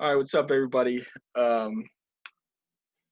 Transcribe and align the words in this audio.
All 0.00 0.08
right, 0.08 0.16
what's 0.16 0.34
up, 0.34 0.50
everybody? 0.50 1.04
Um, 1.36 1.84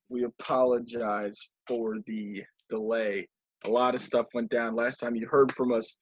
we 0.09 0.25
apologize 0.25 1.39
for 1.69 1.99
the 2.07 2.43
delay. 2.69 3.29
A 3.65 3.71
lot 3.71 3.95
of 3.95 4.01
stuff 4.01 4.27
went 4.35 4.51
down. 4.51 4.75
Last 4.75 4.97
time 4.97 5.15
you 5.15 5.29
heard 5.29 5.55
from 5.55 5.73
us, 5.73 5.97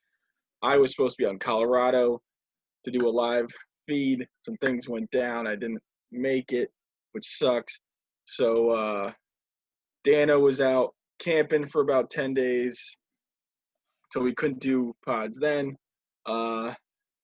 I 0.62 0.78
was 0.78 0.92
supposed 0.92 1.18
to 1.18 1.22
be 1.24 1.28
on 1.28 1.38
Colorado 1.38 2.22
to 2.84 2.90
do 2.90 3.06
a 3.06 3.10
live 3.10 3.48
feed. 3.86 4.26
Some 4.46 4.56
things 4.62 4.88
went 4.88 5.10
down. 5.10 5.46
I 5.46 5.56
didn't 5.56 5.82
make 6.10 6.52
it, 6.52 6.70
which 7.12 7.36
sucks. 7.36 7.78
So 8.24 8.70
uh, 8.70 9.12
Danno 10.06 10.40
was 10.40 10.60
out 10.60 10.94
camping 11.18 11.68
for 11.68 11.82
about 11.82 12.08
10 12.10 12.32
days, 12.32 12.80
so 14.12 14.20
we 14.20 14.34
couldn't 14.34 14.60
do 14.60 14.94
pods 15.04 15.38
then. 15.38 15.76
Uh, 16.24 16.72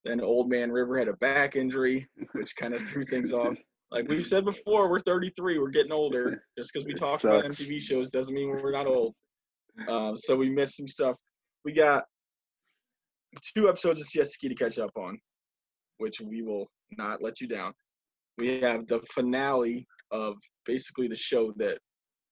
then 0.05 0.21
Old 0.21 0.49
Man 0.49 0.71
River 0.71 0.97
had 0.97 1.07
a 1.07 1.13
back 1.17 1.55
injury, 1.55 2.07
which 2.33 2.55
kind 2.55 2.73
of 2.73 2.87
threw 2.87 3.03
things 3.03 3.33
off. 3.33 3.55
Like 3.91 4.07
we've 4.07 4.25
said 4.25 4.45
before, 4.45 4.89
we're 4.89 4.99
33. 4.99 5.59
We're 5.59 5.69
getting 5.69 5.91
older. 5.91 6.43
Just 6.57 6.71
because 6.71 6.85
we 6.85 6.93
talk 6.93 7.23
about. 7.23 7.43
MTV 7.45 7.81
shows 7.81 8.09
doesn't 8.09 8.33
mean 8.33 8.49
we're 8.49 8.71
not 8.71 8.87
old. 8.87 9.13
Um, 9.87 10.15
so 10.15 10.35
we 10.35 10.49
missed 10.49 10.77
some 10.77 10.87
stuff. 10.87 11.17
We 11.63 11.73
got 11.73 12.05
two 13.55 13.67
episodes 13.67 14.01
of 14.01 14.07
Key 14.39 14.49
to 14.49 14.55
catch 14.55 14.79
up 14.79 14.91
on, 14.95 15.19
which 15.97 16.21
we 16.21 16.41
will 16.41 16.67
not 16.97 17.21
let 17.21 17.41
you 17.41 17.47
down. 17.47 17.73
We 18.37 18.59
have 18.61 18.87
the 18.87 19.01
finale 19.13 19.87
of 20.11 20.35
basically 20.65 21.07
the 21.07 21.15
show 21.15 21.53
that 21.57 21.79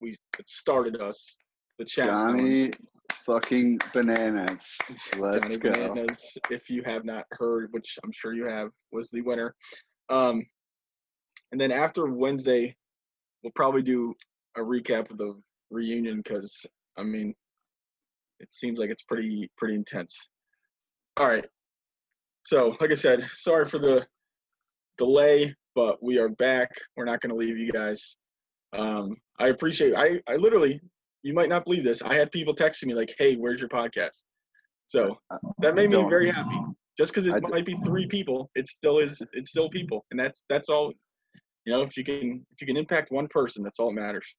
we 0.01 0.15
started 0.45 1.01
us, 1.01 1.37
the 1.79 1.85
challenge. 1.85 2.39
Johnny 2.39 2.71
fucking 3.25 3.79
bananas. 3.93 4.77
Let's 5.17 5.45
Johnny 5.45 5.57
go. 5.57 5.71
Bananas, 5.71 6.37
if 6.49 6.69
you 6.69 6.83
have 6.85 7.05
not 7.05 7.25
heard, 7.31 7.69
which 7.71 7.97
I'm 8.03 8.11
sure 8.11 8.33
you 8.33 8.45
have, 8.45 8.69
was 8.91 9.09
the 9.09 9.21
winner. 9.21 9.55
Um, 10.09 10.45
and 11.51 11.59
then 11.59 11.71
after 11.71 12.07
Wednesday, 12.07 12.75
we'll 13.43 13.53
probably 13.55 13.83
do 13.83 14.13
a 14.57 14.61
recap 14.61 15.11
of 15.11 15.17
the 15.17 15.35
reunion 15.71 16.17
because 16.17 16.65
I 16.97 17.03
mean, 17.03 17.33
it 18.39 18.53
seems 18.53 18.79
like 18.79 18.89
it's 18.89 19.03
pretty 19.03 19.49
pretty 19.57 19.75
intense. 19.75 20.17
All 21.17 21.27
right. 21.27 21.45
So, 22.45 22.75
like 22.81 22.91
I 22.91 22.95
said, 22.95 23.27
sorry 23.35 23.65
for 23.65 23.79
the 23.79 24.05
delay, 24.97 25.55
but 25.75 26.03
we 26.03 26.19
are 26.19 26.29
back. 26.29 26.69
We're 26.97 27.05
not 27.05 27.21
going 27.21 27.29
to 27.29 27.35
leave 27.35 27.57
you 27.57 27.71
guys. 27.71 28.17
Um, 28.73 29.15
I 29.39 29.47
appreciate. 29.47 29.95
I 29.95 30.19
I 30.27 30.35
literally, 30.35 30.81
you 31.23 31.33
might 31.33 31.49
not 31.49 31.63
believe 31.63 31.83
this. 31.83 32.01
I 32.01 32.15
had 32.15 32.31
people 32.31 32.55
texting 32.55 32.85
me 32.85 32.93
like, 32.93 33.13
"Hey, 33.17 33.35
where's 33.35 33.59
your 33.59 33.69
podcast?" 33.69 34.23
So 34.87 35.17
that 35.59 35.75
made 35.75 35.89
me 35.89 36.03
very 36.09 36.29
happy. 36.29 36.59
Just 36.97 37.13
because 37.13 37.25
it 37.25 37.41
d- 37.41 37.47
might 37.49 37.65
be 37.65 37.75
three 37.85 38.07
people, 38.07 38.51
it 38.55 38.67
still 38.67 38.99
is. 38.99 39.21
It's 39.33 39.49
still 39.49 39.69
people, 39.69 40.05
and 40.11 40.19
that's 40.19 40.45
that's 40.49 40.69
all. 40.69 40.93
You 41.65 41.73
know, 41.73 41.81
if 41.81 41.97
you 41.97 42.03
can 42.03 42.45
if 42.51 42.61
you 42.61 42.67
can 42.67 42.77
impact 42.77 43.11
one 43.11 43.27
person, 43.27 43.63
that's 43.63 43.79
all 43.79 43.87
that 43.87 43.99
matters. 43.99 44.35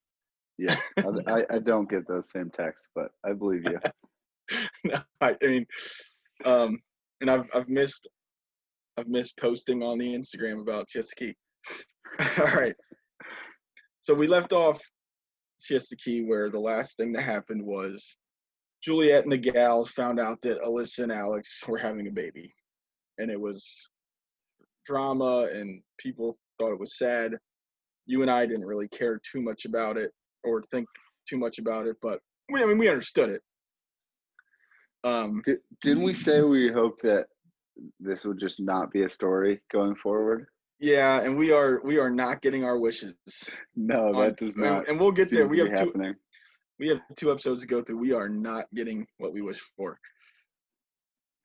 Yeah, 0.59 0.77
I, 0.99 1.03
I, 1.27 1.47
I 1.51 1.59
don't 1.59 1.91
get 1.91 2.07
those 2.07 2.31
same 2.31 2.51
texts, 2.51 2.89
but 2.95 3.09
I 3.25 3.33
believe 3.33 3.65
you. 3.65 3.79
no, 4.85 5.01
I, 5.21 5.35
I 5.43 5.47
mean, 5.47 5.67
um, 6.45 6.79
and 7.21 7.31
I've 7.31 7.47
I've 7.55 7.69
missed 7.69 8.07
I've 8.97 9.09
missed 9.09 9.37
posting 9.39 9.83
on 9.83 9.99
the 9.99 10.15
Instagram 10.15 10.61
about 10.61 10.89
Siesta 10.91 11.15
Key. 11.17 11.35
All 12.39 12.55
right. 12.55 12.75
So 14.03 14.15
we 14.15 14.29
left 14.29 14.53
off 14.53 14.81
Siesta 15.59 15.97
Key 15.97 16.23
where 16.23 16.51
the 16.51 16.59
last 16.59 16.97
thing 16.97 17.13
that 17.13 17.23
happened 17.23 17.65
was 17.65 18.17
Juliet 18.83 19.25
and 19.25 19.33
the 19.33 19.39
gals 19.39 19.91
found 19.91 20.21
out 20.21 20.41
that 20.43 20.61
Alyssa 20.61 21.05
and 21.05 21.13
Alex 21.13 21.63
were 21.67 21.79
having 21.79 22.07
a 22.07 22.13
baby. 22.13 22.55
And 23.19 23.31
it 23.31 23.41
was 23.41 23.67
drama 24.85 25.49
and 25.53 25.83
people 25.99 26.39
thought 26.59 26.73
it 26.73 26.81
was 26.81 26.99
sad. 26.99 27.33
You 28.07 28.23
and 28.23 28.31
I 28.31 28.45
didn't 28.45 28.67
really 28.67 28.89
care 28.89 29.21
too 29.33 29.41
much 29.41 29.65
about 29.65 29.97
it 29.97 30.13
or 30.45 30.63
think 30.63 30.87
too 31.29 31.39
much 31.39 31.59
about 31.59 31.87
it, 31.87 31.97
but 32.03 32.21
we, 32.51 32.63
I 32.63 32.67
mean 32.67 32.79
we 32.79 32.89
understood 32.89 33.31
it. 33.31 33.43
Um, 35.05 35.41
Di- 35.45 35.57
Didn't 35.83 36.03
we 36.03 36.15
say 36.15 36.43
we 36.43 36.71
hope 36.71 37.01
that 37.03 37.27
this 38.01 38.25
would 38.25 38.39
just 38.39 38.61
not 38.61 38.91
be 38.91 39.03
a 39.03 39.09
story 39.09 39.61
going 39.73 39.95
forward? 39.95 40.47
Yeah, 40.79 41.21
and 41.21 41.37
we 41.37 41.53
are 41.53 41.81
we 41.85 41.99
are 41.99 42.11
not 42.11 42.43
getting 42.43 42.65
our 42.65 42.79
wishes. 42.79 43.15
No, 43.77 44.09
on- 44.09 44.21
that 44.23 44.37
does 44.37 44.57
not. 44.57 44.89
and 44.89 44.99
we'll 44.99 45.13
get 45.13 45.31
there. 45.31 45.47
We 45.47 45.59
have 45.61 45.93
two 45.93 46.15
we 46.79 46.89
have 46.89 47.01
two 47.17 47.31
episodes 47.31 47.61
to 47.63 47.67
go 47.67 47.83
through. 47.83 47.99
We 47.99 48.13
are 48.13 48.29
not 48.29 48.67
getting 48.75 49.07
what 49.19 49.33
we 49.33 49.43
wish 49.43 49.61
for. 49.77 49.99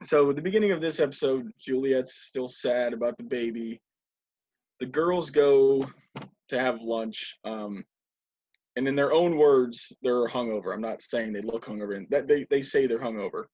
So 0.04 0.30
at 0.30 0.36
the 0.36 0.42
beginning 0.42 0.72
of 0.72 0.82
this 0.82 1.00
episode, 1.00 1.52
Juliet's 1.60 2.16
still 2.28 2.48
sad 2.48 2.94
about 2.94 3.18
the 3.18 3.24
baby. 3.24 3.82
The 4.80 4.86
girls 4.86 5.30
go 5.30 5.84
to 6.48 6.60
have 6.60 6.82
lunch, 6.82 7.38
um, 7.44 7.84
and 8.76 8.88
in 8.88 8.96
their 8.96 9.12
own 9.12 9.38
words, 9.38 9.92
they're 10.02 10.28
hungover. 10.28 10.74
I'm 10.74 10.82
not 10.82 11.02
saying 11.02 11.34
they 11.34 11.42
look 11.42 11.66
hungover, 11.66 11.98
and 11.98 12.08
that 12.10 12.28
they 12.28 12.46
they 12.50 12.62
say 12.62 12.88
they're 12.88 12.98
hungover, 12.98 13.46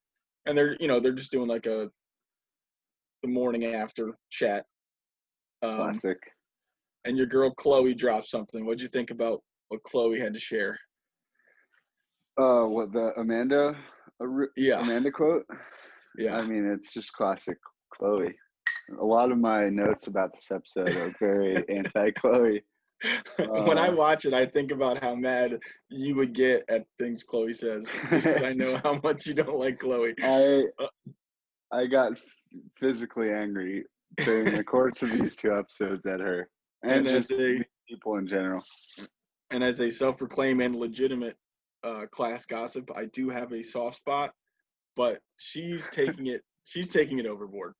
and 0.45 0.57
they're 0.57 0.77
you 0.79 0.87
know 0.87 0.99
they're 0.99 1.13
just 1.13 1.31
doing 1.31 1.47
like 1.47 1.65
a 1.65 1.89
the 3.23 3.27
morning 3.27 3.65
after 3.65 4.15
chat. 4.29 4.65
Um, 5.65 5.75
Classic. 5.77 6.17
and 7.05 7.17
your 7.17 7.25
girl 7.27 7.51
Chloe 7.51 7.93
dropped 7.93 8.29
something. 8.29 8.65
What'd 8.65 8.81
you 8.81 8.87
think 8.87 9.11
about 9.11 9.41
what 9.69 9.83
Chloe 9.83 10.19
had 10.19 10.33
to 10.33 10.39
share? 10.39 10.77
Uh, 12.37 12.65
what 12.65 12.91
the 12.91 13.13
Amanda, 13.19 13.75
Yeah, 14.57 14.81
Amanda 14.81 15.11
quote? 15.11 15.45
yeah. 16.17 16.37
I 16.37 16.45
mean, 16.45 16.65
it's 16.65 16.93
just 16.93 17.13
classic 17.13 17.57
Chloe. 17.93 18.35
A 18.99 19.05
lot 19.05 19.31
of 19.31 19.37
my 19.39 19.69
notes 19.69 20.07
about 20.07 20.33
this 20.33 20.51
episode 20.51 20.95
are 20.97 21.13
very 21.19 21.67
anti-Chloe. 21.69 22.63
when 23.37 23.77
I 23.77 23.87
Uh, 23.89 23.95
watch 23.95 24.25
it, 24.25 24.33
I 24.33 24.45
think 24.45 24.71
about 24.71 25.01
how 25.03 25.15
mad 25.15 25.57
you 25.89 26.15
would 26.15 26.33
get 26.33 26.63
at 26.69 26.85
things 26.99 27.23
Chloe 27.23 27.53
says, 27.53 27.87
because 28.09 28.41
I 28.43 28.53
know 28.53 28.77
how 28.83 28.99
much 29.03 29.25
you 29.27 29.33
don't 29.33 29.57
like 29.57 29.79
Chloe. 29.79 30.13
I 30.21 30.63
Uh, 30.79 30.87
I 31.71 31.85
got 31.87 32.19
physically 32.79 33.31
angry 33.31 33.85
during 34.17 34.53
the 34.55 34.63
course 34.63 35.01
of 35.01 35.11
these 35.11 35.35
two 35.35 35.53
episodes 35.53 36.05
at 36.05 36.19
her 36.19 36.49
and, 36.83 36.91
And 36.91 37.07
just 37.09 37.31
a 37.31 37.63
people 37.87 38.17
in 38.17 38.27
general. 38.27 38.63
and 39.51 39.63
as 39.63 39.79
a 39.79 39.89
self-proclaimed 39.89 40.61
and 40.61 40.75
legitimate 40.75 41.35
uh, 41.83 42.05
class 42.11 42.45
gossip, 42.45 42.89
I 42.95 43.05
do 43.05 43.29
have 43.29 43.51
a 43.53 43.63
soft 43.63 43.97
spot, 43.97 44.33
but 44.95 45.19
she's 45.37 45.89
taking 45.89 46.27
it. 46.27 46.41
She's 46.67 46.89
taking 46.89 47.19
it 47.19 47.27
overboard. 47.27 47.75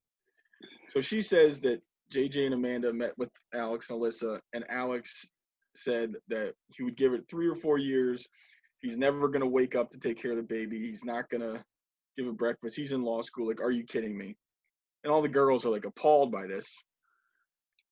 So 0.90 1.02
she 1.02 1.24
says 1.24 1.60
that 1.62 1.82
JJ 2.14 2.46
and 2.46 2.54
Amanda 2.54 2.94
met 2.94 3.18
with 3.18 3.30
Alex 3.52 3.90
and 3.90 4.00
Alyssa, 4.00 4.40
and 4.54 4.64
Alex 4.70 5.26
said 5.76 6.14
that 6.28 6.54
he 6.68 6.84
would 6.84 6.96
give 6.96 7.14
it 7.14 7.24
three 7.28 7.48
or 7.48 7.56
four 7.56 7.80
years. 7.80 8.28
He's 8.82 8.96
never 8.96 9.28
gonna 9.28 9.48
wake 9.48 9.74
up 9.74 9.90
to 9.90 9.98
take 9.98 10.22
care 10.22 10.30
of 10.32 10.38
the 10.38 10.44
baby. 10.44 10.80
He's 10.80 11.04
not 11.04 11.28
gonna 11.32 11.66
give 12.16 12.28
a 12.28 12.32
breakfast. 12.32 12.76
He's 12.76 12.92
in 12.92 13.02
law 13.02 13.24
school. 13.24 13.48
Like, 13.48 13.60
are 13.60 13.72
you 13.72 13.84
kidding 13.84 14.16
me? 14.16 14.38
And 15.06 15.14
all 15.14 15.22
the 15.22 15.30
girls 15.30 15.66
are 15.66 15.70
like 15.70 15.86
appalled 15.86 16.32
by 16.32 16.48
this. 16.48 16.76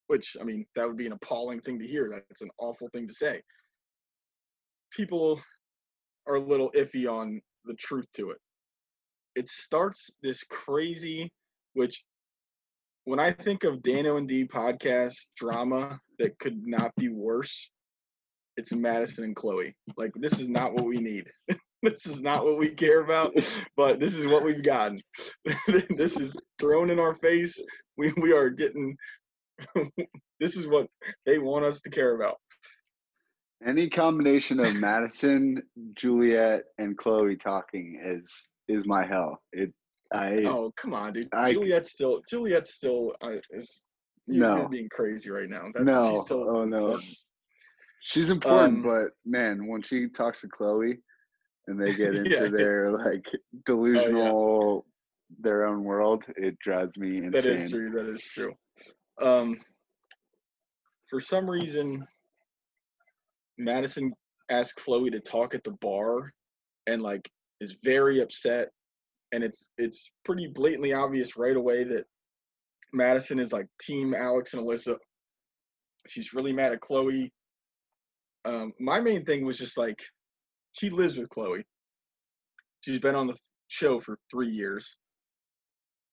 Which 0.08 0.36
I 0.42 0.44
mean, 0.44 0.66
that 0.76 0.88
would 0.88 0.98
be 0.98 1.06
an 1.06 1.14
appalling 1.14 1.62
thing 1.62 1.80
to 1.80 1.88
hear. 1.88 2.10
That's 2.12 2.42
an 2.42 2.50
awful 2.58 2.90
thing 2.90 3.08
to 3.08 3.14
say. 3.14 3.42
People 4.92 5.40
are 6.28 6.36
a 6.36 6.40
little 6.40 6.72
iffy 6.72 7.08
on 7.08 7.40
the 7.66 7.76
truth 7.76 8.08
to 8.16 8.32
it. 8.32 8.38
It 9.36 9.48
starts 9.48 10.10
this 10.24 10.44
crazy, 10.50 11.32
which 11.74 12.04
when 13.06 13.20
I 13.20 13.32
think 13.32 13.64
of 13.64 13.78
Danno 13.78 14.18
and 14.18 14.28
Dee 14.28 14.48
podcast 14.48 15.14
drama 15.38 16.00
that 16.18 16.38
could 16.40 16.66
not 16.66 16.96
be 16.96 17.10
worse, 17.10 17.70
it's 18.58 18.74
Madison 18.74 19.24
and 19.24 19.36
Chloe. 19.36 19.76
Like 19.98 20.12
this 20.16 20.40
is 20.40 20.48
not 20.48 20.74
what 20.74 20.86
we 20.86 20.98
need. 20.98 21.30
this 21.92 22.06
is 22.08 22.22
not 22.22 22.46
what 22.46 22.58
we 22.58 22.70
care 22.70 23.02
about, 23.02 23.34
but 23.76 24.00
this 24.00 24.16
is 24.16 24.26
what 24.26 24.44
we've 24.44 24.64
gotten. 24.64 24.98
this 25.90 26.18
is 26.18 26.36
thrown 26.60 26.90
in 26.90 27.00
our 27.00 27.16
face. 27.16 27.62
We 27.98 28.14
we 28.14 28.34
are 28.34 28.50
getting 28.50 28.96
this 30.40 30.56
is 30.58 30.68
what 30.68 30.88
they 31.26 31.38
want 31.40 31.66
us 31.66 31.82
to 31.82 31.90
care 31.90 32.16
about. 32.16 32.38
Any 33.66 33.90
combination 33.90 34.60
of 34.60 34.76
Madison, 34.76 35.62
Juliet, 35.96 36.64
and 36.78 36.98
Chloe 36.98 37.36
talking 37.36 38.00
is 38.02 38.48
is 38.68 38.86
my 38.86 39.06
hell. 39.06 39.42
It 39.52 39.74
I 40.12 40.44
Oh 40.46 40.72
come 40.78 40.94
on, 40.94 41.14
dude. 41.14 41.30
I- 41.34 41.52
Juliet's 41.54 41.92
still 41.92 42.22
Juliet's 42.30 42.74
still 42.74 43.14
uh, 43.22 43.34
is 43.52 43.84
you- 44.26 44.36
you're 44.36 44.58
No. 44.58 44.68
being 44.70 44.88
crazy 44.90 45.30
right 45.32 45.50
now. 45.50 45.70
That's, 45.74 45.86
no 45.86 46.12
she's 46.14 46.22
still 46.24 46.50
oh 46.50 46.64
no 46.66 46.86
important. 46.88 47.16
she's 48.02 48.30
important, 48.30 48.78
Um, 48.78 48.84
but 48.84 49.08
man, 49.26 49.68
when 49.68 49.82
she 49.82 50.08
talks 50.08 50.42
to 50.42 50.48
Chloe 50.48 51.00
and 51.68 51.80
they 51.82 51.94
get 51.94 52.16
into 52.16 52.30
Yeah. 52.30 52.48
their 52.50 52.92
like 52.92 53.26
delusional 53.66 54.86
their 55.40 55.66
own 55.66 55.84
world, 55.84 56.26
it 56.36 56.58
drives 56.60 56.96
me 56.98 57.18
insane. 57.18 57.32
That 57.32 57.46
is 57.46 57.72
true. 57.72 57.90
That 57.92 58.10
is 58.10 58.24
true. 58.24 58.54
Um, 59.22 59.60
for 61.10 61.20
some 61.20 61.50
reason, 61.50 62.06
Madison 63.58 64.14
asked 64.50 64.76
Chloe 64.76 65.10
to 65.10 65.20
talk 65.20 65.56
at 65.56 65.64
the 65.64 65.76
bar, 65.82 66.32
and 66.88 67.02
like 67.02 67.30
is 67.62 67.78
very 67.84 68.20
upset, 68.20 68.70
and 69.32 69.44
it's 69.44 69.68
it's 69.78 70.12
pretty 70.26 70.48
blatantly 70.48 70.94
obvious 70.94 71.36
right 71.38 71.56
away 71.56 71.84
that 71.84 72.06
Madison 72.94 73.40
is 73.40 73.52
like 73.54 73.68
Team 73.82 74.14
Alex 74.14 74.54
and 74.54 74.64
Alyssa 74.64 74.98
She's 76.08 76.34
really 76.34 76.52
mad 76.54 76.74
at 76.74 76.82
Chloe. 76.82 77.32
Um, 78.46 78.74
my 78.80 79.00
main 79.00 79.24
thing 79.26 79.46
was 79.46 79.58
just 79.58 79.78
like, 79.78 80.00
she 80.74 80.90
lives 80.90 81.18
with 81.18 81.30
Chloe. 81.30 81.66
She's 82.82 83.00
been 83.00 83.16
on 83.16 83.28
the 83.28 83.38
show 83.68 84.00
for 84.00 84.18
three 84.30 84.50
years. 84.50 84.98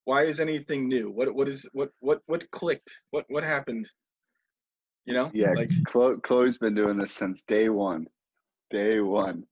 Why 0.05 0.25
is 0.25 0.41
anything 0.41 0.89
new? 0.89 1.11
What 1.11 1.35
what 1.35 1.49
is 1.49 1.67
what 1.73 1.91
what 2.01 2.21
what 2.27 2.49
clicked? 2.51 2.91
What 3.11 3.25
what 3.29 3.43
happened? 3.43 3.89
You 5.07 5.15
know? 5.15 5.31
Yeah, 5.35 5.51
Like 5.53 5.71
Chloe, 5.87 6.17
Chloe's 6.23 6.59
been 6.59 6.75
doing 6.75 6.97
this 6.99 7.13
since 7.13 7.43
day 7.49 7.69
one. 7.69 8.07
Day 8.71 9.01
one. 9.01 9.45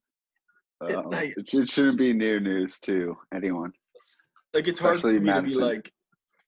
It- 0.83 0.95
Um, 0.95 1.11
like- 1.11 1.35
it, 1.37 1.49
should- 1.49 1.69
shouldn't 1.69 1.99
be 1.99 2.13
new 2.13 2.39
news 2.39 2.79
to 2.81 3.17
anyone. 3.35 3.73
like 4.55 4.69
it's 4.69 4.79
hard 4.81 5.01
for 5.01 5.09
me 5.09 5.15
to 5.33 5.43
be 5.43 5.55
like 5.65 5.93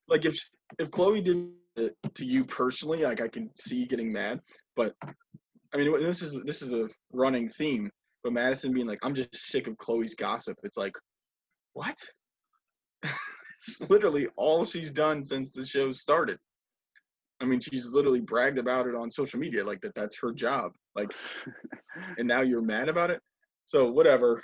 like 0.08 0.24
if 0.24 0.38
if 0.78 0.90
Chloe 0.90 1.20
did 1.20 1.50
it 1.76 1.96
to 2.14 2.24
you 2.24 2.44
personally, 2.44 3.02
like 3.02 3.20
I 3.20 3.28
can 3.28 3.50
see 3.56 3.86
getting 3.86 4.12
mad. 4.12 4.40
But 4.76 4.94
I 5.72 5.76
mean, 5.76 5.92
this 6.00 6.22
is 6.22 6.40
this 6.44 6.62
is 6.62 6.72
a 6.72 6.88
running 7.12 7.48
theme. 7.48 7.90
But 8.22 8.32
Madison 8.32 8.72
being 8.72 8.86
like, 8.86 8.98
I'm 9.02 9.14
just 9.14 9.34
sick 9.34 9.66
of 9.66 9.78
Chloe's 9.78 10.14
gossip. 10.14 10.58
It's 10.62 10.76
like, 10.76 10.92
what? 11.72 11.96
it's 13.02 13.80
literally 13.88 14.28
all 14.36 14.64
she's 14.64 14.90
done 14.90 15.26
since 15.26 15.50
the 15.52 15.64
show 15.64 15.92
started. 15.92 16.38
I 17.40 17.46
mean, 17.46 17.60
she's 17.60 17.90
literally 17.90 18.20
bragged 18.20 18.58
about 18.58 18.86
it 18.86 18.94
on 18.94 19.10
social 19.10 19.40
media, 19.40 19.64
like 19.64 19.80
that. 19.80 19.94
That's 19.94 20.18
her 20.20 20.32
job. 20.32 20.72
Like, 20.94 21.12
and 22.18 22.28
now 22.28 22.42
you're 22.42 22.60
mad 22.60 22.88
about 22.88 23.10
it. 23.10 23.20
So 23.64 23.90
whatever. 23.90 24.42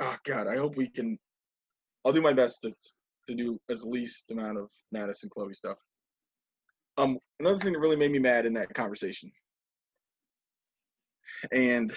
Oh 0.00 0.16
God, 0.24 0.46
I 0.46 0.56
hope 0.56 0.76
we 0.76 0.88
can. 0.88 1.18
I'll 2.04 2.12
do 2.12 2.22
my 2.22 2.32
best 2.32 2.62
to 2.62 2.72
to 3.28 3.34
do 3.34 3.58
as 3.70 3.84
least 3.84 4.30
amount 4.30 4.58
of 4.58 4.68
Madison 4.90 5.28
Chloe 5.32 5.52
stuff. 5.52 5.76
Um, 6.96 7.18
another 7.38 7.58
thing 7.58 7.72
that 7.74 7.78
really 7.78 7.96
made 7.96 8.10
me 8.10 8.18
mad 8.18 8.46
in 8.46 8.54
that 8.54 8.72
conversation, 8.74 9.30
and 11.52 11.92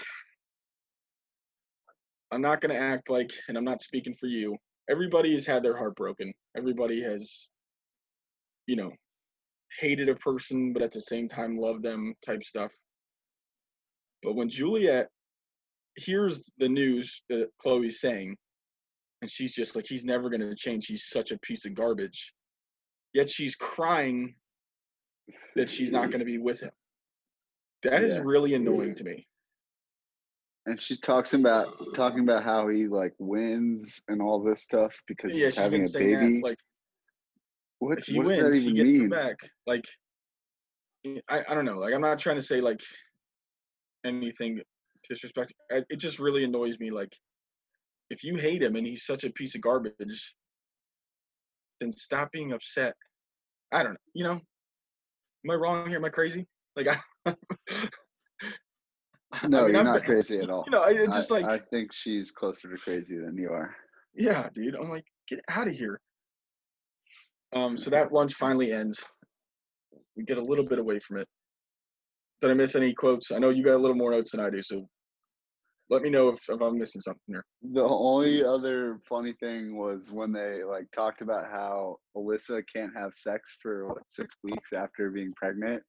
I'm 2.35 2.41
not 2.41 2.59
gonna 2.59 2.73
act 2.73 3.09
like, 3.09 3.31
and 3.47 3.57
I'm 3.57 3.63
not 3.63 3.81
speaking 3.81 4.13
for 4.13 4.27
you. 4.27 4.57
Everybody 4.89 5.33
has 5.35 5.45
had 5.45 5.63
their 5.63 5.77
heart 5.77 5.95
broken. 5.95 6.33
Everybody 6.55 7.01
has, 7.01 7.47
you 8.67 8.75
know, 8.75 8.91
hated 9.79 10.09
a 10.09 10.15
person, 10.15 10.73
but 10.73 10.81
at 10.81 10.91
the 10.91 10.99
same 10.99 11.29
time 11.29 11.55
loved 11.55 11.81
them 11.81 12.13
type 12.25 12.43
stuff. 12.43 12.73
But 14.21 14.35
when 14.35 14.49
Juliet 14.49 15.07
hears 15.95 16.49
the 16.57 16.67
news 16.67 17.23
that 17.29 17.49
Chloe's 17.57 18.01
saying, 18.01 18.35
and 19.21 19.31
she's 19.31 19.55
just 19.55 19.75
like, 19.77 19.85
he's 19.87 20.03
never 20.03 20.29
going 20.29 20.41
to 20.41 20.55
change. 20.55 20.87
He's 20.87 21.05
such 21.07 21.31
a 21.31 21.39
piece 21.39 21.65
of 21.65 21.73
garbage. 21.73 22.33
Yet 23.13 23.29
she's 23.29 23.55
crying 23.55 24.35
that 25.55 25.69
she's 25.69 25.91
not 25.91 26.09
going 26.11 26.19
to 26.19 26.25
be 26.25 26.37
with 26.37 26.59
him. 26.59 26.71
That 27.83 28.03
is 28.03 28.15
Yeah. 28.15 28.21
really 28.25 28.55
annoying 28.55 28.93
to 28.95 29.03
me. 29.05 29.25
And 30.67 30.81
she's 30.81 30.99
talking 30.99 31.41
about 31.41 31.77
talking 31.93 32.21
about 32.21 32.43
how 32.43 32.67
he 32.69 32.87
like 32.87 33.13
wins 33.19 34.01
and 34.07 34.21
all 34.21 34.43
this 34.43 34.63
stuff 34.63 34.95
because 35.07 35.31
Yeah, 35.31 35.47
he's 35.47 35.57
having 35.57 35.85
a 35.85 35.89
baby. 35.89 36.15
that. 36.15 36.43
Like, 36.43 36.57
what 37.79 37.99
if 37.99 38.07
he 38.07 38.17
what 38.17 38.27
does 38.27 38.37
wins, 38.37 38.49
that 38.49 38.53
he 38.53 38.61
even 38.61 38.75
gets 38.75 38.99
mean? 38.99 39.09
back. 39.09 39.35
Like, 39.67 39.85
I, 41.29 41.43
I 41.47 41.53
don't 41.53 41.65
know. 41.65 41.77
Like, 41.77 41.93
I'm 41.93 42.01
not 42.01 42.17
trying 42.17 42.37
to 42.37 42.41
say 42.41 42.61
like 42.61 42.81
anything 44.03 44.59
disrespect. 45.07 45.53
I, 45.71 45.83
it 45.89 45.97
just 45.97 46.17
really 46.19 46.43
annoys 46.43 46.79
me. 46.79 46.89
Like, 46.89 47.13
if 48.09 48.23
you 48.23 48.37
hate 48.37 48.63
him 48.63 48.75
and 48.75 48.87
he's 48.87 49.05
such 49.05 49.23
a 49.23 49.29
piece 49.31 49.53
of 49.53 49.61
garbage, 49.61 50.33
then 51.79 51.91
stop 51.91 52.31
being 52.31 52.53
upset. 52.53 52.93
I 53.71 53.83
don't 53.83 53.93
know. 53.93 53.97
You 54.15 54.23
know, 54.23 54.31
am 55.45 55.51
I 55.51 55.55
wrong 55.55 55.87
here? 55.87 55.97
Am 55.97 56.05
I 56.05 56.09
crazy? 56.09 56.47
Like, 56.75 56.87
I. 57.25 57.35
I 59.33 59.47
No, 59.47 59.63
mean, 59.63 59.71
you're 59.75 59.77
I'm- 59.77 59.85
not 59.85 60.03
crazy 60.05 60.39
at 60.39 60.49
all. 60.49 60.63
You 60.65 60.71
know, 60.71 60.81
I, 60.81 60.91
it's 60.91 61.15
just 61.15 61.31
I, 61.31 61.39
like, 61.39 61.45
I 61.45 61.57
think 61.69 61.93
she's 61.93 62.31
closer 62.31 62.69
to 62.73 62.77
crazy 62.81 63.17
than 63.17 63.37
you 63.37 63.49
are. 63.51 63.75
yeah, 64.15 64.49
dude. 64.53 64.75
I'm 64.75 64.89
like, 64.89 65.05
get 65.27 65.39
out 65.49 65.67
of 65.67 65.73
here. 65.73 65.99
Um, 67.53 67.77
so 67.77 67.89
that 67.89 68.11
lunch 68.11 68.33
finally 68.33 68.71
ends. 68.71 69.01
We 70.17 70.23
get 70.23 70.37
a 70.37 70.41
little 70.41 70.65
bit 70.65 70.79
away 70.79 70.99
from 70.99 71.17
it. 71.17 71.27
Did 72.41 72.51
I 72.51 72.53
miss 72.53 72.75
any 72.75 72.93
quotes? 72.93 73.31
I 73.31 73.39
know 73.39 73.49
you 73.49 73.63
got 73.63 73.75
a 73.75 73.77
little 73.77 73.95
more 73.95 74.11
notes 74.11 74.31
than 74.31 74.39
I 74.41 74.49
do, 74.49 74.61
so 74.61 74.85
let 75.89 76.01
me 76.01 76.09
know 76.09 76.29
if, 76.29 76.39
if 76.49 76.61
I'm 76.61 76.77
missing 76.77 76.99
something 77.01 77.21
here. 77.27 77.43
The 77.73 77.83
only 77.83 78.43
other 78.43 78.99
funny 79.07 79.33
thing 79.39 79.77
was 79.77 80.11
when 80.11 80.31
they 80.33 80.63
like 80.63 80.85
talked 80.93 81.21
about 81.21 81.45
how 81.51 81.97
Alyssa 82.17 82.63
can't 82.73 82.91
have 82.97 83.13
sex 83.13 83.55
for 83.61 83.87
what, 83.87 83.97
six 84.07 84.35
weeks 84.43 84.73
after 84.73 85.09
being 85.11 85.33
pregnant, 85.35 85.81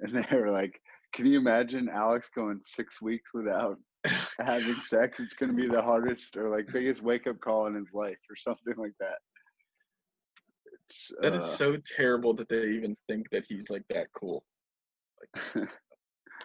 and 0.00 0.14
they 0.14 0.36
were 0.36 0.50
like, 0.50 0.78
"Can 1.16 1.26
you 1.26 1.38
imagine 1.38 1.88
Alex 1.88 2.30
going 2.32 2.60
six 2.62 3.00
weeks 3.02 3.32
without 3.34 3.78
having 4.40 4.80
sex? 4.80 5.18
It's 5.18 5.34
going 5.34 5.50
to 5.50 5.56
be 5.56 5.66
the 5.66 5.82
hardest 5.82 6.36
or 6.36 6.48
like 6.48 6.66
biggest 6.72 7.02
wake 7.02 7.26
up 7.26 7.40
call 7.40 7.66
in 7.66 7.74
his 7.74 7.90
life, 7.92 8.18
or 8.30 8.36
something 8.36 8.74
like 8.76 8.92
that." 9.00 9.18
It's, 10.88 11.10
That 11.22 11.34
is 11.34 11.40
uh, 11.42 11.56
so 11.56 11.76
terrible 11.96 12.32
that 12.34 12.48
they 12.48 12.66
even 12.68 12.96
think 13.08 13.28
that 13.30 13.44
he's 13.48 13.70
like 13.70 13.82
that 13.90 14.06
cool. 14.18 14.44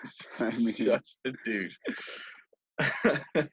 He's 0.02 0.28
I 0.40 0.44
mean- 0.46 0.52
such 0.52 1.16
a 1.26 1.32
dude. 1.46 1.72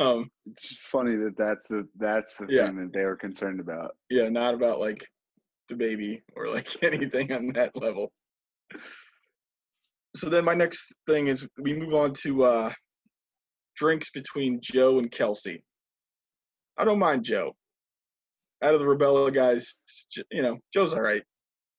um, 0.00 0.30
it's 0.46 0.68
just 0.68 0.82
funny 0.88 1.14
that 1.16 1.34
that's 1.36 1.68
the 1.68 1.86
that's 1.98 2.34
the 2.36 2.46
Yeah. 2.48 2.66
thing 2.66 2.76
that 2.78 2.92
they 2.92 3.04
were 3.04 3.16
concerned 3.16 3.60
about. 3.60 3.94
yeah, 4.08 4.28
not 4.28 4.54
about 4.54 4.80
like 4.80 5.06
the 5.68 5.76
baby 5.76 6.24
or 6.34 6.48
like 6.48 6.82
anything 6.82 7.30
on 7.32 7.48
that 7.52 7.76
level. 7.76 8.12
So 10.16 10.28
then 10.28 10.44
my 10.44 10.54
next 10.54 10.94
thing 11.06 11.28
is 11.28 11.46
we 11.58 11.74
move 11.74 11.94
on 11.94 12.14
to 12.22 12.44
uh 12.44 12.72
drinks 13.76 14.10
between 14.10 14.60
Joe 14.60 14.98
and 14.98 15.10
Kelsey. 15.10 15.64
I 16.76 16.84
don't 16.84 16.98
mind 16.98 17.24
Joe. 17.24 17.54
Out 18.62 18.74
of 18.74 18.80
the 18.80 18.86
Rebella 18.86 19.32
guys, 19.32 19.74
you 20.30 20.42
know, 20.42 20.58
Joe's 20.72 20.92
all 20.92 21.00
right. 21.00 21.22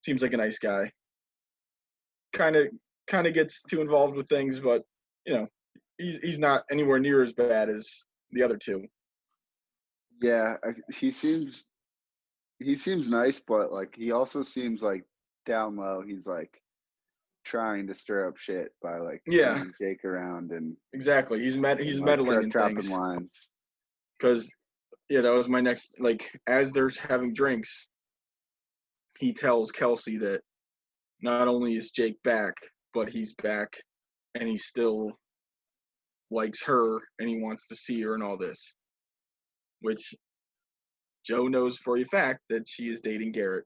Seems 0.03 0.21
like 0.21 0.33
a 0.33 0.37
nice 0.37 0.57
guy. 0.57 0.91
Kind 2.33 2.55
of 2.55 2.67
kind 3.07 3.27
of 3.27 3.33
gets 3.33 3.61
too 3.63 3.81
involved 3.81 4.15
with 4.15 4.27
things, 4.27 4.59
but 4.59 4.83
you 5.25 5.33
know, 5.33 5.47
he's 5.97 6.17
he's 6.17 6.39
not 6.39 6.63
anywhere 6.71 6.99
near 6.99 7.21
as 7.21 7.33
bad 7.33 7.69
as 7.69 7.89
the 8.31 8.43
other 8.43 8.57
two. 8.57 8.85
Yeah, 10.21 10.55
he 10.93 11.11
seems 11.11 11.65
he 12.59 12.75
seems 12.75 13.07
nice, 13.07 13.39
but 13.39 13.71
like 13.71 13.95
he 13.95 14.11
also 14.11 14.41
seems 14.43 14.81
like 14.81 15.03
down 15.45 15.75
low. 15.75 16.01
He's 16.05 16.27
like 16.27 16.60
trying 17.43 17.87
to 17.87 17.93
stir 17.93 18.27
up 18.27 18.37
shit 18.37 18.71
by 18.81 18.97
like 18.97 19.21
Yeah. 19.25 19.63
Jake 19.79 20.03
around 20.05 20.51
and 20.51 20.75
Exactly. 20.93 21.41
He's 21.41 21.57
med- 21.57 21.79
he's 21.79 21.99
like, 21.99 22.05
meddling 22.05 22.43
in 22.43 22.49
dropping 22.49 22.89
lines. 22.89 23.49
because 24.19 24.49
yeah, 25.09 25.21
that 25.21 25.33
was 25.33 25.47
my 25.49 25.59
next 25.61 25.95
like 25.99 26.31
as 26.47 26.71
they're 26.71 26.89
having 27.07 27.33
drinks, 27.33 27.87
he 29.19 29.33
tells 29.33 29.71
Kelsey 29.71 30.17
that 30.17 30.41
not 31.21 31.47
only 31.47 31.75
is 31.75 31.91
Jake 31.91 32.21
back, 32.23 32.53
but 32.93 33.09
he's 33.09 33.33
back 33.41 33.69
and 34.35 34.47
he 34.47 34.57
still 34.57 35.11
likes 36.31 36.63
her 36.63 36.97
and 37.19 37.27
he 37.27 37.41
wants 37.41 37.67
to 37.67 37.75
see 37.75 38.01
her 38.01 38.13
and 38.13 38.23
all 38.23 38.37
this. 38.37 38.73
Which 39.81 40.13
Joe 41.25 41.47
knows 41.47 41.77
for 41.77 41.97
a 41.97 42.03
fact 42.05 42.41
that 42.49 42.67
she 42.67 42.89
is 42.89 43.01
dating 43.01 43.33
Garrett. 43.33 43.65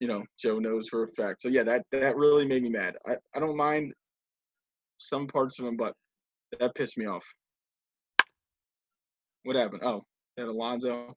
You 0.00 0.08
know, 0.08 0.24
Joe 0.38 0.58
knows 0.58 0.88
for 0.88 1.04
a 1.04 1.12
fact. 1.12 1.42
So 1.42 1.48
yeah, 1.48 1.62
that 1.64 1.84
that 1.92 2.16
really 2.16 2.46
made 2.46 2.62
me 2.62 2.70
mad. 2.70 2.96
I, 3.06 3.14
I 3.34 3.40
don't 3.40 3.56
mind 3.56 3.92
some 4.98 5.26
parts 5.26 5.58
of 5.58 5.66
him, 5.66 5.76
but 5.76 5.94
that 6.58 6.74
pissed 6.74 6.98
me 6.98 7.06
off. 7.06 7.24
What 9.44 9.56
happened? 9.56 9.82
Oh, 9.84 10.04
that 10.36 10.46
Alonzo. 10.48 11.14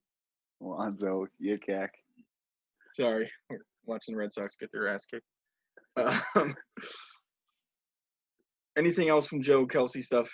Lonzo, 0.59 1.27
Yikak. 1.43 1.89
Sorry, 2.95 3.29
we're 3.49 3.59
watching 3.85 4.15
the 4.15 4.19
Red 4.19 4.31
Sox 4.31 4.55
get 4.55 4.69
their 4.71 4.87
ass 4.87 5.05
kicked. 5.05 5.25
Um, 6.35 6.55
anything 8.77 9.09
else 9.09 9.27
from 9.27 9.41
Joe 9.41 9.65
Kelsey 9.65 10.01
stuff? 10.01 10.29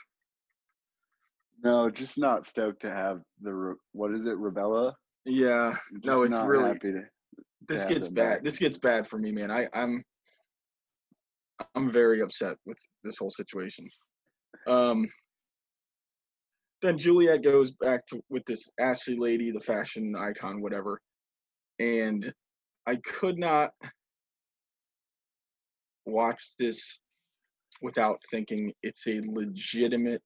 No, 1.63 1.89
just 1.89 2.18
not 2.18 2.46
stoked 2.46 2.82
to 2.82 2.89
have 2.91 3.20
the 3.41 3.75
what 3.91 4.13
is 4.13 4.25
it, 4.25 4.38
Rebella? 4.38 4.94
Yeah, 5.25 5.75
Just 5.94 6.06
No, 6.06 6.24
it's 6.24 6.39
really- 6.39 6.63
happy 6.70 6.91
to. 6.94 7.01
This 7.70 7.86
gets 7.86 8.08
bad. 8.08 8.44
This 8.44 8.58
gets 8.58 8.78
bad 8.78 9.08
for 9.08 9.18
me, 9.18 9.32
man. 9.32 9.52
I, 9.52 9.68
I'm 9.74 10.04
I'm 11.76 11.92
very 11.92 12.22
upset 12.22 12.56
with 12.66 12.80
this 13.04 13.18
whole 13.18 13.32
situation. 13.32 13.88
Um, 14.68 15.08
then 16.82 16.98
Juliet 16.98 17.44
goes 17.44 17.72
back 17.72 18.06
to 18.08 18.22
with 18.30 18.44
this 18.46 18.70
Ashley 18.80 19.16
lady, 19.16 19.52
the 19.52 19.62
fashion 19.62 20.16
icon, 20.18 20.62
whatever, 20.62 21.00
and 21.78 22.34
I 22.88 22.96
could 22.98 23.38
not 23.38 23.72
watch 26.06 26.42
this 26.58 27.00
without 27.82 28.20
thinking 28.32 28.74
it's 28.82 29.06
a 29.08 29.22
legitimate 29.28 30.22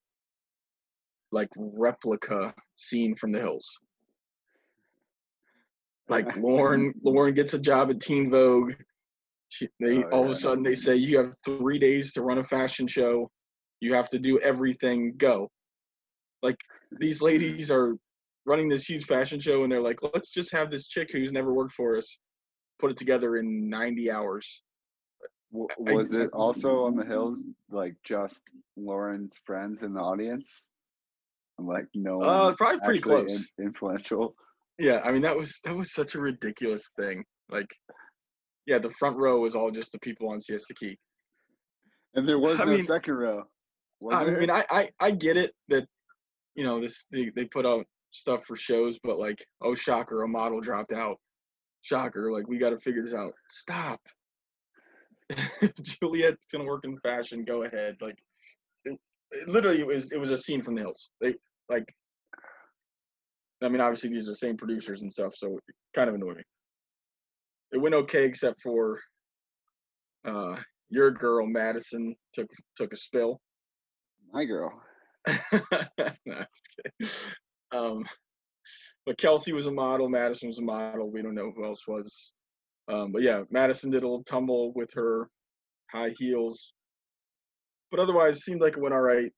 like 1.32 1.50
replica 1.58 2.54
scene 2.76 3.16
from 3.16 3.32
the 3.32 3.40
hills 3.40 3.78
like 6.10 6.36
Lauren 6.38 6.94
Lauren 7.04 7.34
gets 7.34 7.54
a 7.54 7.60
job 7.60 7.90
at 7.90 8.00
Teen 8.00 8.30
Vogue. 8.30 8.74
She, 9.50 9.70
they 9.80 10.04
Oh, 10.04 10.10
all 10.12 10.24
of 10.26 10.32
a 10.32 10.36
sudden 10.36 10.64
they 10.64 10.76
say 10.76 10.96
you 10.96 11.18
have 11.18 11.34
three 11.46 11.78
days 11.80 12.14
to 12.14 12.22
run 12.24 12.40
a 12.40 12.44
fashion 12.44 12.88
show. 12.88 13.30
You 13.82 13.94
have 13.94 14.10
to 14.10 14.20
do 14.20 14.40
everything. 14.40 15.16
Go. 15.18 15.50
Like 16.42 16.58
these 17.00 17.22
ladies 17.22 17.70
are 17.72 17.96
running 18.46 18.68
this 18.68 18.90
huge 18.90 19.06
fashion 19.06 19.40
show, 19.40 19.64
and 19.64 19.72
they're 19.72 19.80
like, 19.80 20.00
let's 20.14 20.30
just 20.32 20.52
have 20.52 20.70
this 20.70 20.88
chick 20.88 21.10
who's 21.12 21.32
never 21.32 21.54
worked 21.54 21.74
for 21.74 21.96
us 21.98 22.20
put 22.80 22.92
it 22.92 22.98
together 22.98 23.38
in 23.38 23.70
90 23.70 24.12
hours. 24.12 24.62
W- 25.54 25.68
I- 25.88 25.94
Was 25.94 26.14
it 26.14 26.32
also 26.34 26.84
on 26.84 26.96
the 26.98 27.06
hills 27.06 27.42
like 27.72 27.96
just 28.04 28.42
Lauren's 28.76 29.40
friends 29.46 29.84
in 29.84 29.94
the 29.94 30.02
audience? 30.02 30.68
I'm 31.58 31.68
like 31.68 31.88
no 31.94 32.22
Uh, 32.22 32.56
probably 32.56 32.80
pretty 32.84 33.00
close. 33.00 33.48
in- 33.58 33.66
influential. 33.68 34.36
Yeah, 34.80 35.02
I 35.04 35.12
mean 35.12 35.22
that 35.22 35.38
was 35.38 35.60
that 35.64 35.76
was 35.76 35.94
such 35.94 36.16
a 36.16 36.20
ridiculous 36.20 36.90
thing. 37.00 37.24
Like, 37.50 37.68
yeah, 38.66 38.80
the 38.80 38.90
front 38.92 39.18
row 39.18 39.40
was 39.40 39.56
all 39.56 39.72
just 39.72 39.92
the 39.92 40.00
people 40.00 40.30
on 40.30 40.42
Siesta 40.42 40.74
Key. 40.74 40.98
And 42.16 42.28
there 42.28 42.40
was 42.40 42.60
I 42.60 42.66
no 42.66 42.72
mean- 42.74 42.84
second 42.84 43.14
row. 43.16 43.44
I 44.12 44.26
there? 44.26 44.40
mean, 44.40 44.50
I, 44.50 44.66
I 44.70 44.90
I 45.00 45.12
get 45.12 45.38
it 45.38 45.54
that 45.70 45.88
you 46.56 46.64
know 46.66 46.82
this 46.82 47.06
they, 47.12 47.32
they 47.36 47.46
put 47.46 47.66
out 47.66 47.86
stuff 48.12 48.44
for 48.46 48.56
shows, 48.56 49.00
but 49.04 49.18
like, 49.18 49.46
oh 49.62 49.76
shocker, 49.76 50.24
a 50.24 50.28
model 50.28 50.60
dropped 50.60 50.92
out. 50.92 51.18
Shocker, 51.84 52.32
like 52.32 52.48
we 52.48 52.58
got 52.58 52.72
to 52.72 52.80
figure 52.80 53.02
this 53.04 53.14
out. 53.14 53.34
Stop. 53.50 54.02
Juliet's 55.82 56.46
gonna 56.52 56.66
work 56.66 56.84
in 56.84 56.98
fashion. 57.00 57.46
Go 57.46 57.64
ahead. 57.64 57.96
Like, 58.02 58.18
it, 58.86 58.98
it 59.32 59.48
literally, 59.48 59.80
it 59.80 59.88
was 59.88 60.12
it 60.12 60.18
was 60.20 60.32
a 60.32 60.38
scene 60.38 60.62
from 60.62 60.76
the 60.76 60.82
hills. 60.82 61.10
They 61.22 61.36
like. 61.70 61.86
I 63.64 63.70
mean, 63.70 63.82
obviously 63.82 64.10
these 64.10 64.28
are 64.28 64.32
the 64.32 64.36
same 64.36 64.58
producers 64.58 65.02
and 65.02 65.12
stuff, 65.12 65.34
so 65.36 65.58
it 65.58 65.76
kind 65.96 66.10
of 66.10 66.16
annoying. 66.16 66.44
It 67.72 67.78
went 67.80 67.96
okay, 67.96 68.26
except 68.26 68.62
for 68.62 69.00
uh, 70.26 70.58
your 70.90 71.12
girl 71.12 71.46
Madison 71.48 72.16
took 72.34 72.48
took 72.76 72.94
a 72.94 72.98
spill. 72.98 73.40
My 74.32 74.46
girl. 74.46 74.72
no, 75.28 75.32
I'm 75.72 76.18
just 76.28 76.70
kidding. 77.00 77.12
Um, 77.72 78.06
but 79.06 79.18
Kelsey 79.18 79.54
was 79.54 79.68
a 79.68 79.72
model. 79.72 80.08
Madison 80.10 80.50
was 80.50 80.60
a 80.60 80.64
model. 80.64 81.12
We 81.12 81.22
don't 81.22 81.36
know 81.36 81.52
who 81.56 81.66
else 81.66 81.88
was. 81.88 82.34
Um, 82.88 83.12
but 83.12 83.22
yeah, 83.22 83.44
Madison 83.50 83.90
did 83.90 84.04
a 84.04 84.08
little 84.08 84.24
tumble 84.24 84.74
with 84.74 84.90
her 84.94 85.30
high 85.92 86.14
heels. 86.18 86.74
But 87.92 88.00
otherwise, 88.00 88.38
it 88.38 88.42
seemed 88.42 88.62
like 88.62 88.78
it 88.78 88.82
went 88.82 88.94
all 88.94 89.02
right. 89.02 89.32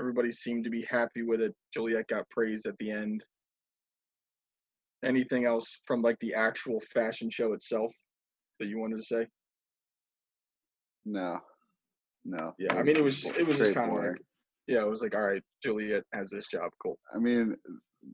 Everybody 0.00 0.30
seemed 0.30 0.64
to 0.64 0.70
be 0.70 0.86
happy 0.88 1.22
with 1.22 1.40
it. 1.40 1.54
Juliet 1.72 2.06
got 2.08 2.28
praised 2.30 2.66
at 2.66 2.76
the 2.78 2.90
end. 2.90 3.24
Anything 5.06 5.44
else 5.46 5.80
from 5.86 6.02
like 6.02 6.18
the 6.20 6.34
actual 6.34 6.80
fashion 6.92 7.30
show 7.30 7.52
itself 7.52 7.92
that 8.60 8.66
you 8.68 8.78
wanted 8.78 8.96
to 8.98 9.02
say? 9.04 9.26
No. 11.04 11.38
No. 12.24 12.52
Yeah, 12.58 12.74
I 12.74 12.82
mean 12.82 12.96
it 12.96 13.02
was 13.04 13.24
it 13.24 13.46
was 13.46 13.58
just 13.58 13.74
kind 13.74 13.90
of 13.90 13.98
like 14.02 14.16
yeah, 14.66 14.80
it 14.80 14.88
was 14.88 15.00
like 15.02 15.14
all 15.14 15.22
right, 15.22 15.42
Juliet 15.62 16.02
has 16.12 16.28
this 16.30 16.46
job, 16.48 16.70
cool. 16.82 16.98
I 17.14 17.18
mean, 17.18 17.54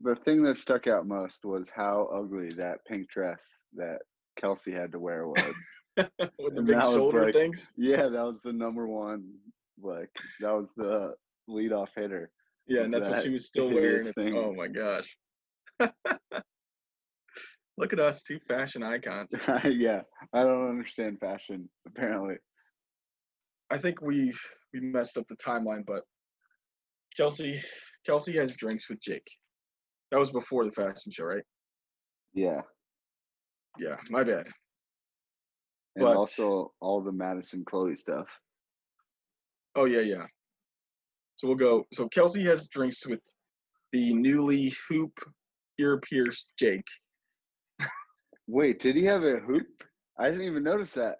the 0.03 0.15
thing 0.17 0.43
that 0.43 0.57
stuck 0.57 0.85
out 0.87 1.07
most 1.07 1.45
was 1.45 1.67
how 1.75 2.09
ugly 2.13 2.49
that 2.57 2.77
pink 2.87 3.09
dress 3.09 3.41
that 3.75 3.97
Kelsey 4.39 4.71
had 4.71 4.91
to 4.91 4.99
wear 4.99 5.27
was. 5.27 5.55
with 5.97 6.09
the 6.17 6.57
And 6.57 6.67
big 6.67 6.79
shoulder 6.81 7.25
like- 7.25 7.33
things. 7.33 7.71
yeah, 7.75 8.03
that 8.03 8.11
was 8.23 8.37
the 8.43 8.53
number 8.53 8.87
one. 8.87 9.23
Like 9.81 10.11
that 10.41 10.51
was 10.53 10.67
the 10.77 11.15
leadoff 11.49 11.87
hitter. 11.95 12.29
Yeah, 12.67 12.81
and 12.81 12.93
that's 12.93 13.09
what 13.09 13.23
she 13.23 13.29
was 13.29 13.47
still 13.51 13.69
wearing. 13.73 14.13
Thing. 14.13 14.37
Oh 14.37 14.53
my 14.53 14.67
gosh. 14.67 15.17
Look 17.77 17.91
at 17.93 17.99
us, 17.99 18.23
two 18.23 18.39
fashion 18.47 18.83
icons. 18.83 19.29
yeah, 19.65 20.01
I 20.33 20.43
don't 20.43 20.67
understand 20.69 21.19
fashion. 21.19 21.69
Apparently, 21.87 22.35
I 23.71 23.77
think 23.77 24.01
we 24.01 24.33
we 24.73 24.79
messed 24.79 25.17
up 25.17 25.27
the 25.27 25.35
timeline, 25.37 25.83
but 25.85 26.03
Kelsey 27.17 27.61
Kelsey 28.05 28.33
has 28.37 28.55
drinks 28.55 28.89
with 28.89 28.99
Jake. 29.01 29.27
That 30.11 30.19
was 30.19 30.29
before 30.31 30.65
the 30.65 30.71
fashion 30.71 31.11
show, 31.11 31.23
right? 31.25 31.43
yeah, 32.35 32.61
Yeah, 33.79 33.95
my 34.09 34.23
bad. 34.23 34.45
and 35.95 36.05
But- 36.05 36.15
also 36.17 36.73
all 36.79 37.01
the 37.01 37.11
Madison 37.11 37.63
Chloe 37.65 37.95
stuff. 37.95 38.27
Oh 39.75 39.85
yeah, 39.85 40.01
yeah. 40.01 40.25
So 41.37 41.47
we'll 41.47 41.57
go. 41.57 41.85
So 41.93 42.07
Kelsey 42.09 42.43
has 42.45 42.67
drinks 42.67 43.07
with 43.07 43.21
the 43.91 44.13
newly 44.13 44.73
hoop 44.87 45.13
ear 45.79 45.99
pierced 45.99 46.51
Jake. 46.59 46.85
Wait, 48.53 48.79
did 48.79 48.95
he 48.95 49.03
have 49.03 49.23
a 49.23 49.39
hoop? 49.39 49.65
I 50.19 50.29
didn't 50.29 50.45
even 50.45 50.61
notice 50.61 50.93
that. 50.93 51.17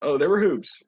Oh, 0.00 0.16
there 0.16 0.30
were 0.30 0.38
hoops. 0.38 0.80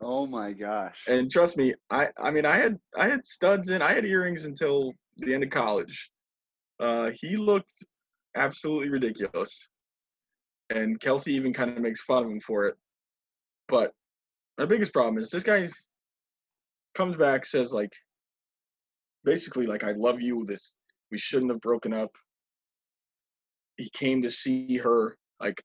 Oh 0.00 0.26
my 0.26 0.54
gosh. 0.54 0.96
And 1.08 1.30
trust 1.30 1.58
me, 1.58 1.74
I 1.90 2.08
I 2.18 2.30
mean 2.30 2.46
I 2.46 2.56
had 2.56 2.78
I 2.96 3.10
had 3.10 3.26
studs 3.26 3.68
in, 3.68 3.82
I 3.82 3.92
had 3.92 4.06
earrings 4.06 4.46
until 4.46 4.94
the 5.18 5.34
end 5.34 5.42
of 5.42 5.50
college. 5.50 6.10
Uh 6.80 7.10
he 7.20 7.36
looked 7.36 7.84
absolutely 8.34 8.88
ridiculous. 8.88 9.68
And 10.70 10.98
Kelsey 11.00 11.34
even 11.34 11.52
kind 11.52 11.70
of 11.70 11.82
makes 11.82 12.02
fun 12.02 12.24
of 12.24 12.30
him 12.30 12.40
for 12.40 12.64
it. 12.68 12.76
But 13.68 13.92
my 14.56 14.64
biggest 14.64 14.94
problem 14.94 15.18
is 15.18 15.28
this 15.28 15.42
guy 15.42 15.68
comes 16.94 17.14
back, 17.14 17.44
says 17.44 17.74
like 17.74 17.92
basically 19.22 19.66
like 19.66 19.84
I 19.84 19.92
love 19.92 20.18
you, 20.22 20.46
this 20.46 20.76
we 21.12 21.18
shouldn't 21.18 21.50
have 21.50 21.60
broken 21.60 21.92
up. 21.92 22.12
He 23.76 23.90
came 23.90 24.22
to 24.22 24.30
see 24.30 24.78
her, 24.78 25.18
like 25.40 25.62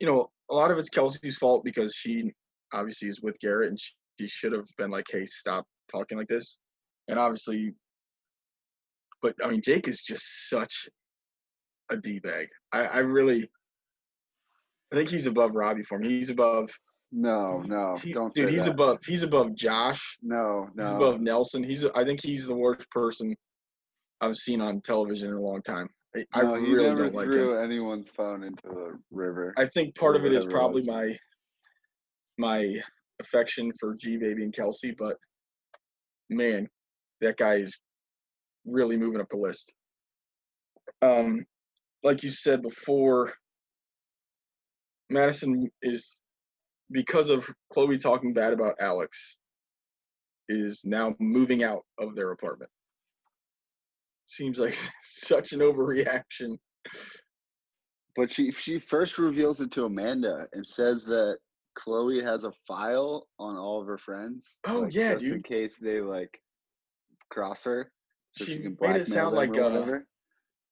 you 0.00 0.06
know, 0.08 0.28
a 0.50 0.54
lot 0.54 0.70
of 0.72 0.78
it's 0.78 0.88
Kelsey's 0.88 1.36
fault 1.38 1.62
because 1.64 1.94
she 1.94 2.32
obviously 2.72 3.08
is 3.08 3.22
with 3.22 3.38
Garrett, 3.40 3.68
and 3.68 3.78
she, 3.78 3.92
she 4.20 4.26
should 4.26 4.52
have 4.52 4.66
been 4.76 4.90
like, 4.90 5.06
"Hey, 5.10 5.24
stop 5.26 5.64
talking 5.90 6.18
like 6.18 6.26
this." 6.28 6.58
And 7.08 7.18
obviously, 7.18 7.74
but 9.22 9.34
I 9.44 9.48
mean, 9.48 9.60
Jake 9.62 9.86
is 9.88 10.02
just 10.02 10.48
such 10.48 10.88
a 11.90 11.96
d 11.96 12.18
bag. 12.18 12.48
I, 12.72 12.86
I 12.86 12.98
really, 12.98 13.48
I 14.92 14.96
think 14.96 15.08
he's 15.08 15.26
above 15.26 15.54
Robbie 15.54 15.82
for 15.84 15.98
me. 15.98 16.08
He's 16.08 16.30
above. 16.30 16.70
No, 17.12 17.60
no, 17.66 17.96
he- 18.02 18.12
don't 18.12 18.32
dude, 18.34 18.48
he's 18.48 18.64
that. 18.64 18.72
above. 18.72 18.98
He's 19.06 19.22
above 19.22 19.54
Josh. 19.54 20.18
No, 20.22 20.66
He's 20.76 20.88
no. 20.90 20.96
above 20.96 21.20
Nelson. 21.20 21.62
He's. 21.62 21.84
I 21.84 22.04
think 22.04 22.20
he's 22.22 22.46
the 22.46 22.54
worst 22.56 22.90
person 22.90 23.36
I've 24.20 24.36
seen 24.36 24.60
on 24.60 24.80
television 24.80 25.28
in 25.28 25.34
a 25.34 25.40
long 25.40 25.62
time. 25.62 25.88
I, 26.14 26.24
I 26.34 26.42
no, 26.42 26.54
really 26.54 26.84
never 26.84 27.04
don't 27.04 27.14
like 27.14 27.26
threw 27.26 27.58
anyone's 27.58 28.08
phone 28.08 28.44
into 28.44 28.68
the 28.68 28.98
river. 29.10 29.54
I 29.56 29.66
think 29.66 29.94
part 29.94 30.16
of 30.16 30.26
it 30.26 30.32
is 30.32 30.44
probably 30.44 30.82
my 30.84 31.16
my 32.38 32.80
affection 33.20 33.72
for 33.78 33.94
G 33.94 34.16
Baby 34.16 34.44
and 34.44 34.54
Kelsey, 34.54 34.94
but 34.98 35.16
man, 36.28 36.68
that 37.20 37.36
guy 37.36 37.54
is 37.54 37.78
really 38.66 38.96
moving 38.96 39.20
up 39.20 39.28
the 39.30 39.36
list. 39.36 39.72
Um, 41.00 41.44
like 42.02 42.22
you 42.22 42.30
said 42.30 42.62
before, 42.62 43.32
Madison 45.08 45.70
is 45.82 46.14
because 46.90 47.28
of 47.28 47.48
Chloe 47.72 47.98
talking 47.98 48.32
bad 48.32 48.52
about 48.52 48.76
Alex, 48.80 49.38
is 50.48 50.82
now 50.84 51.14
moving 51.18 51.64
out 51.64 51.84
of 51.98 52.14
their 52.14 52.32
apartment. 52.32 52.70
Seems 54.32 54.58
like 54.58 54.74
such 55.02 55.52
an 55.52 55.60
overreaction. 55.60 56.56
But 58.16 58.30
she 58.30 58.50
she 58.52 58.78
first 58.78 59.18
reveals 59.18 59.60
it 59.60 59.70
to 59.72 59.84
Amanda 59.84 60.46
and 60.54 60.66
says 60.66 61.04
that 61.04 61.36
Chloe 61.74 62.22
has 62.22 62.44
a 62.44 62.52
file 62.66 63.26
on 63.38 63.56
all 63.56 63.80
of 63.80 63.86
her 63.86 63.98
friends. 63.98 64.58
Oh, 64.66 64.80
like, 64.80 64.94
yeah, 64.94 65.14
just 65.14 65.26
in 65.26 65.42
case 65.42 65.76
they 65.80 66.00
like 66.00 66.30
cross 67.30 67.64
her, 67.64 67.90
so 68.30 68.44
she, 68.44 68.52
She 68.52 68.62
can 68.62 68.76
made 68.80 68.96
it 68.96 69.06
blackmail 69.06 69.06
sound 69.06 69.36
like, 69.36 69.56
uh. 69.56 69.98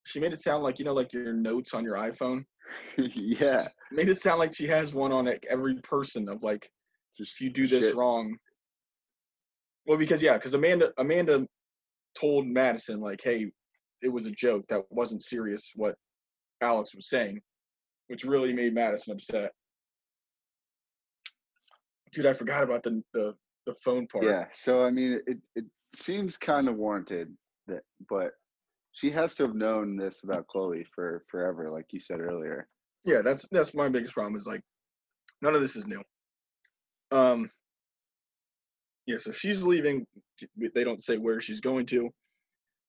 She 0.07 0.21
made 0.21 0.33
it 0.33 0.43
sound 0.43 0.62
like 0.62 0.79
you 0.79 0.87
know, 0.87 0.95
like 0.95 1.12
your 1.12 1.35
notes 1.35 1.75
on 1.75 1.85
your 1.85 1.97
iPhone. 1.97 2.45
yeah, 2.97 3.69
made 3.93 4.09
it 4.09 4.23
sound 4.23 4.38
like 4.38 4.55
she 4.55 4.67
has 4.69 4.95
one 4.95 5.12
on 5.12 5.26
like 5.26 5.45
every 5.50 5.76
person 5.83 6.31
of 6.31 6.43
like 6.43 6.71
just 7.19 7.35
if 7.35 7.40
you 7.43 7.50
do 7.50 7.67
this 7.67 7.87
shit. 7.87 7.97
wrong 7.97 8.35
well 9.87 9.99
because 9.99 10.23
yeah 10.23 10.35
because 10.35 10.55
amanda 10.55 10.93
amanda 10.99 11.45
told 12.19 12.47
madison 12.47 13.00
like 13.00 13.21
hey 13.23 13.50
it 14.02 14.09
was 14.09 14.26
a 14.26 14.31
joke 14.31 14.64
that 14.69 14.83
wasn't 14.90 15.23
serious 15.23 15.71
what 15.75 15.95
alex 16.62 16.95
was 16.95 17.09
saying 17.09 17.40
which 18.11 18.25
really 18.25 18.52
made 18.52 18.75
madison 18.75 19.12
upset. 19.12 19.52
Dude 22.12 22.26
i 22.26 22.35
forgot 22.35 22.64
about 22.64 22.83
the 22.83 23.00
the, 23.14 23.35
the 23.67 23.75
phone 23.85 24.09
part. 24.09 24.25
Yeah, 24.25 24.47
so 24.52 24.83
I 24.83 24.90
mean, 24.90 25.21
it 25.29 25.38
it 25.55 25.64
seems 25.95 26.37
kind 26.37 26.69
of 26.69 26.75
warranted 26.75 27.33
that, 27.69 27.83
but 28.09 28.33
she 28.90 29.12
has 29.12 29.37
to 29.37 29.45
have 29.45 29.55
known 29.55 29.97
this 29.97 30.25
about 30.25 30.49
Chloe 30.49 30.85
for 30.93 31.23
forever, 31.31 31.71
like 31.71 31.87
you 31.93 32.00
said 32.00 32.19
earlier. 32.21 32.67
yeah 33.05 33.23
that's 33.23 33.47
that's 33.52 33.75
my 33.75 33.88
biggest 33.88 34.12
problem 34.12 34.35
is 34.35 34.45
like 34.45 34.62
none 35.40 35.55
of 35.55 35.61
this 35.61 35.76
is 35.76 35.87
new. 35.87 36.02
Um 37.12 37.49
yeah 39.11 39.19
so 39.19 39.33
she's 39.33 39.62
leaving 39.62 40.07
they 40.75 40.85
don't 40.85 41.02
say 41.02 41.17
where 41.19 41.40
she's 41.40 41.61
going 41.61 41.85
to 41.85 42.09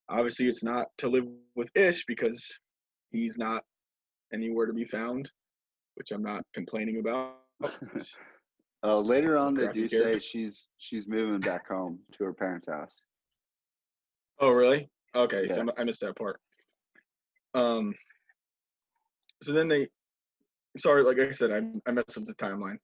obviously 0.09 0.47
it's 0.47 0.63
not 0.63 0.87
to 0.97 1.07
live 1.07 1.25
with 1.55 1.69
ish 1.75 2.05
because 2.05 2.39
he's 3.11 3.37
not 3.37 3.63
anywhere 4.33 4.67
to 4.67 4.73
be 4.73 4.85
found 4.85 5.29
which 5.95 6.11
I'm 6.11 6.23
not 6.23 6.43
complaining 6.53 6.99
about. 6.99 7.37
Uh, 8.83 8.99
later 8.99 9.37
on, 9.37 9.53
they 9.53 9.67
do 9.67 9.87
say 9.87 10.17
she's 10.17 10.67
she's 10.79 11.07
moving 11.07 11.39
back 11.39 11.67
home 11.67 11.99
to 12.17 12.23
her 12.23 12.33
parents' 12.33 12.65
house. 12.67 13.03
oh, 14.39 14.49
really? 14.49 14.89
Okay, 15.13 15.47
so 15.47 15.53
Yeah. 15.53 15.59
I'm- 15.59 15.69
I 15.77 15.83
missed 15.83 16.01
that 16.01 16.15
part. 16.15 16.41
Um. 17.53 17.93
So 19.43 19.51
then 19.51 19.67
they, 19.67 19.87
sorry, 20.79 21.03
like 21.03 21.19
I 21.19 21.29
said, 21.29 21.51
I 21.51 21.57
I 21.87 21.91
messed 21.91 22.17
up 22.17 22.25
the 22.25 22.33
timeline. 22.33 22.79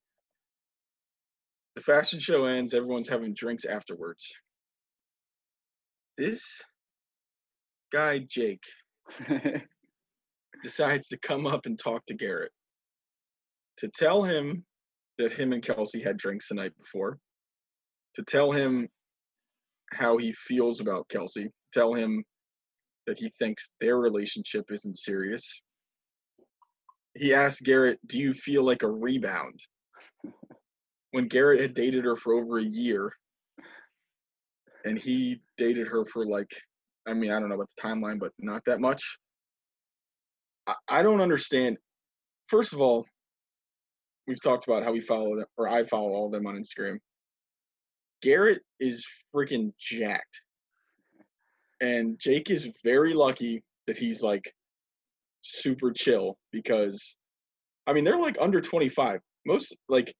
The 1.77 1.83
fashion 1.83 2.17
show 2.17 2.45
ends. 2.45 2.73
Everyone's 2.73 3.07
having 3.07 3.35
drinks 3.35 3.63
afterwards. 3.63 4.33
This 6.17 6.43
guy 7.93 8.25
Jake 8.27 8.63
decides 10.63 11.07
to 11.09 11.19
come 11.19 11.45
up 11.45 11.67
and 11.67 11.77
talk 11.77 12.03
to 12.07 12.15
Garrett 12.15 12.51
to 13.77 13.89
tell 13.89 14.23
him 14.23 14.65
that 15.19 15.31
him 15.31 15.53
and 15.53 15.61
Kelsey 15.61 16.01
had 16.01 16.17
drinks 16.17 16.49
the 16.49 16.55
night 16.55 16.75
before, 16.79 17.19
to 18.15 18.23
tell 18.23 18.51
him 18.51 18.89
how 19.93 20.17
he 20.17 20.33
feels 20.33 20.81
about 20.81 21.07
Kelsey, 21.09 21.51
tell 21.73 21.93
him 21.93 22.23
that 23.05 23.19
he 23.19 23.31
thinks 23.37 23.69
their 23.79 23.99
relationship 23.99 24.65
isn't 24.71 24.97
serious. 24.97 25.61
He 27.13 27.35
asked 27.35 27.61
Garrett, 27.61 27.99
Do 28.07 28.17
you 28.17 28.33
feel 28.33 28.63
like 28.63 28.81
a 28.81 28.89
rebound? 28.89 29.59
When 31.11 31.27
Garrett 31.27 31.61
had 31.61 31.73
dated 31.73 32.05
her 32.05 32.15
for 32.15 32.33
over 32.33 32.59
a 32.59 32.63
year 32.63 33.11
and 34.85 34.97
he 34.97 35.41
dated 35.57 35.87
her 35.87 36.05
for 36.05 36.25
like, 36.25 36.51
I 37.07 37.13
mean, 37.13 37.31
I 37.31 37.39
don't 37.39 37.49
know 37.49 37.55
about 37.55 37.69
the 37.75 37.81
timeline, 37.81 38.19
but 38.19 38.31
not 38.39 38.63
that 38.65 38.81
much. 38.81 39.17
I, 40.65 40.75
I 40.87 41.03
don't 41.03 41.21
understand. 41.21 41.77
First 42.47 42.73
of 42.73 42.81
all, 42.81 43.05
we've 44.27 44.41
talked 44.41 44.67
about 44.67 44.83
how 44.83 44.91
we 44.91 45.01
follow 45.01 45.35
them, 45.35 45.45
or 45.57 45.67
I 45.67 45.85
follow 45.85 46.09
all 46.09 46.27
of 46.27 46.33
them 46.33 46.45
on 46.45 46.55
Instagram. 46.55 46.97
Garrett 48.21 48.61
is 48.79 49.05
freaking 49.33 49.71
jacked. 49.79 50.41
And 51.79 52.19
Jake 52.19 52.49
is 52.49 52.69
very 52.83 53.13
lucky 53.13 53.63
that 53.85 53.97
he's 53.97 54.21
like 54.21 54.53
super 55.41 55.91
chill 55.91 56.37
because, 56.51 57.15
I 57.85 57.93
mean, 57.93 58.03
they're 58.03 58.17
like 58.17 58.37
under 58.39 58.59
25. 58.59 59.21
Most, 59.45 59.75
like, 59.87 60.13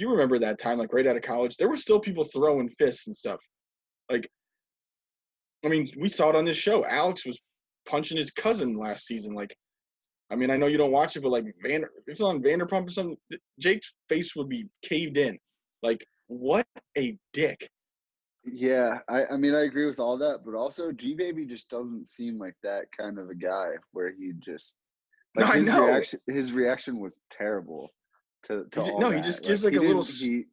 you 0.00 0.10
remember 0.10 0.38
that 0.38 0.58
time, 0.58 0.78
like 0.78 0.92
right 0.92 1.06
out 1.06 1.16
of 1.16 1.22
college, 1.22 1.56
there 1.56 1.68
were 1.68 1.76
still 1.76 2.00
people 2.00 2.24
throwing 2.24 2.68
fists 2.70 3.06
and 3.06 3.16
stuff. 3.16 3.40
Like, 4.10 4.28
I 5.64 5.68
mean, 5.68 5.90
we 5.98 6.08
saw 6.08 6.30
it 6.30 6.36
on 6.36 6.44
this 6.44 6.56
show. 6.56 6.84
Alex 6.86 7.26
was 7.26 7.38
punching 7.86 8.16
his 8.18 8.30
cousin 8.30 8.76
last 8.76 9.06
season. 9.06 9.34
Like, 9.34 9.54
I 10.30 10.36
mean, 10.36 10.50
I 10.50 10.56
know 10.56 10.66
you 10.66 10.78
don't 10.78 10.92
watch 10.92 11.16
it, 11.16 11.22
but 11.22 11.30
like 11.32 11.44
Van, 11.62 11.82
if 11.82 12.04
it's 12.06 12.20
on 12.20 12.42
Vanderpump 12.42 12.88
or 12.88 12.90
something, 12.90 13.16
Jake's 13.58 13.92
face 14.08 14.34
would 14.36 14.48
be 14.48 14.66
caved 14.82 15.16
in. 15.18 15.38
Like, 15.82 16.04
what 16.28 16.66
a 16.96 17.16
dick. 17.32 17.68
yeah, 18.44 18.98
I 19.08 19.26
I 19.26 19.36
mean 19.36 19.54
I 19.54 19.62
agree 19.62 19.86
with 19.86 20.00
all 20.00 20.16
that, 20.18 20.40
but 20.44 20.54
also 20.54 20.92
G 20.92 21.14
Baby 21.14 21.44
just 21.46 21.68
doesn't 21.68 22.08
seem 22.08 22.38
like 22.38 22.54
that 22.62 22.86
kind 22.96 23.18
of 23.18 23.28
a 23.28 23.34
guy 23.34 23.70
where 23.92 24.12
he 24.12 24.32
just 24.38 24.74
No, 25.36 25.46
I 25.46 25.58
his 25.58 25.66
know. 25.66 25.86
reaction 25.86 26.20
his 26.26 26.52
reaction 26.52 27.00
was 27.00 27.18
terrible 27.30 27.90
to, 28.44 28.64
to 28.72 28.82
He 28.82 28.98
no, 28.98 29.10
he 29.10 29.16
that. 29.16 29.24
just 29.24 29.42
gives, 29.42 29.64
like, 29.64 29.72
he 29.72 29.78
a 29.78 29.82
little 29.82 30.02
he 30.02 30.44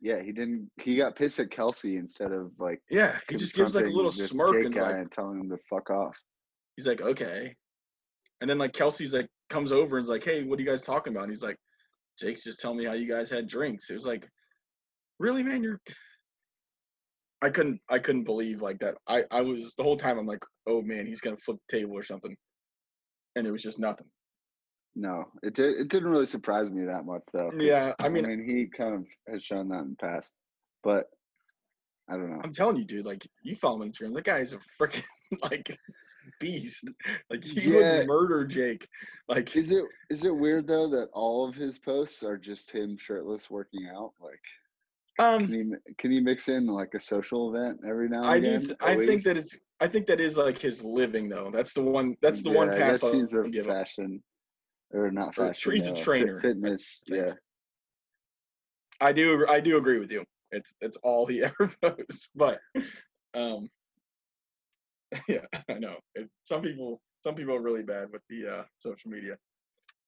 yeah 0.00 0.22
he 0.22 0.32
didn't 0.32 0.70
he 0.80 0.96
got 0.96 1.14
pissed 1.16 1.38
at 1.40 1.50
Kelsey 1.50 1.96
instead 1.96 2.32
of 2.32 2.52
like 2.58 2.80
Yeah, 2.90 3.18
he 3.28 3.36
just 3.36 3.54
gives 3.54 3.74
like 3.74 3.86
a 3.86 3.90
little 3.90 4.10
smirk 4.10 4.54
Jake 4.54 4.66
and 4.66 4.76
like 4.76 4.96
and 4.96 5.12
telling 5.12 5.40
him 5.40 5.50
to 5.50 5.58
fuck 5.68 5.90
off. 5.90 6.16
he's 6.76 6.86
like, 6.86 7.02
okay. 7.02 7.54
And 8.40 8.48
then 8.48 8.58
like 8.58 8.72
Kelsey's 8.72 9.12
like 9.12 9.28
comes 9.50 9.72
over 9.72 9.98
and's 9.98 10.08
like, 10.08 10.24
hey, 10.24 10.44
what 10.44 10.58
are 10.58 10.62
you 10.62 10.68
guys 10.68 10.82
talking 10.82 11.12
about? 11.12 11.24
And 11.24 11.32
he's 11.32 11.42
like, 11.42 11.56
Jake's 12.18 12.44
just 12.44 12.60
telling 12.60 12.78
me 12.78 12.84
how 12.84 12.92
you 12.92 13.08
guys 13.08 13.28
had 13.28 13.48
drinks. 13.48 13.90
It 13.90 13.94
was 13.94 14.06
like, 14.06 14.26
really, 15.18 15.42
man, 15.42 15.62
you're. 15.62 15.80
I 17.42 17.48
couldn't, 17.48 17.80
I 17.88 17.98
couldn't 17.98 18.24
believe 18.24 18.60
like 18.60 18.78
that. 18.80 18.96
I, 19.08 19.24
I 19.30 19.40
was 19.40 19.72
the 19.76 19.82
whole 19.82 19.96
time. 19.96 20.18
I'm 20.18 20.26
like, 20.26 20.44
oh 20.66 20.82
man, 20.82 21.06
he's 21.06 21.22
gonna 21.22 21.38
flip 21.38 21.56
the 21.68 21.78
table 21.78 21.96
or 21.96 22.02
something, 22.02 22.36
and 23.34 23.46
it 23.46 23.50
was 23.50 23.62
just 23.62 23.78
nothing. 23.78 24.06
No, 24.96 25.24
it 25.42 25.54
did. 25.54 25.78
It 25.80 25.88
didn't 25.88 26.10
really 26.10 26.26
surprise 26.26 26.70
me 26.70 26.84
that 26.86 27.04
much, 27.06 27.22
though. 27.32 27.52
Yeah, 27.56 27.94
I 28.00 28.08
mean- 28.08 28.24
I 28.24 28.28
mean, 28.28 28.44
he 28.44 28.66
kind 28.66 28.94
of 28.94 29.06
has 29.28 29.42
shown 29.44 29.68
that 29.68 29.82
in 29.82 29.90
the 29.90 29.96
past, 29.96 30.34
but 30.82 31.06
I 32.08 32.14
don't 32.14 32.30
know. 32.32 32.40
I'm 32.42 32.52
telling 32.52 32.76
you, 32.76 32.84
dude. 32.84 33.06
Like, 33.06 33.26
you 33.42 33.54
follow 33.54 33.76
him 33.76 33.82
on 33.82 33.92
Instagram. 33.92 34.14
That 34.14 34.24
guy 34.24 34.38
is 34.38 34.52
a 34.52 34.58
freaking 34.80 35.04
like 35.42 35.76
beast. 36.40 36.84
Like, 37.30 37.44
he 37.44 37.72
Yeah. 37.78 37.98
would 37.98 38.08
murder 38.08 38.44
Jake. 38.44 38.88
Like, 39.28 39.54
Is 39.56 39.70
it 39.70 39.84
is 40.10 40.24
it 40.24 40.34
weird 40.36 40.66
though 40.66 40.88
that 40.88 41.08
all 41.12 41.48
of 41.48 41.54
his 41.54 41.78
posts 41.78 42.24
are 42.24 42.36
just 42.36 42.70
him 42.72 42.96
shirtless 42.98 43.48
working 43.48 43.88
out? 43.94 44.12
Like, 44.20 44.40
um, 45.20 45.46
can 45.46 45.54
you 45.54 45.78
can 45.98 46.10
you 46.12 46.20
mix 46.22 46.48
in 46.48 46.66
like 46.66 46.94
a 46.94 47.00
social 47.00 47.54
event 47.54 47.80
every 47.86 48.08
now 48.08 48.22
and 48.22 48.26
I 48.30 48.40
do. 48.40 48.58
Th- 48.58 48.76
I 48.80 48.96
think 48.96 49.22
that 49.22 49.36
it's. 49.36 49.56
I 49.80 49.86
think 49.86 50.06
that 50.08 50.18
is 50.20 50.36
like 50.36 50.58
his 50.58 50.82
living 50.82 51.28
though. 51.28 51.50
That's 51.52 51.72
the 51.74 51.82
one. 51.82 52.16
That's 52.22 52.42
the 52.42 52.50
one 52.50 52.68
Yeah, 52.68 52.74
I 52.74 52.78
pass 52.78 52.92
guess 53.00 53.04
I'll 53.04 53.12
he's 53.14 53.32
a 53.32 53.64
fashion, 53.64 54.22
or 54.92 55.10
not 55.10 55.36
Or- 55.38 55.48
fashion. 55.48 55.72
he's 55.72 55.86
a 55.86 55.94
trainer, 55.94 56.40
Fitness. 56.40 57.02
Yeah. 57.06 57.32
I 59.00 59.12
do. 59.12 59.46
I 59.48 59.60
do 59.60 59.76
agree 59.78 59.98
with 59.98 60.12
you. 60.12 60.24
It's 60.50 60.72
it's 60.80 60.96
all 61.02 61.26
he 61.26 61.42
ever 61.44 61.70
posts. 61.82 62.28
But, 62.34 62.60
um, 63.34 63.68
yeah, 65.28 65.46
I 65.68 65.74
know. 65.78 65.96
It, 66.14 66.28
some 66.44 66.62
people 66.62 67.00
some 67.24 67.34
people 67.34 67.54
are 67.54 67.62
really 67.62 67.82
bad 67.82 68.08
with 68.12 68.22
the 68.28 68.46
uh, 68.48 68.64
social 68.78 69.10
media 69.10 69.36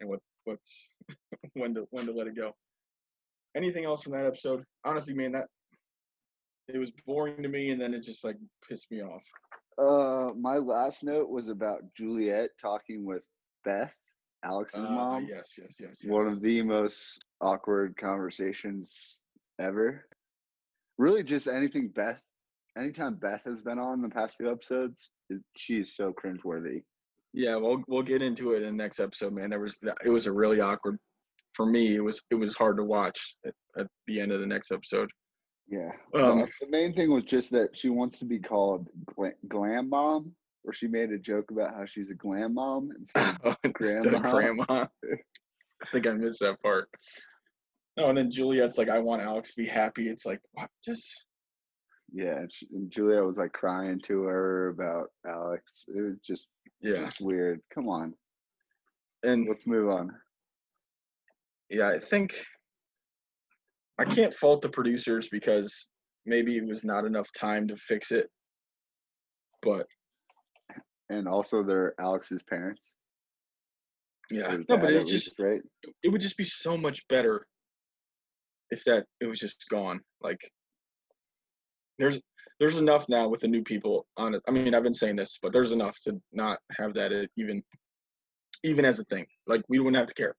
and 0.01 0.09
what 0.09 0.21
what's 0.45 0.95
when 1.55 1.75
to 1.75 1.87
when 1.91 2.07
to 2.07 2.13
let 2.13 2.27
it 2.27 2.37
go. 2.37 2.53
Anything 3.57 3.85
else 3.85 4.03
from 4.03 4.13
that 4.13 4.27
episode? 4.27 4.65
Honestly, 4.85 5.15
man, 5.15 5.33
that 5.33 5.47
it 6.69 6.79
was 6.79 6.91
boring 7.07 7.43
to 7.43 7.49
me, 7.49 7.71
and 7.71 7.81
then 7.81 7.95
it 7.95 8.01
just 8.03 8.25
like 8.25 8.37
pissed 8.69 8.91
me 8.91 9.03
off. 9.03 9.23
Uh, 9.79 10.33
my 10.39 10.59
last 10.59 11.03
note 11.03 11.29
was 11.31 11.49
about 11.49 11.81
Juliet 11.97 12.51
talking 12.61 13.05
with 13.07 13.23
Beth, 13.65 13.97
Alex's 14.45 14.79
Uh, 14.85 14.91
mom. 14.91 15.27
yes, 15.29 15.53
yes, 15.59 15.77
yes, 15.79 16.01
yes. 16.03 16.11
one 16.11 16.27
of 16.27 16.41
the 16.41 16.63
most 16.63 17.25
awkward 17.41 17.97
conversations 17.97 19.21
ever. 19.59 20.07
Really, 20.99 21.23
just 21.23 21.47
anything 21.49 21.89
Beth, 21.89 22.23
anytime 22.77 23.15
Beth 23.17 23.45
has 23.45 23.61
been 23.61 23.79
on 23.79 24.03
the 24.03 24.09
past 24.09 24.37
two 24.39 24.51
episodes, 24.51 25.11
is 25.31 25.43
she 25.57 25.79
is 25.81 25.95
so 25.95 26.13
cringeworthy. 26.13 26.83
Yeah, 27.33 27.57
we'll 27.57 27.83
we'll 27.89 28.03
get 28.03 28.21
into 28.23 28.53
it 28.53 28.63
in 28.63 28.77
the 28.77 28.83
next 28.83 29.01
episode, 29.01 29.33
man. 29.33 29.51
There 29.51 29.61
was 29.61 29.79
it 30.05 30.11
was 30.11 30.27
a 30.27 30.33
really 30.33 30.61
awkward 30.61 30.99
for 31.55 31.65
me. 31.67 31.95
It 31.97 32.01
was 32.05 32.23
it 32.31 32.35
was 32.35 32.55
hard 32.55 32.77
to 32.77 32.85
watch 32.85 33.37
at, 33.47 33.55
at 33.79 33.87
the 34.07 34.21
end 34.21 34.33
of 34.33 34.41
the 34.41 34.47
next 34.47 34.71
episode. 34.71 35.09
Yeah. 35.69 35.93
Um, 36.13 36.47
the 36.61 36.69
main 36.69 36.93
thing 36.93 37.11
was 37.11 37.25
just 37.25 37.51
that 37.53 37.75
she 37.77 37.89
wants 37.89 38.19
to 38.19 38.27
be 38.27 38.39
called 38.39 38.89
gla- 39.15 39.33
glam 39.49 39.89
mom, 39.89 40.35
where 40.63 40.73
she 40.73 40.87
made 40.87 41.11
a 41.11 41.19
joke 41.19 41.51
about 41.51 41.75
how 41.75 41.85
she's 41.87 42.11
a 42.11 42.15
glam 42.15 42.55
mom 42.55 42.91
instead 42.99 43.29
of 43.29 43.37
oh, 43.45 43.57
Instead 43.65 44.15
of 44.15 44.23
Grandma. 44.23 44.65
grandma. 44.65 44.87
I 45.83 45.87
think 45.93 46.07
I 46.07 46.13
missed 46.13 46.41
that 46.41 46.63
part. 46.63 46.89
No, 47.97 48.07
and 48.07 48.17
then 48.17 48.31
Juliet's 48.31 48.79
like, 48.79 48.89
I 48.89 49.01
want 49.01 49.23
Alex 49.23 49.51
to 49.55 49.63
be 49.63 49.69
happy. 49.69 50.09
It's 50.09 50.25
like, 50.25 50.41
what? 50.53 50.71
Just 50.85 51.27
yeah. 52.13 52.37
And, 52.39 52.53
she, 52.53 52.67
and 52.73 52.91
Julia 52.91 53.23
was 53.23 53.37
like 53.39 53.53
crying 53.53 54.01
to 54.05 54.23
her 54.23 54.69
about 54.69 55.09
Alex. 55.27 55.85
It 55.89 56.01
was 56.01 56.19
just 56.25 56.49
yeah. 56.81 56.99
just 57.01 57.21
weird. 57.21 57.61
Come 57.75 57.89
on, 57.89 58.15
And 59.25 59.47
let's 59.49 59.67
move 59.67 59.91
on. 59.91 60.11
yeah, 61.69 61.89
I 61.89 61.99
think 61.99 62.35
I 63.99 64.05
can't 64.05 64.35
fault 64.35 64.63
the 64.63 64.69
producers 64.69 65.29
because 65.31 65.89
maybe 66.27 66.57
it 66.57 66.67
was 66.67 66.85
not 66.85 67.05
enough 67.05 67.29
time 67.33 67.67
to 67.69 67.77
fix 67.77 68.11
it. 68.11 68.29
But 69.63 69.87
And 71.13 71.29
also, 71.29 71.63
they're 71.63 71.95
Alex's 72.01 72.43
parents. 72.43 72.95
yeah, 74.31 74.57
no, 74.69 74.79
but 74.79 74.91
it's 74.91 75.11
just 75.11 75.39
right. 75.39 75.61
It 76.03 76.09
would 76.09 76.23
just 76.23 76.39
be 76.39 76.45
so 76.45 76.77
much 76.79 77.07
better 77.09 77.47
if 78.71 78.83
that 78.85 79.05
it 79.21 79.27
was 79.27 79.39
just 79.39 79.67
gone. 79.71 80.01
Like 80.23 80.41
there's 81.99 82.19
there's 82.59 82.79
enough 82.79 83.05
now 83.11 83.29
with 83.29 83.41
the 83.41 83.49
new 83.49 83.63
people 83.63 84.07
on 84.17 84.35
it. 84.35 84.43
I 84.49 84.53
mean, 84.53 84.75
I've 84.75 84.83
been 84.83 84.95
saying 84.95 85.17
this, 85.17 85.39
but 85.43 85.53
there's 85.53 85.73
enough 85.73 85.99
to 86.05 86.19
not 86.33 86.59
have 86.79 86.95
that 86.95 87.13
uh, 87.13 87.27
even 87.37 87.63
even 88.65 88.87
as 88.87 88.99
a 88.99 89.05
thing. 89.05 89.27
Like 89.47 89.63
we 89.69 89.81
wouldn't 89.81 89.97
have 89.97 90.09
to 90.09 90.15
care. 90.15 90.35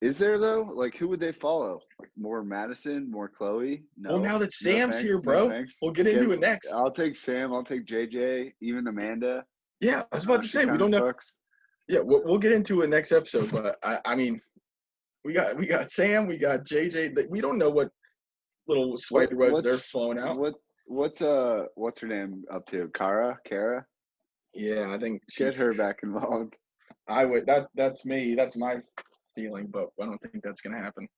Is 0.00 0.18
there 0.18 0.38
though? 0.38 0.62
Like, 0.74 0.96
who 0.96 1.08
would 1.08 1.20
they 1.20 1.32
follow? 1.32 1.80
Like 1.98 2.10
more 2.18 2.44
Madison, 2.44 3.10
more 3.10 3.28
Chloe? 3.28 3.84
No. 3.96 4.14
Well, 4.14 4.18
now 4.22 4.38
that 4.38 4.52
Sam's 4.52 4.96
thanks, 4.96 4.98
here, 5.00 5.20
bro, 5.22 5.48
thanks. 5.48 5.78
we'll 5.80 5.92
get 5.92 6.06
into 6.06 6.20
Give- 6.22 6.32
it 6.32 6.40
next. 6.40 6.70
I'll 6.72 6.90
take 6.90 7.16
Sam. 7.16 7.52
I'll 7.52 7.64
take 7.64 7.86
JJ. 7.86 8.52
Even 8.60 8.86
Amanda. 8.86 9.44
Yeah, 9.80 10.02
I 10.12 10.16
was 10.16 10.24
Uh, 10.24 10.32
about 10.32 10.42
to 10.42 10.48
she 10.48 10.52
say 10.58 10.66
we 10.66 10.76
don't 10.78 10.90
know. 10.90 11.12
Yeah, 11.88 12.00
we'll, 12.00 12.22
we'll 12.24 12.38
get 12.38 12.52
into 12.52 12.82
it 12.82 12.88
next 12.90 13.12
episode. 13.12 13.50
But 13.50 13.78
I, 13.82 14.00
I 14.04 14.14
mean, 14.14 14.40
we 15.24 15.32
got 15.32 15.56
we 15.56 15.66
got 15.66 15.90
Sam, 15.90 16.26
we 16.26 16.36
got 16.38 16.60
JJ. 16.64 17.28
We 17.30 17.40
don't 17.40 17.58
know 17.58 17.70
what 17.70 17.90
little 18.68 18.96
spider 18.96 19.36
webs 19.36 19.62
they're 19.62 19.76
flowing 19.76 20.18
out. 20.18 20.38
What? 20.38 20.54
What's 20.86 21.22
uh? 21.22 21.64
What's 21.76 22.00
her 22.00 22.08
name 22.08 22.44
up 22.50 22.66
to? 22.66 22.90
Kara? 22.94 23.38
Kara? 23.46 23.86
Yeah, 24.54 24.92
I 24.94 24.98
think 24.98 25.22
she, 25.30 25.44
Get 25.44 25.54
her 25.56 25.72
back 25.72 26.00
involved. 26.02 26.56
I 27.08 27.24
would. 27.24 27.46
That 27.46 27.68
that's 27.74 28.04
me. 28.04 28.34
That's 28.34 28.56
my 28.56 28.76
feeling, 29.34 29.68
but 29.72 29.88
I 30.00 30.06
don't 30.06 30.18
think 30.18 30.42
that's 30.42 30.60
gonna 30.60 30.78
happen. 30.78 31.08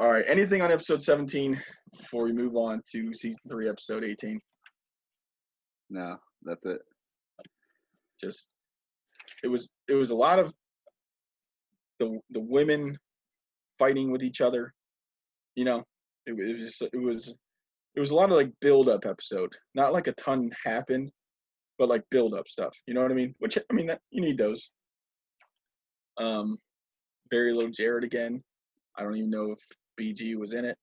All 0.00 0.12
right. 0.12 0.24
Anything 0.28 0.62
on 0.62 0.70
episode 0.70 1.02
17 1.02 1.60
before 1.98 2.22
we 2.22 2.32
move 2.32 2.54
on 2.54 2.80
to 2.92 3.12
season 3.14 3.40
three, 3.50 3.68
episode 3.68 4.04
18? 4.04 4.38
No, 5.90 6.16
that's 6.44 6.64
it. 6.66 6.78
Just 8.20 8.54
it 9.42 9.48
was 9.48 9.70
it 9.88 9.94
was 9.94 10.10
a 10.10 10.14
lot 10.14 10.38
of 10.38 10.52
the 11.98 12.18
the 12.30 12.40
women 12.40 12.96
fighting 13.78 14.12
with 14.12 14.22
each 14.22 14.40
other. 14.40 14.72
You 15.56 15.64
know, 15.64 15.84
it, 16.26 16.32
it 16.38 16.58
was 16.58 16.62
just 16.62 16.82
it 16.82 17.00
was 17.00 17.34
it 17.96 18.00
was 18.00 18.10
a 18.10 18.14
lot 18.14 18.30
of 18.30 18.36
like 18.36 18.52
build 18.60 18.88
up 18.88 19.04
episode. 19.04 19.52
Not 19.74 19.92
like 19.92 20.06
a 20.06 20.12
ton 20.12 20.50
happened, 20.64 21.10
but 21.78 21.88
like 21.88 22.04
build 22.10 22.34
up 22.34 22.46
stuff. 22.48 22.76
You 22.86 22.94
know 22.94 23.02
what 23.02 23.10
I 23.10 23.14
mean? 23.14 23.34
Which 23.38 23.58
I 23.58 23.74
mean 23.74 23.86
that 23.86 24.00
you 24.10 24.20
need 24.20 24.38
those. 24.38 24.70
Um, 26.18 26.58
very 27.30 27.52
little 27.52 27.70
Jared 27.70 28.04
again. 28.04 28.42
I 28.96 29.02
don't 29.02 29.16
even 29.16 29.30
know 29.30 29.52
if 29.52 29.60
BG 29.98 30.36
was 30.36 30.52
in 30.52 30.64
it. 30.64 30.76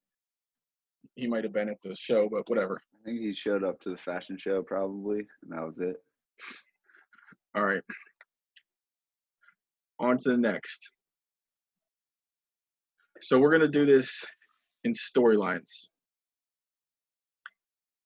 He 1.16 1.28
might 1.28 1.44
have 1.44 1.54
been 1.54 1.70
at 1.70 1.82
the 1.82 1.96
show, 1.96 2.28
but 2.30 2.50
whatever. 2.50 2.82
I 2.94 3.04
think 3.06 3.20
he 3.20 3.34
showed 3.34 3.64
up 3.64 3.80
to 3.82 3.90
the 3.90 3.98
fashion 3.98 4.38
show 4.38 4.62
probably, 4.64 5.20
and 5.44 5.52
that 5.52 5.66
was 5.66 5.80
it. 5.80 5.96
All 7.56 7.66
right. 7.66 7.84
On 10.00 10.18
to 10.18 10.30
the 10.30 10.38
next. 10.38 10.92
So 13.22 13.40
we're 13.40 13.52
gonna 13.52 13.68
do 13.68 13.86
this 13.86 14.24
in 14.84 14.94
storylines. 14.94 15.88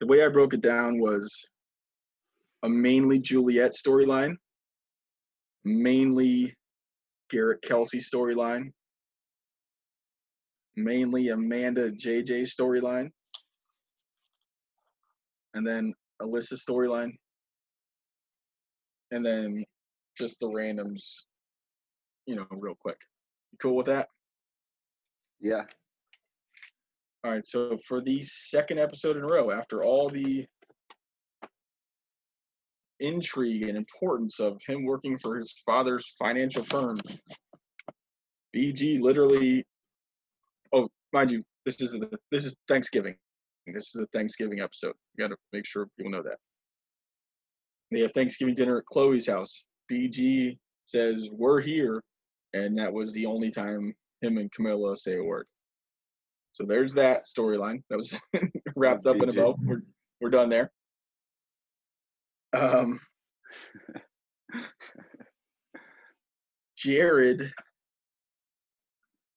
The 0.00 0.06
way 0.06 0.24
I 0.24 0.28
broke 0.28 0.54
it 0.54 0.62
down 0.62 0.98
was 0.98 1.30
a 2.62 2.68
mainly 2.68 3.18
Juliet 3.18 3.72
storyline, 3.72 4.36
mainly 5.64 6.54
Garrett 7.30 7.62
Kelsey 7.62 8.00
storyline, 8.00 8.72
mainly 10.76 11.28
Amanda 11.28 11.90
JJ 11.90 12.48
storyline, 12.48 13.10
and 15.54 15.66
then 15.66 15.94
Alyssa 16.22 16.54
storyline, 16.54 17.12
and 19.10 19.24
then 19.24 19.64
just 20.18 20.40
the 20.40 20.46
randoms, 20.46 21.04
you 22.26 22.36
know, 22.36 22.46
real 22.50 22.76
quick. 22.80 22.98
You 23.52 23.58
cool 23.58 23.76
with 23.76 23.86
that? 23.86 24.08
Yeah, 25.40 25.64
All 27.24 27.30
right, 27.30 27.46
so 27.46 27.78
for 27.86 28.00
the 28.00 28.22
second 28.22 28.78
episode 28.78 29.16
in 29.16 29.24
a 29.24 29.26
row, 29.26 29.50
after 29.50 29.82
all 29.84 30.10
the 30.10 30.46
intrigue 33.00 33.62
and 33.62 33.76
importance 33.76 34.38
of 34.40 34.60
him 34.66 34.84
working 34.84 35.18
for 35.18 35.36
his 35.36 35.54
father's 35.66 36.14
financial 36.18 36.62
firm, 36.62 36.98
BG 38.54 39.00
literally. 39.00 39.64
Oh, 40.72 40.88
mind 41.12 41.30
you, 41.30 41.42
this 41.66 41.80
is 41.80 41.92
the 41.92 42.18
this 42.30 42.44
is 42.44 42.54
Thanksgiving. 42.68 43.16
This 43.66 43.94
is 43.94 44.02
a 44.02 44.06
Thanksgiving 44.16 44.60
episode. 44.60 44.94
You 45.16 45.24
got 45.24 45.34
to 45.34 45.36
make 45.52 45.66
sure 45.66 45.88
people 45.96 46.12
know 46.12 46.22
that. 46.22 46.38
They 47.90 48.00
have 48.00 48.12
Thanksgiving 48.12 48.54
dinner 48.54 48.78
at 48.78 48.86
Chloe's 48.86 49.26
house. 49.26 49.64
BG 49.90 50.58
says 50.86 51.28
we're 51.32 51.60
here, 51.60 52.02
and 52.54 52.78
that 52.78 52.92
was 52.92 53.12
the 53.12 53.26
only 53.26 53.50
time 53.50 53.94
him 54.22 54.38
and 54.38 54.50
Camilla 54.52 54.96
say 54.96 55.16
a 55.16 55.22
word. 55.22 55.46
So 56.52 56.64
there's 56.64 56.92
that 56.94 57.26
storyline. 57.26 57.82
That 57.90 57.96
was 57.96 58.14
wrapped 58.76 59.06
up 59.06 59.16
in 59.16 59.28
a 59.28 59.32
bow. 59.32 59.56
We're 59.62 59.82
we're 60.20 60.30
done 60.30 60.48
there. 60.48 60.70
Um, 62.52 63.00
Jared. 66.76 67.52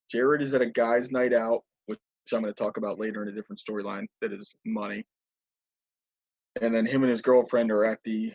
Jared 0.09 0.41
is 0.41 0.53
at 0.53 0.61
a 0.61 0.67
guy's 0.67 1.11
night 1.11 1.33
out, 1.33 1.63
which 1.87 1.99
I'm 2.31 2.41
going 2.41 2.53
to 2.53 2.57
talk 2.57 2.77
about 2.77 2.99
later 2.99 3.23
in 3.23 3.29
a 3.29 3.31
different 3.31 3.61
storyline. 3.67 4.05
That 4.21 4.31
is 4.31 4.53
money. 4.65 5.05
And 6.61 6.73
then 6.73 6.85
him 6.85 7.03
and 7.03 7.09
his 7.09 7.21
girlfriend 7.21 7.71
are 7.71 7.83
at 7.83 7.99
the 8.03 8.31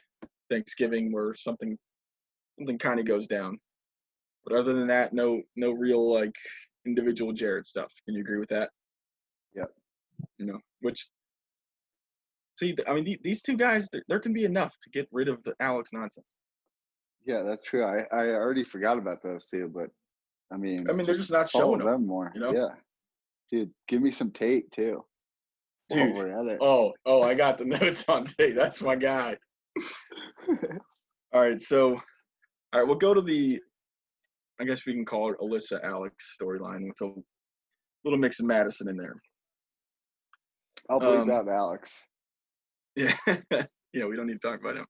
Thanksgiving 0.50 1.12
where 1.12 1.34
something 1.34 1.78
something 2.58 2.78
kind 2.78 2.98
of 2.98 3.06
goes 3.06 3.26
down. 3.26 3.58
But 4.44 4.58
other 4.58 4.72
than 4.72 4.88
that, 4.88 5.12
no 5.12 5.42
no 5.56 5.72
real 5.72 6.12
like 6.12 6.34
individual 6.84 7.32
Jared 7.32 7.66
stuff. 7.66 7.92
Can 8.04 8.14
you 8.14 8.22
agree 8.22 8.38
with 8.38 8.48
that? 8.48 8.70
Yeah. 9.54 9.66
You 10.38 10.46
know, 10.46 10.58
which 10.80 11.06
see, 12.58 12.76
I 12.86 12.94
mean, 12.94 13.16
these 13.22 13.42
two 13.42 13.56
guys, 13.56 13.88
there, 13.92 14.02
there 14.08 14.20
can 14.20 14.32
be 14.32 14.44
enough 14.44 14.72
to 14.82 14.90
get 14.90 15.08
rid 15.12 15.28
of 15.28 15.42
the 15.44 15.54
Alex 15.60 15.90
nonsense. 15.92 16.26
yeah, 17.26 17.42
that's 17.42 17.62
true. 17.62 17.84
I, 17.84 18.04
I 18.12 18.28
already 18.28 18.64
forgot 18.64 18.98
about 18.98 19.22
those 19.22 19.46
two, 19.46 19.70
but 19.72 19.88
I 20.52 20.56
mean, 20.56 20.86
I 20.88 20.92
mean, 20.92 21.06
they're 21.06 21.14
just 21.14 21.30
not 21.30 21.48
showing 21.48 21.78
them. 21.78 21.88
them 21.88 22.06
more. 22.06 22.32
you 22.34 22.40
know? 22.40 22.52
Yeah, 22.52 22.74
dude, 23.50 23.70
give 23.86 24.02
me 24.02 24.10
some 24.10 24.30
Tate 24.30 24.70
too. 24.72 25.04
Dude, 25.90 26.16
we're 26.16 26.38
at 26.38 26.52
it. 26.52 26.58
Oh, 26.60 26.92
oh, 27.06 27.22
I 27.22 27.34
got 27.34 27.58
the 27.58 27.64
notes 27.80 28.04
on 28.08 28.26
tape. 28.26 28.54
That's 28.54 28.82
my 28.82 28.96
guy. 28.96 29.36
All 31.32 31.42
right, 31.42 31.60
so, 31.60 31.92
all 31.92 32.00
right, 32.80 32.86
we'll 32.86 32.96
go 32.96 33.14
to 33.14 33.20
the, 33.20 33.60
I 34.60 34.64
guess 34.64 34.86
we 34.86 34.94
can 34.94 35.04
call 35.04 35.30
it 35.30 35.38
Alyssa 35.40 35.82
Alex 35.84 36.36
storyline 36.40 36.86
with 36.86 37.10
a 37.10 37.20
little 38.04 38.18
mix 38.18 38.40
of 38.40 38.46
Madison 38.46 38.88
in 38.88 38.96
there. 38.96 39.14
I'll 40.90 41.00
believe 41.00 41.20
um, 41.20 41.28
that, 41.28 41.48
Alex. 41.48 42.06
Yeah, 42.98 43.14
yeah, 43.92 44.06
we 44.06 44.16
don't 44.16 44.26
need 44.26 44.40
to 44.42 44.48
talk 44.48 44.60
about 44.60 44.76
him. 44.76 44.84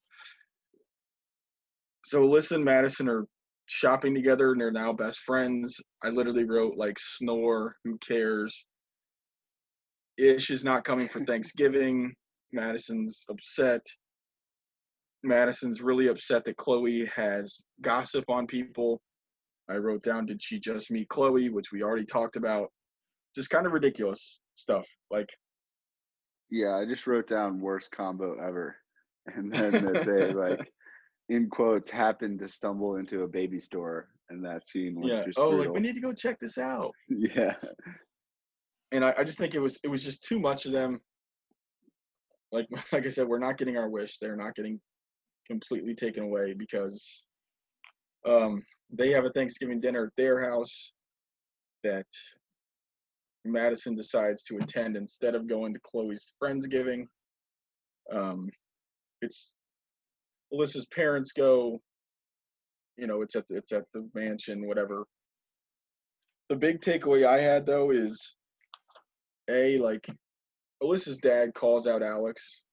So 2.07 2.23
Alyssa 2.23 2.53
and 2.53 2.65
Madison 2.65 3.07
are 3.07 3.27
shopping 3.67 4.15
together 4.15 4.53
and 4.53 4.61
they're 4.61 4.73
now 4.73 4.95
best 4.95 5.19
friends. 5.19 5.79
I 6.03 6.09
literally 6.09 6.45
wrote 6.45 6.75
like 6.77 6.97
snore, 6.99 7.77
who 7.85 7.99
cares? 7.99 8.65
Ish 10.17 10.49
is 10.51 10.65
not 10.65 10.85
coming 10.85 11.07
for 11.07 11.23
Thanksgiving. 11.27 12.15
Madison's 12.51 13.27
upset. 13.29 13.83
Madison's 15.23 15.83
really 15.83 16.09
upset 16.09 16.47
that 16.47 16.57
Chloe 16.57 17.11
has 17.15 17.61
gossip 17.83 18.25
on 18.31 18.47
people. 18.47 19.03
I 19.69 19.75
wrote 19.75 20.03
down, 20.03 20.25
did 20.25 20.41
she 20.43 20.59
just 20.59 20.91
meet 20.91 21.11
Chloe, 21.11 21.51
which 21.51 21.73
we 21.73 21.83
already 21.83 22.07
talked 22.07 22.37
about. 22.37 22.71
Just 23.37 23.51
kind 23.51 23.67
of 23.67 23.73
ridiculous 23.73 24.41
stuff. 24.55 24.87
Like, 25.11 25.29
Yeah, 26.51 26.77
I 26.77 26.87
just 26.87 27.07
wrote 27.07 27.29
down 27.29 27.61
worst 27.61 27.91
combo 27.91 28.35
ever, 28.35 28.77
and 29.27 29.53
then 29.53 29.73
that 29.85 30.07
they 30.07 30.33
like, 30.33 30.73
in 31.29 31.49
quotes, 31.51 31.91
happened 31.91 32.39
to 32.41 32.49
stumble 32.49 32.97
into 32.97 33.23
a 33.23 33.29
baby 33.29 33.59
store, 33.59 34.09
and 34.31 34.45
that 34.45 34.67
scene 34.67 35.01
was 35.01 35.13
yeah, 35.13 35.25
just 35.25 35.39
oh, 35.39 35.51
brutal. 35.51 35.67
like 35.67 35.75
we 35.75 35.81
need 35.81 35.95
to 35.95 36.01
go 36.01 36.13
check 36.13 36.39
this 36.41 36.59
out. 36.59 36.93
yeah, 37.09 37.55
and 38.93 39.05
I, 39.05 39.15
I 39.19 39.25
just 39.25 39.39
think 39.39 39.55
it 39.55 39.61
was 39.61 39.79
it 39.85 39.89
was 39.89 40.03
just 40.03 40.25
too 40.25 40.39
much 40.39 40.67
of 40.67 40.73
them. 40.73 41.01
Like 42.51 42.67
like 42.93 43.07
I 43.07 43.11
said, 43.11 43.29
we're 43.29 43.39
not 43.39 43.59
getting 43.59 43.77
our 43.77 43.91
wish. 43.91 44.19
They're 44.19 44.37
not 44.37 44.55
getting 44.55 44.81
completely 45.47 45.95
taken 45.95 46.25
away 46.25 46.55
because 46.55 47.25
um, 48.27 48.63
they 48.91 49.11
have 49.11 49.25
a 49.25 49.31
Thanksgiving 49.31 49.81
dinner 49.81 50.07
at 50.07 50.13
their 50.17 50.43
house 50.51 50.93
that 51.85 52.07
Madison 53.53 53.95
decides 53.95 54.43
to 54.45 54.57
attend 54.57 54.97
instead 54.97 55.35
of 55.35 55.49
going 55.49 55.75
to 55.75 55.81
Chloe's 55.81 56.33
friendsgiving. 56.43 57.07
Um, 58.13 58.49
it's 59.21 59.55
Alyssa's 60.53 60.87
parents 60.95 61.33
go. 61.33 61.81
You 62.97 63.07
know, 63.07 63.23
it's 63.23 63.37
at 63.37 63.47
the, 63.49 63.57
it's 63.57 63.73
at 63.73 63.85
the 63.93 64.09
mansion, 64.15 64.67
whatever. 64.67 65.05
The 66.49 66.57
big 66.57 66.81
takeaway 66.81 67.27
I 67.27 67.41
had 67.41 67.67
though 67.67 67.91
is 67.91 68.35
a 69.49 69.79
like 69.79 70.07
Alyssa's 70.83 71.19
dad 71.19 71.55
calls 71.55 71.87
out 71.87 72.03
Alex 72.03 72.65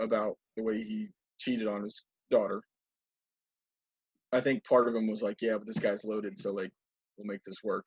about 0.00 0.36
the 0.56 0.62
way 0.62 0.76
he 0.76 1.08
cheated 1.38 1.68
on 1.68 1.82
his 1.82 2.02
daughter. 2.30 2.62
I 4.32 4.40
think 4.40 4.64
part 4.64 4.88
of 4.88 4.94
him 4.94 5.08
was 5.08 5.22
like, 5.22 5.36
yeah, 5.40 5.56
but 5.56 5.66
this 5.66 5.78
guy's 5.78 6.04
loaded, 6.04 6.38
so 6.38 6.52
like 6.52 6.70
we'll 7.16 7.26
make 7.26 7.42
this 7.44 7.62
work. 7.64 7.86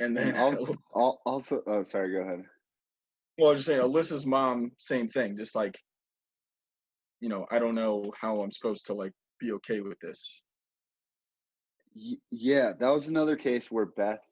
And 0.00 0.16
then 0.16 0.28
and 0.28 0.36
al- 0.36 0.76
al- 0.96 1.20
also, 1.24 1.62
oh, 1.66 1.84
sorry, 1.84 2.12
go 2.12 2.20
ahead. 2.20 2.42
well, 3.38 3.48
I 3.48 3.50
was 3.52 3.60
just 3.60 3.68
saying 3.68 3.80
Alyssa's 3.80 4.26
mom, 4.26 4.72
same 4.78 5.08
thing, 5.08 5.36
just 5.36 5.54
like 5.54 5.78
you 7.20 7.28
know, 7.28 7.46
I 7.50 7.58
don't 7.58 7.74
know 7.74 8.12
how 8.18 8.40
I'm 8.40 8.50
supposed 8.50 8.86
to 8.86 8.94
like 8.94 9.12
be 9.38 9.52
okay 9.52 9.80
with 9.80 10.00
this. 10.00 10.42
Yeah, 12.30 12.72
that 12.78 12.88
was 12.88 13.08
another 13.08 13.36
case 13.36 13.70
where 13.70 13.86
Beth 13.86 14.24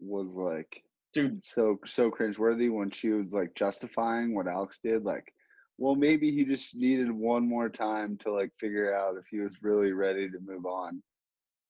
was 0.00 0.34
like 0.34 0.82
Dude, 1.12 1.44
so 1.44 1.78
so 1.86 2.10
cringeworthy 2.10 2.72
when 2.72 2.90
she 2.90 3.10
was 3.10 3.32
like 3.32 3.54
justifying 3.54 4.34
what 4.34 4.48
Alex 4.48 4.80
did. 4.82 5.04
Like, 5.04 5.32
well, 5.78 5.94
maybe 5.94 6.32
he 6.32 6.44
just 6.44 6.74
needed 6.74 7.10
one 7.10 7.48
more 7.48 7.68
time 7.68 8.18
to 8.22 8.32
like 8.32 8.50
figure 8.58 8.92
out 8.92 9.16
if 9.16 9.24
he 9.30 9.38
was 9.38 9.62
really 9.62 9.92
ready 9.92 10.28
to 10.28 10.38
move 10.44 10.66
on. 10.66 11.02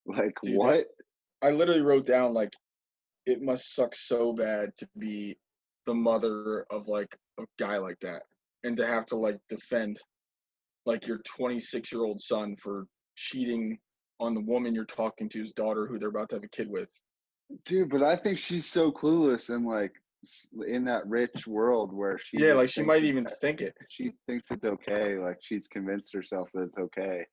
Like, 0.07 0.35
Dude, 0.43 0.57
what? 0.57 0.87
I 1.43 1.51
literally 1.51 1.83
wrote 1.83 2.07
down 2.07 2.35
like 2.35 2.53
it 3.27 3.43
must 3.43 3.75
suck 3.75 3.95
so 3.95 4.33
bad 4.33 4.71
to 4.79 4.89
be 4.99 5.37
the 5.87 5.95
mother 5.95 6.67
of 6.71 6.89
like 6.89 7.17
a 7.39 7.45
guy 7.59 7.79
like 7.79 7.99
that 8.01 8.23
and 8.65 8.77
to 8.77 8.87
have 8.87 9.07
to 9.07 9.17
like 9.17 9.39
defend 9.49 10.01
like 10.87 11.07
your 11.07 11.21
26 11.25 11.93
year 11.93 12.03
old 12.03 12.21
son 12.21 12.57
for 12.57 12.87
cheating 13.17 13.79
on 14.21 14.35
the 14.35 14.41
woman 14.41 14.75
you're 14.75 14.85
talking 14.85 15.29
to's 15.29 15.53
daughter 15.53 15.87
who 15.87 15.99
they're 15.99 16.09
about 16.09 16.29
to 16.31 16.37
have 16.37 16.45
a 16.45 16.49
kid 16.49 16.69
with. 16.69 16.89
Dude, 17.65 17.91
but 17.91 18.03
I 18.03 18.17
think 18.17 18.39
she's 18.39 18.67
so 18.67 18.91
clueless 18.91 19.51
and 19.51 19.67
like 19.67 19.93
in 20.67 20.85
that 20.85 21.07
rich 21.07 21.47
world 21.47 21.93
where 21.93 22.19
she 22.19 22.39
yeah, 22.39 22.55
like 22.55 22.71
she 22.71 22.83
might 22.83 23.05
even 23.05 23.27
think 23.41 23.61
it 23.61 23.75
she 23.89 24.13
thinks 24.27 24.51
it's 24.51 24.65
okay. 24.65 25.19
Like 25.19 25.39
she's 25.41 25.69
convinced 25.69 26.13
herself 26.15 26.49
that 26.55 26.63
it's 26.63 26.79
okay. 26.79 27.27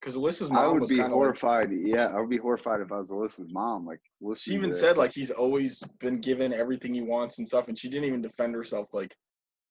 Because 0.00 0.16
Alyssa's 0.16 0.50
mom 0.50 0.64
I 0.64 0.68
would 0.68 0.82
was 0.82 0.90
be 0.90 0.96
kind 0.96 1.06
of 1.06 1.12
like, 1.12 1.16
horrified. 1.16 1.70
yeah, 1.72 2.08
I 2.08 2.20
would 2.20 2.30
be 2.30 2.36
horrified 2.36 2.80
if 2.80 2.92
I 2.92 2.98
was 2.98 3.10
Alyssa's 3.10 3.52
mom. 3.52 3.84
Like, 3.84 4.00
she 4.36 4.54
even 4.54 4.72
said 4.72 4.96
like 4.96 5.12
he's 5.12 5.30
always 5.30 5.80
been 6.00 6.20
given 6.20 6.52
everything 6.52 6.94
he 6.94 7.02
wants 7.02 7.38
and 7.38 7.46
stuff, 7.46 7.68
and 7.68 7.78
she 7.78 7.88
didn't 7.88 8.06
even 8.06 8.22
defend 8.22 8.54
herself 8.54 8.88
like 8.92 9.14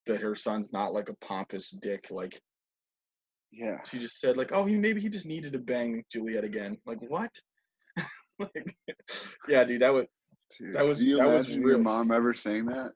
that 0.06 0.22
her 0.22 0.36
son's 0.36 0.72
not 0.72 0.94
like 0.94 1.10
a 1.10 1.26
pompous 1.26 1.70
dick. 1.70 2.08
Like 2.10 2.42
yeah, 3.52 3.78
she 3.86 4.00
just 4.00 4.20
said 4.20 4.38
like, 4.38 4.52
oh, 4.52 4.66
he 4.66 4.76
maybe 4.76 5.02
he 5.02 5.10
just 5.10 5.26
needed 5.26 5.54
to 5.54 5.60
bang 5.60 6.04
Juliet 6.12 6.44
again. 6.44 6.78
Like 6.86 7.00
what? 7.08 7.32
like, 8.40 8.76
yeah, 9.48 9.63
dude, 9.63 9.82
that 9.82 9.94
was 9.94 10.08
dude, 10.58 10.76
that 10.76 10.86
was- 10.86 11.00
that 11.00 11.18
was 11.38 11.50
real. 11.58 11.70
your 11.70 11.78
mom 11.78 12.12
ever 12.12 12.34
saying 12.34 12.66
that? 12.66 12.92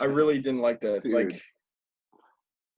I 0.00 0.06
really 0.06 0.38
didn't 0.38 0.60
like 0.60 0.80
that. 0.80 1.02
Dude. 1.04 1.14
Like, 1.14 1.40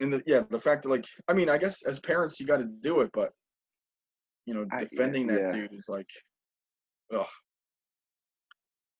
and 0.01 0.13
the 0.13 0.23
yeah, 0.27 0.43
the 0.51 0.61
fact 0.61 0.83
that 0.83 0.91
like, 0.91 1.07
I 1.29 1.33
mean, 1.33 1.49
I 1.49 1.59
guess 1.59 1.83
as 1.83 1.99
parents 2.01 2.39
you 2.39 2.47
got 2.47 2.59
to 2.59 2.69
do 2.83 3.01
it, 3.01 3.11
but 3.13 3.33
you 4.47 4.55
know, 4.55 4.67
I- 4.73 4.83
yeah, 4.83 4.89
defending 4.91 5.27
that 5.29 5.41
yeah. 5.41 5.53
dude 5.53 5.75
is 5.75 5.89
like, 5.89 6.09
ugh. 7.13 7.27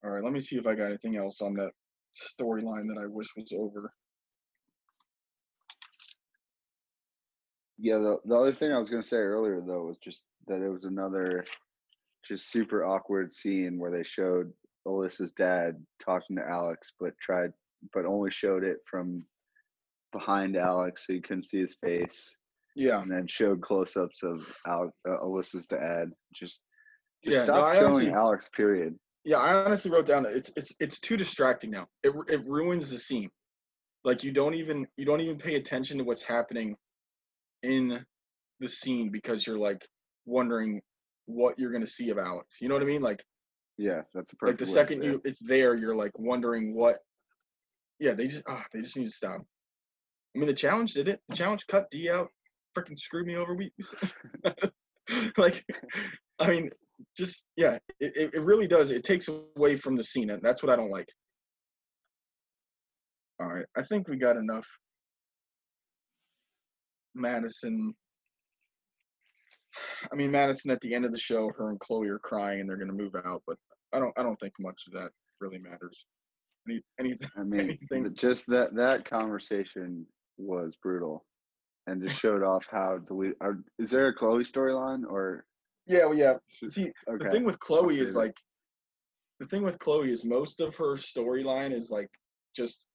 All 0.03 0.11
right, 0.11 0.23
let 0.23 0.31
me 0.31 0.39
see 0.39 0.57
if 0.57 0.67
I 0.67 0.75
got 0.75 0.85
anything 0.87 1.17
else 1.17 1.41
on 1.41 1.55
that 1.55 1.71
storyline 2.13 2.87
that 2.87 2.99
I 3.01 3.07
wish 3.07 3.27
was 3.35 3.51
over. 3.57 3.91
Yeah, 7.79 7.97
the, 7.97 8.17
the 8.25 8.35
other 8.35 8.53
thing 8.53 8.71
I 8.71 8.79
was 8.79 8.89
gonna 8.89 9.03
say 9.03 9.17
earlier 9.17 9.61
though 9.61 9.83
was 9.83 9.97
just 9.97 10.25
that 10.47 10.61
it 10.61 10.69
was 10.69 10.85
another 10.85 11.45
just 12.25 12.51
super 12.51 12.85
awkward 12.85 13.33
scene 13.33 13.77
where 13.77 13.91
they 13.91 14.03
showed 14.03 14.51
Alyssa's 14.87 15.31
dad 15.31 15.75
talking 16.03 16.35
to 16.37 16.47
Alex, 16.47 16.93
but 16.99 17.17
tried 17.19 17.51
but 17.93 18.05
only 18.05 18.31
showed 18.31 18.63
it 18.63 18.77
from 18.89 19.23
behind 20.11 20.57
Alex, 20.57 21.05
so 21.05 21.13
you 21.13 21.21
couldn't 21.21 21.45
see 21.45 21.59
his 21.59 21.75
face, 21.75 22.37
Yeah, 22.77 23.01
and 23.01 23.11
then 23.11 23.25
showed 23.27 23.61
close-ups 23.61 24.21
of 24.23 24.47
Al, 24.67 24.91
uh, 25.09 25.17
Alyssa's 25.23 25.65
dad. 25.65 26.11
Just, 26.33 26.61
just 27.25 27.35
Yeah, 27.37 27.43
stop 27.43 27.69
I 27.69 27.75
showing 27.75 27.85
honestly- 27.93 28.11
Alex. 28.11 28.49
Period. 28.55 28.95
yeah. 29.25 29.37
I 29.37 29.65
honestly 29.65 29.89
wrote 29.91 30.05
down 30.05 30.23
that 30.23 30.35
it's 30.35 30.51
it's 30.55 30.71
it's 30.79 30.99
too 30.99 31.17
distracting 31.17 31.71
now. 31.71 31.87
It 32.03 32.13
it 32.29 32.45
ruins 32.45 32.89
the 32.91 32.99
scene. 32.99 33.29
Like 34.03 34.23
you 34.23 34.31
don't 34.31 34.53
even 34.53 34.87
you 34.95 35.05
don't 35.05 35.21
even 35.21 35.37
pay 35.39 35.55
attention 35.55 35.97
to 35.97 36.03
what's 36.03 36.21
happening 36.21 36.77
in 37.63 38.05
the 38.59 38.69
scene 38.69 39.09
because 39.09 39.45
you're 39.47 39.57
like 39.57 39.83
wondering 40.25 40.81
what 41.25 41.57
you're 41.57 41.71
gonna 41.71 41.87
see 41.87 42.09
of 42.11 42.19
Alex. 42.19 42.57
You 42.61 42.67
know 42.69 42.75
what 42.75 42.83
I 42.83 42.87
mean? 42.87 43.01
Like 43.01 43.23
Yeah, 43.77 44.01
that's 44.13 44.33
a 44.33 44.35
perfect. 44.35 44.61
like 44.61 44.67
the 44.67 44.71
second 44.73 45.03
you 45.03 45.19
it's 45.25 45.39
there, 45.39 45.75
you're 45.75 45.95
like 45.95 46.17
wondering 46.19 46.75
what. 46.75 46.99
Yeah, 47.99 48.13
they 48.13 48.27
just 48.27 48.43
ah, 48.47 48.63
they 48.71 48.81
just 48.81 48.95
need 48.95 49.05
to 49.05 49.11
stop. 49.11 49.41
I 49.41 50.39
mean, 50.39 50.45
the 50.47 50.53
challenge 50.53 50.93
did 50.93 51.07
it. 51.07 51.19
The 51.29 51.35
challenge 51.35 51.65
cut 51.65 51.89
Dee 51.89 52.11
out, 52.11 52.29
freaking 52.77 52.99
screwed 52.99 53.27
me 53.27 53.35
over. 53.35 53.55
We, 53.55 53.71
like, 55.37 55.63
I 56.39 56.49
mean, 56.49 56.69
just 57.15 57.45
yeah, 57.55 57.77
it, 57.99 58.15
it 58.15 58.33
it 58.33 58.41
really 58.41 58.67
does. 58.67 58.91
It 58.91 59.03
takes 59.03 59.27
away 59.27 59.75
from 59.75 59.95
the 59.95 60.03
scene, 60.03 60.29
and 60.29 60.41
that's 60.41 60.61
what 60.63 60.71
I 60.71 60.75
don't 60.75 60.89
like. 60.89 61.09
All 63.39 63.47
right, 63.47 63.65
I 63.75 63.83
think 63.83 64.07
we 64.07 64.17
got 64.17 64.37
enough. 64.37 64.67
Madison. 67.15 67.93
I 70.11 70.15
mean, 70.15 70.31
Madison 70.31 70.71
at 70.71 70.81
the 70.81 70.93
end 70.93 71.05
of 71.05 71.11
the 71.11 71.19
show, 71.19 71.51
her 71.57 71.69
and 71.69 71.79
Chloe 71.79 72.07
are 72.09 72.19
crying, 72.19 72.61
and 72.61 72.69
they're 72.69 72.77
gonna 72.77 72.93
move 72.93 73.15
out. 73.25 73.43
But 73.45 73.57
I 73.93 73.99
don't, 73.99 74.13
I 74.17 74.23
don't 74.23 74.39
think 74.39 74.53
much 74.59 74.83
of 74.87 74.93
that 74.93 75.11
really 75.39 75.59
matters. 75.59 76.05
Any, 76.67 76.81
anything? 76.99 77.29
I 77.37 77.43
mean, 77.43 77.59
anything- 77.91 78.15
just 78.15 78.45
that 78.47 78.75
that 78.75 79.05
conversation 79.09 80.05
was 80.37 80.75
brutal, 80.81 81.25
and 81.87 82.01
just 82.01 82.19
showed 82.21 82.43
off 82.43 82.67
how 82.71 82.99
delete. 83.07 83.33
Are, 83.41 83.57
is 83.79 83.89
there 83.89 84.07
a 84.09 84.13
Chloe 84.13 84.43
storyline 84.43 85.03
or? 85.09 85.45
Yeah, 85.87 86.05
well, 86.05 86.13
yeah. 86.17 86.33
should- 86.51 86.71
See, 86.73 86.91
okay. 87.09 87.23
the 87.25 87.31
thing 87.31 87.43
with 87.45 87.59
Chloe 87.59 87.99
is 87.99 88.15
like, 88.15 88.35
the 89.39 89.47
thing 89.47 89.63
with 89.63 89.79
Chloe 89.79 90.11
is 90.11 90.23
most 90.25 90.59
of 90.61 90.75
her 90.75 90.95
storyline 90.95 91.71
is 91.71 91.89
like 91.89 92.09
just 92.55 92.85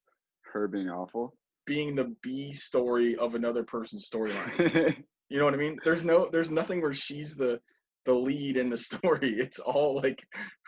her 0.53 0.69
being 0.69 0.89
awful. 0.91 1.35
being 1.67 1.95
the 1.95 2.15
B 2.23 2.53
story 2.53 3.17
of 3.17 3.35
another 3.35 3.65
person's 3.65 4.09
storyline. 4.09 4.97
You 5.31 5.39
know 5.39 5.47
what 5.47 5.55
I 5.55 5.57
mean? 5.57 5.79
There's 5.83 6.05
no, 6.05 6.29
there's 6.31 6.51
nothing 6.51 6.83
where 6.83 6.93
she's 6.93 7.35
the 7.35 7.59
the 8.05 8.13
lead 8.13 8.59
in 8.59 8.69
the 8.69 8.77
story. 8.91 9.35
It's 9.39 9.59
all 9.59 9.97
like 9.97 10.19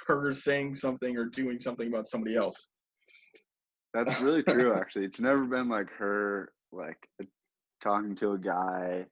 her 0.07 0.33
saying 0.33 0.73
something 0.77 1.19
or 1.19 1.27
doing 1.27 1.59
something 1.61 1.87
about 1.89 2.09
somebody 2.09 2.35
else. 2.35 2.69
That's 3.93 4.19
really 4.23 4.43
true. 4.43 4.73
Actually, 4.73 5.05
it's 5.05 5.21
never 5.21 5.45
been 5.45 5.69
like 5.69 5.91
her 5.99 6.51
like 6.73 6.97
talking 7.81 8.17
to 8.17 8.33
a 8.33 8.39
guy, 8.39 9.07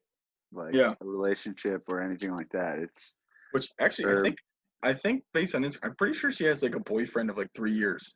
like 0.53 0.75
Yeah. 0.75 0.95
a 1.01 1.05
relationship 1.05 1.83
or 1.89 2.01
anything 2.01 2.35
like 2.35 2.51
that. 2.51 2.79
It's 2.79 3.15
Which 3.53 3.69
actually, 3.81 4.15
I 4.15 4.23
think, 4.23 4.37
I 4.83 4.95
think 4.95 5.25
based 5.33 5.55
on 5.55 5.65
Inst- 5.65 5.81
I'm 5.83 5.95
pretty 5.97 6.15
sure 6.15 6.31
she 6.31 6.45
has 6.45 6.63
like 6.63 6.75
a 6.75 6.81
boyfriend 6.81 7.31
of 7.31 7.37
like 7.37 7.51
three 7.55 7.73
years. 7.73 8.15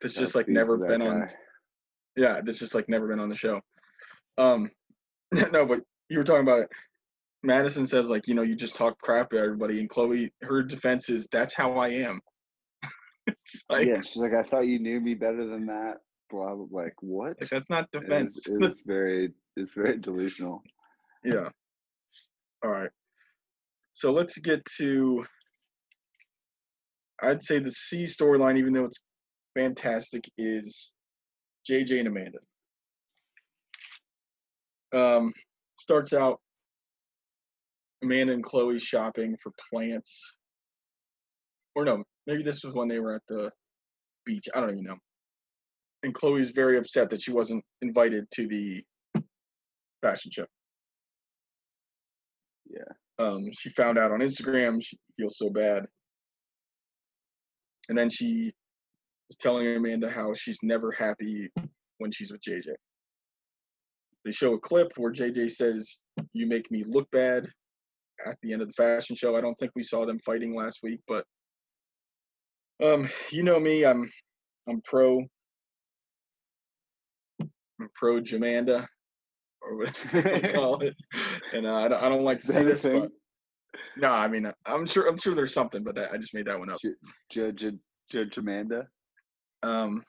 That's 0.00 0.14
just 0.14 0.34
like 0.34 0.48
never 0.48 0.76
been 0.76 1.02
on. 1.02 1.28
Yeah, 2.16 2.40
that's 2.44 2.58
just 2.58 2.74
like 2.74 2.88
never 2.88 3.08
been 3.08 3.20
on 3.20 3.28
the 3.28 3.36
show. 3.36 3.60
Um, 4.36 4.70
no, 5.32 5.66
but 5.66 5.80
you 6.08 6.18
were 6.18 6.24
talking 6.24 6.42
about 6.42 6.60
it. 6.60 6.68
Madison 7.42 7.86
says 7.86 8.08
like, 8.08 8.26
you 8.26 8.34
know, 8.34 8.42
you 8.42 8.56
just 8.56 8.76
talk 8.76 8.98
crap 9.00 9.30
to 9.30 9.38
everybody, 9.38 9.80
and 9.80 9.88
Chloe, 9.88 10.32
her 10.42 10.62
defense 10.62 11.08
is 11.08 11.28
that's 11.30 11.54
how 11.54 11.72
I 11.74 11.88
am. 11.88 12.20
it's 13.26 13.64
like, 13.68 13.86
yeah, 13.86 14.00
she's 14.02 14.16
like, 14.16 14.34
I 14.34 14.42
thought 14.42 14.66
you 14.66 14.78
knew 14.78 15.00
me 15.00 15.14
better 15.14 15.44
than 15.46 15.66
that. 15.66 15.98
Blah 16.34 16.54
blah. 16.54 16.66
Like 16.70 16.94
what? 17.00 17.36
like, 17.40 17.48
that's 17.48 17.70
not 17.70 17.90
defense. 17.92 18.36
It's, 18.36 18.48
it 18.48 18.58
was 18.58 18.78
very, 18.84 19.30
it's 19.56 19.74
very 19.74 19.98
delusional. 19.98 20.62
yeah. 21.24 21.48
All 22.64 22.70
right. 22.70 22.90
So 23.92 24.10
let's 24.10 24.36
get 24.38 24.64
to. 24.78 25.24
I'd 27.22 27.42
say 27.42 27.60
the 27.60 27.70
C 27.70 28.04
storyline, 28.04 28.58
even 28.58 28.72
though 28.72 28.84
it's 28.84 28.98
fantastic, 29.56 30.28
is 30.36 30.92
JJ 31.70 32.00
and 32.00 32.08
Amanda. 32.08 32.38
Um, 34.92 35.32
starts 35.78 36.12
out 36.12 36.40
Amanda 38.02 38.32
and 38.32 38.42
Chloe 38.42 38.80
shopping 38.80 39.36
for 39.40 39.52
plants. 39.70 40.20
Or 41.76 41.84
no, 41.84 42.02
maybe 42.26 42.42
this 42.42 42.64
was 42.64 42.74
when 42.74 42.88
they 42.88 42.98
were 42.98 43.14
at 43.14 43.22
the 43.28 43.50
beach. 44.26 44.48
I 44.54 44.60
don't 44.60 44.70
even 44.70 44.84
know. 44.84 44.96
And 46.04 46.12
Chloe's 46.12 46.50
very 46.50 46.76
upset 46.76 47.08
that 47.10 47.22
she 47.22 47.32
wasn't 47.32 47.64
invited 47.80 48.30
to 48.34 48.46
the 48.46 48.84
fashion 50.02 50.30
show. 50.30 50.44
Yeah. 52.68 52.92
Um, 53.18 53.46
she 53.52 53.70
found 53.70 53.96
out 53.96 54.12
on 54.12 54.20
Instagram. 54.20 54.82
She 54.84 54.98
feels 55.18 55.38
so 55.38 55.48
bad. 55.48 55.86
And 57.88 57.96
then 57.96 58.10
she 58.10 58.52
is 59.30 59.36
telling 59.40 59.66
Amanda 59.66 60.10
how 60.10 60.34
she's 60.34 60.58
never 60.62 60.92
happy 60.92 61.48
when 61.98 62.12
she's 62.12 62.30
with 62.30 62.42
JJ. 62.42 62.74
They 64.26 64.30
show 64.30 64.52
a 64.52 64.60
clip 64.60 64.92
where 64.98 65.10
JJ 65.10 65.52
says, 65.52 65.90
You 66.34 66.46
make 66.46 66.70
me 66.70 66.84
look 66.86 67.10
bad 67.12 67.46
at 68.26 68.36
the 68.42 68.52
end 68.52 68.60
of 68.60 68.68
the 68.68 68.74
fashion 68.74 69.16
show. 69.16 69.36
I 69.36 69.40
don't 69.40 69.58
think 69.58 69.72
we 69.74 69.82
saw 69.82 70.04
them 70.04 70.18
fighting 70.18 70.54
last 70.54 70.80
week, 70.82 71.00
but 71.08 71.24
um, 72.82 73.08
you 73.30 73.42
know 73.42 73.58
me, 73.58 73.86
I'm 73.86 74.10
I'm 74.68 74.82
pro 74.82 75.24
pro 77.94 78.20
Jamanda 78.20 78.86
or 79.62 79.76
whatever 79.76 80.36
you 80.46 80.52
call 80.52 80.80
it. 80.80 80.94
And 81.52 81.66
uh, 81.66 81.74
I, 81.74 81.88
don't, 81.88 82.02
I 82.02 82.08
don't 82.08 82.24
like 82.24 82.38
to 82.38 82.46
see 82.46 82.64
this, 82.64 82.82
but 82.82 82.92
thing? 82.92 83.08
no, 83.96 84.10
I 84.10 84.26
mean 84.28 84.50
I'm 84.66 84.86
sure 84.86 85.06
I'm 85.06 85.16
sure 85.18 85.34
there's 85.34 85.54
something, 85.54 85.84
but 85.84 85.98
I 85.98 86.08
I 86.14 86.16
just 86.16 86.34
made 86.34 86.46
that 86.46 86.58
one 86.58 86.70
up. 86.70 86.80
Judge 87.30 87.64
Judge 88.10 88.38
Amanda. 88.38 88.86
Um, 89.62 90.02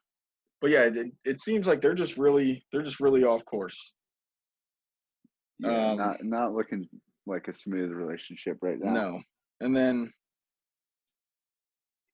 but 0.61 0.71
yeah, 0.71 0.83
it, 0.83 1.11
it 1.25 1.39
seems 1.39 1.67
like 1.67 1.81
they're 1.81 1.93
just 1.93 2.17
really 2.17 2.65
they're 2.71 2.81
just 2.81 2.99
really 2.99 3.23
off 3.23 3.45
course. 3.45 3.93
Yeah, 5.59 5.91
Um, 5.91 5.97
not 5.97 6.23
not 6.23 6.53
looking 6.53 6.87
like 7.27 7.47
a 7.47 7.53
smooth 7.53 7.91
relationship 7.91 8.57
right 8.61 8.79
now. 8.79 8.93
No. 8.93 9.21
And 9.61 9.75
then 9.75 10.11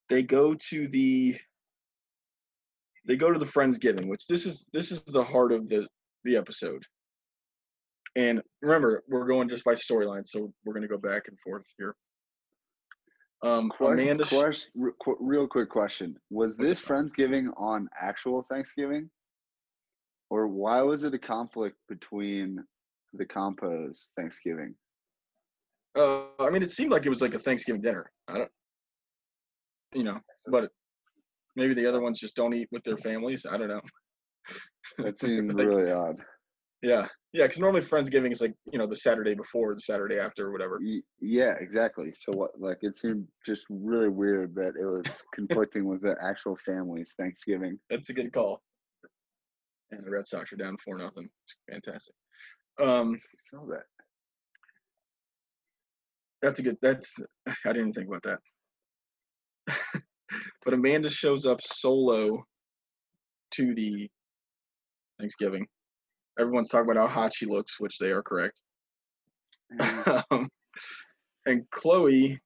they 0.09 0.21
go 0.21 0.53
to 0.69 0.87
the 0.87 1.37
they 3.05 3.15
go 3.15 3.31
to 3.31 3.39
the 3.39 3.45
Friendsgiving, 3.45 4.07
which 4.07 4.27
this 4.27 4.45
is 4.45 4.67
this 4.73 4.91
is 4.91 5.01
the 5.03 5.23
heart 5.23 5.51
of 5.51 5.67
the 5.67 5.87
the 6.23 6.37
episode. 6.37 6.83
And 8.15 8.41
remember, 8.61 9.03
we're 9.07 9.27
going 9.27 9.47
just 9.47 9.63
by 9.63 9.73
storyline, 9.73 10.27
so 10.27 10.53
we're 10.65 10.73
gonna 10.73 10.87
go 10.87 10.97
back 10.97 11.27
and 11.27 11.39
forth 11.39 11.65
here. 11.77 11.95
Um, 13.43 13.71
Que- 13.77 13.87
Amanda, 13.87 14.25
sh- 14.25 14.29
ques- 14.29 14.71
re- 14.75 14.91
qu- 15.03 15.17
real 15.19 15.47
quick 15.47 15.69
question: 15.69 16.15
Was 16.29 16.57
this 16.57 16.81
Friendsgiving 16.81 17.51
on 17.57 17.89
actual 17.99 18.43
Thanksgiving, 18.43 19.09
or 20.29 20.47
why 20.47 20.81
was 20.81 21.03
it 21.03 21.13
a 21.13 21.19
conflict 21.19 21.77
between 21.89 22.63
the 23.13 23.25
Compos 23.25 24.11
Thanksgiving? 24.15 24.75
Uh, 25.95 26.25
I 26.39 26.49
mean, 26.49 26.63
it 26.63 26.71
seemed 26.71 26.91
like 26.91 27.05
it 27.05 27.09
was 27.09 27.21
like 27.21 27.33
a 27.33 27.39
Thanksgiving 27.39 27.81
dinner. 27.81 28.11
I 28.27 28.37
don't, 28.37 28.51
you 29.93 30.03
know, 30.03 30.19
but 30.47 30.71
maybe 31.55 31.73
the 31.73 31.85
other 31.85 32.01
ones 32.01 32.19
just 32.19 32.35
don't 32.35 32.53
eat 32.53 32.67
with 32.71 32.83
their 32.83 32.97
families. 32.97 33.45
I 33.49 33.57
don't 33.57 33.67
know. 33.69 33.81
That 34.99 35.19
seemed 35.19 35.53
Like, 35.53 35.67
really 35.67 35.91
odd. 35.91 36.17
Yeah, 36.81 37.07
yeah, 37.33 37.45
because 37.45 37.59
normally 37.59 37.81
Friendsgiving 37.81 38.31
is 38.31 38.41
like 38.41 38.55
you 38.71 38.79
know 38.79 38.87
the 38.87 38.95
Saturday 38.95 39.35
before, 39.35 39.75
the 39.75 39.81
Saturday 39.81 40.17
after, 40.17 40.47
or 40.47 40.51
whatever. 40.51 40.79
Yeah, 41.19 41.53
exactly. 41.59 42.11
So 42.11 42.31
what? 42.31 42.51
Like, 42.59 42.79
it 42.81 42.95
seemed 42.95 43.27
just 43.45 43.65
really 43.69 44.09
weird 44.09 44.55
that 44.55 44.73
it 44.79 44.85
was 44.85 45.23
conflicting 45.35 45.85
with 45.85 46.01
the 46.01 46.15
actual 46.23 46.57
family's 46.65 47.13
Thanksgiving. 47.17 47.79
That's 47.89 48.09
a 48.09 48.13
good 48.13 48.33
call. 48.33 48.61
And 49.91 50.03
the 50.05 50.09
Red 50.09 50.25
Sox 50.25 50.51
are 50.53 50.55
down 50.57 50.75
four 50.83 50.97
nothing. 50.97 51.29
It's 51.43 51.55
fantastic. 51.69 52.15
Um, 52.79 53.19
So 53.51 53.67
that. 53.69 53.83
that's 56.41 56.59
a 56.59 56.63
good. 56.63 56.77
That's 56.81 57.15
I 57.65 57.73
didn't 57.73 57.93
think 57.93 58.07
about 58.07 58.23
that. 58.23 58.39
but 60.63 60.73
Amanda 60.73 61.09
shows 61.09 61.45
up 61.45 61.59
solo 61.61 62.43
to 63.51 63.73
the 63.73 64.09
Thanksgiving. 65.19 65.65
Everyone's 66.39 66.69
talking 66.69 66.89
about 66.89 67.01
how 67.09 67.21
hot 67.21 67.33
she 67.33 67.45
looks, 67.45 67.79
which 67.79 67.97
they 67.97 68.11
are 68.11 68.23
correct. 68.23 68.61
Yeah. 69.79 70.21
um, 70.31 70.49
and 71.45 71.69
Chloe, 71.71 72.39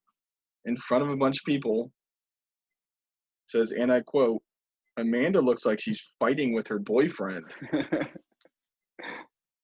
in 0.65 0.77
front 0.77 1.03
of 1.03 1.09
a 1.09 1.17
bunch 1.17 1.37
of 1.39 1.45
people, 1.45 1.91
says, 3.47 3.71
and 3.71 3.91
I 3.91 4.01
quote, 4.01 4.41
Amanda 4.97 5.41
looks 5.41 5.65
like 5.65 5.79
she's 5.79 6.01
fighting 6.19 6.53
with 6.53 6.67
her 6.67 6.79
boyfriend. 6.79 7.45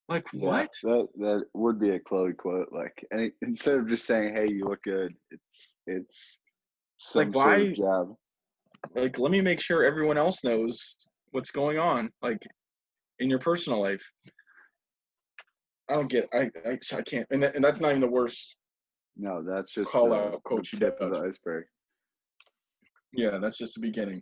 Like, 0.10 0.26
Yeah, 0.34 0.40
what? 0.46 0.70
That 0.84 1.08
that 1.20 1.44
would 1.54 1.80
be 1.80 1.92
a 1.92 2.00
Chloe 2.00 2.34
quote. 2.34 2.68
Like, 2.74 2.92
any, 3.14 3.32
instead 3.42 3.76
of 3.80 3.88
just 3.88 4.06
saying, 4.06 4.36
"Hey, 4.36 4.50
you 4.50 4.66
look 4.66 4.82
good," 4.84 5.14
it's 5.30 5.76
it's 5.88 6.42
some 6.98 7.32
Like, 7.32 7.34
sort 7.34 7.62
of 7.62 7.68
why- 7.68 7.74
jab. 7.74 8.16
Like, 8.96 9.18
let 9.18 9.32
me 9.32 9.42
make 9.42 9.60
sure 9.60 9.84
everyone 9.84 10.18
else 10.18 10.44
knows 10.44 10.98
what's 11.32 11.52
going 11.52 11.78
on, 11.78 12.12
like, 12.22 12.46
in 13.20 13.30
your 13.30 13.40
personal 13.40 13.80
life. 13.80 14.04
I 15.90 15.96
don't 15.96 16.10
get 16.10 16.30
I, 16.34 16.50
I, 16.66 16.78
I 16.96 17.02
can't. 17.02 17.28
And, 17.32 17.44
that, 17.44 17.56
and 17.56 17.64
that's 17.64 17.80
not 17.80 17.90
even 17.90 18.02
the 18.02 18.10
worst. 18.10 18.56
No, 19.18 19.44
that's 19.44 19.74
just 19.74 19.92
Call 19.92 20.10
the, 20.10 20.16
out 20.16 20.44
Coach 20.44 20.68
she 20.68 20.78
tip 20.78 20.98
of 21.02 21.12
the 21.12 21.20
iceberg. 21.20 21.66
Yeah, 23.14 23.38
that's 23.40 23.58
just 23.58 23.76
the 23.76 23.82
beginning. 23.82 24.22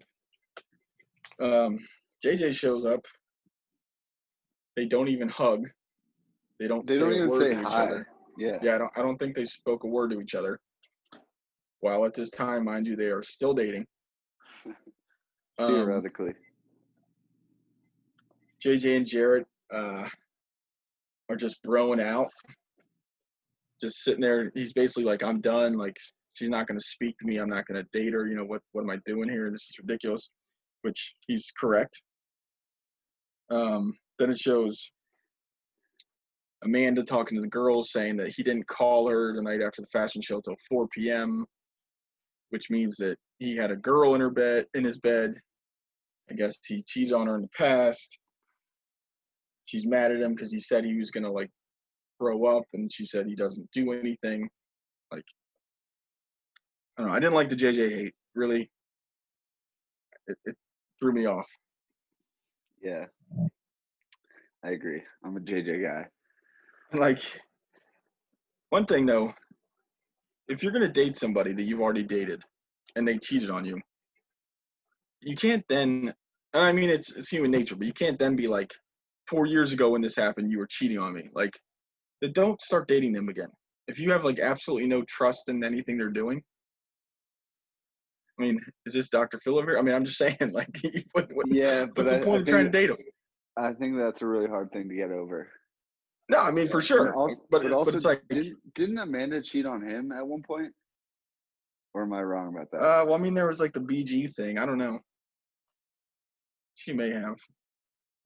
Um, 1.40 1.80
JJ 2.26 2.54
shows 2.54 2.86
up. 2.86 3.06
They 4.76 4.86
don't 4.86 5.08
even 5.08 5.30
hug. 5.30 5.66
They 6.60 6.68
don't. 6.68 6.88
They 6.88 6.96
say 6.96 7.00
don't 7.00 7.14
even 7.14 7.32
say 7.32 7.54
hi. 7.54 7.84
other. 7.84 8.08
Yeah. 8.38 8.58
Yeah, 8.62 8.76
I 8.76 8.78
don't. 8.80 8.92
I 8.98 9.02
don't 9.02 9.18
think 9.18 9.36
they 9.36 9.46
spoke 9.46 9.84
a 9.84 9.88
word 9.88 10.12
to 10.12 10.22
each 10.22 10.36
other. 10.36 10.60
While 11.82 12.06
at 12.06 12.14
this 12.14 12.30
time, 12.32 12.66
mind 12.66 12.88
you, 12.88 12.96
they 12.96 13.06
are 13.06 13.24
still 13.24 13.54
dating. 13.54 13.86
Um, 15.58 15.74
Theoretically. 15.74 16.34
JJ 18.64 18.98
and 18.98 19.06
Jared 19.06 19.46
uh, 19.74 20.08
are 21.30 21.36
just 21.36 21.62
broing 21.64 22.02
out, 22.02 22.30
just 23.82 24.04
sitting 24.04 24.22
there. 24.22 24.52
He's 24.56 24.74
basically 24.74 25.04
like, 25.04 25.24
"I'm 25.24 25.42
done. 25.42 25.74
Like, 25.74 25.98
she's 26.34 26.50
not 26.50 26.68
going 26.68 26.80
to 26.80 26.86
speak 26.86 27.18
to 27.20 27.26
me. 27.26 27.38
I'm 27.38 27.50
not 27.50 27.66
going 27.68 27.84
to 27.84 28.00
date 28.00 28.14
her. 28.14 28.28
You 28.28 28.36
know 28.36 28.46
what? 28.46 28.62
What 28.72 28.84
am 28.84 28.90
I 28.90 28.98
doing 29.06 29.30
here? 29.30 29.50
This 29.52 29.70
is 29.70 29.80
ridiculous." 29.80 30.30
Which 30.82 31.16
he's 31.28 31.52
correct. 31.60 32.02
Um, 33.50 33.94
then 34.18 34.30
it 34.30 34.38
shows 34.38 34.92
Amanda 36.64 37.04
talking 37.04 37.36
to 37.38 37.42
the 37.42 37.48
girls, 37.48 37.92
saying 37.92 38.18
that 38.18 38.30
he 38.30 38.44
didn't 38.44 38.68
call 38.68 39.08
her 39.10 39.34
the 39.34 39.42
night 39.42 39.62
after 39.62 39.82
the 39.82 39.88
fashion 39.88 40.22
show 40.22 40.42
till 40.42 40.56
4 40.70 40.88
p.m., 40.90 41.46
which 42.50 42.70
means 42.70 42.96
that 42.98 43.18
he 43.40 43.56
had 43.56 43.72
a 43.72 43.76
girl 43.76 44.16
in 44.16 44.22
her 44.22 44.30
bed 44.30 44.66
in 44.74 44.84
his 44.84 45.00
bed. 45.00 45.36
I 46.30 46.36
guess 46.36 46.58
he 46.66 46.84
cheated 46.84 47.14
on 47.14 47.28
her 47.28 47.36
in 47.36 47.42
the 47.42 47.50
past 47.58 48.20
she's 49.70 49.86
mad 49.86 50.12
at 50.12 50.20
him 50.20 50.34
because 50.34 50.52
he 50.52 50.60
said 50.60 50.84
he 50.84 50.98
was 50.98 51.12
gonna 51.12 51.32
like 51.32 51.50
grow 52.20 52.46
up, 52.46 52.64
and 52.74 52.92
she 52.92 53.06
said 53.06 53.28
he 53.28 53.36
doesn't 53.36 53.70
do 53.72 53.92
anything. 53.94 54.50
Like, 55.12 55.24
I 56.98 57.02
don't 57.02 57.08
know. 57.08 57.16
I 57.16 57.20
didn't 57.20 57.36
like 57.36 57.50
the 57.50 57.56
JJ 57.56 57.96
hate. 57.96 58.16
Really, 58.36 58.70
it, 60.28 60.38
it 60.46 60.56
threw 61.00 61.14
me 61.14 61.26
off. 61.26 61.50
Yeah. 62.82 63.06
I 64.64 64.72
agree. 64.72 65.02
I'm 65.24 65.38
a 65.38 65.40
JJ 65.40 65.86
guy. 65.86 66.08
Like, 66.92 67.22
one 68.72 68.86
thing 68.86 69.06
though, 69.06 69.34
if 70.50 70.62
you're 70.62 70.72
gonna 70.72 70.92
date 70.92 71.16
somebody 71.16 71.54
that 71.54 71.64
you've 71.64 71.82
already 71.82 72.04
dated, 72.04 72.44
and 72.96 73.08
they 73.08 73.18
cheated 73.18 73.50
on 73.50 73.66
you, 73.66 73.80
you 75.22 75.36
can't 75.36 75.64
then. 75.70 76.14
and 76.54 76.64
I 76.64 76.72
mean, 76.72 76.90
it's 76.90 77.12
it's 77.12 77.30
human 77.30 77.52
nature, 77.52 77.76
but 77.76 77.88
you 77.88 77.94
can't 77.94 78.20
then 78.20 78.36
be 78.36 78.48
like, 78.48 78.72
four 79.30 79.46
years 79.46 79.72
ago 79.72 79.92
when 79.92 80.02
this 80.02 80.16
happened, 80.16 80.52
you 80.52 80.58
were 80.58 80.68
cheating 80.68 80.98
on 80.98 81.14
me. 81.14 81.30
Like, 81.34 81.54
then 82.22 82.34
don't 82.34 82.62
start 82.62 82.88
dating 82.88 83.14
them 83.14 83.30
again. 83.30 83.50
If 83.88 84.00
you 84.00 84.12
have 84.12 84.26
like 84.26 84.40
absolutely 84.40 84.88
no 84.88 85.04
trust 85.04 85.50
in 85.50 85.64
anything 85.64 85.98
they're 85.98 86.10
doing. 86.10 86.42
I 88.38 88.42
mean, 88.42 88.60
is 88.86 88.94
this 88.94 89.10
Dr. 89.10 89.38
Phil 89.44 89.58
over 89.58 89.72
here? 89.72 89.80
I 89.80 89.82
mean, 89.82 89.94
I'm 89.94 90.06
just 90.06 90.18
saying, 90.18 90.38
like, 90.52 90.70
what, 91.12 91.30
what, 91.34 91.48
Yeah, 91.50 91.86
but 91.86 92.06
what's 92.06 92.12
I, 92.12 92.16
the 92.18 92.22
I 92.22 92.26
point 92.26 92.42
of 92.42 92.48
trying 92.48 92.66
to 92.66 92.72
date 92.72 92.88
them? 92.88 92.98
I 93.58 93.74
think 93.74 93.98
that's 93.98 94.22
a 94.22 94.28
really 94.28 94.48
hard 94.48 94.72
thing 94.72 94.88
to 94.90 94.96
get 94.96 95.12
over. 95.12 95.50
No, 96.30 96.38
I 96.40 96.52
mean, 96.52 96.68
for 96.70 96.80
sure. 96.82 97.14
also, 97.16 97.42
but, 97.50 97.62
but 97.64 97.66
it- 97.66 97.74
also, 97.74 97.92
but 97.92 97.96
it's 97.96 98.06
like, 98.06 98.22
didn't 98.30 98.58
didn't 98.76 98.98
Amanda 99.00 99.42
cheat 99.42 99.66
on 99.66 99.82
him 99.82 100.12
at 100.12 100.26
one 100.26 100.44
point? 100.44 100.72
Or 101.96 102.04
am 102.04 102.14
I 102.14 102.22
wrong 102.22 102.54
about 102.56 102.70
that? 102.72 102.78
uh, 102.82 103.04
well, 103.06 103.16
I 103.16 103.18
mean, 103.18 103.34
there 103.34 103.48
was 103.48 103.60
like 103.60 103.74
the 103.74 103.80
BG 103.80 104.34
thing. 104.36 104.60
I 104.60 104.66
don't 104.66 104.78
know. 104.78 105.00
She 106.76 106.94
may 106.94 107.10
have. 107.10 107.38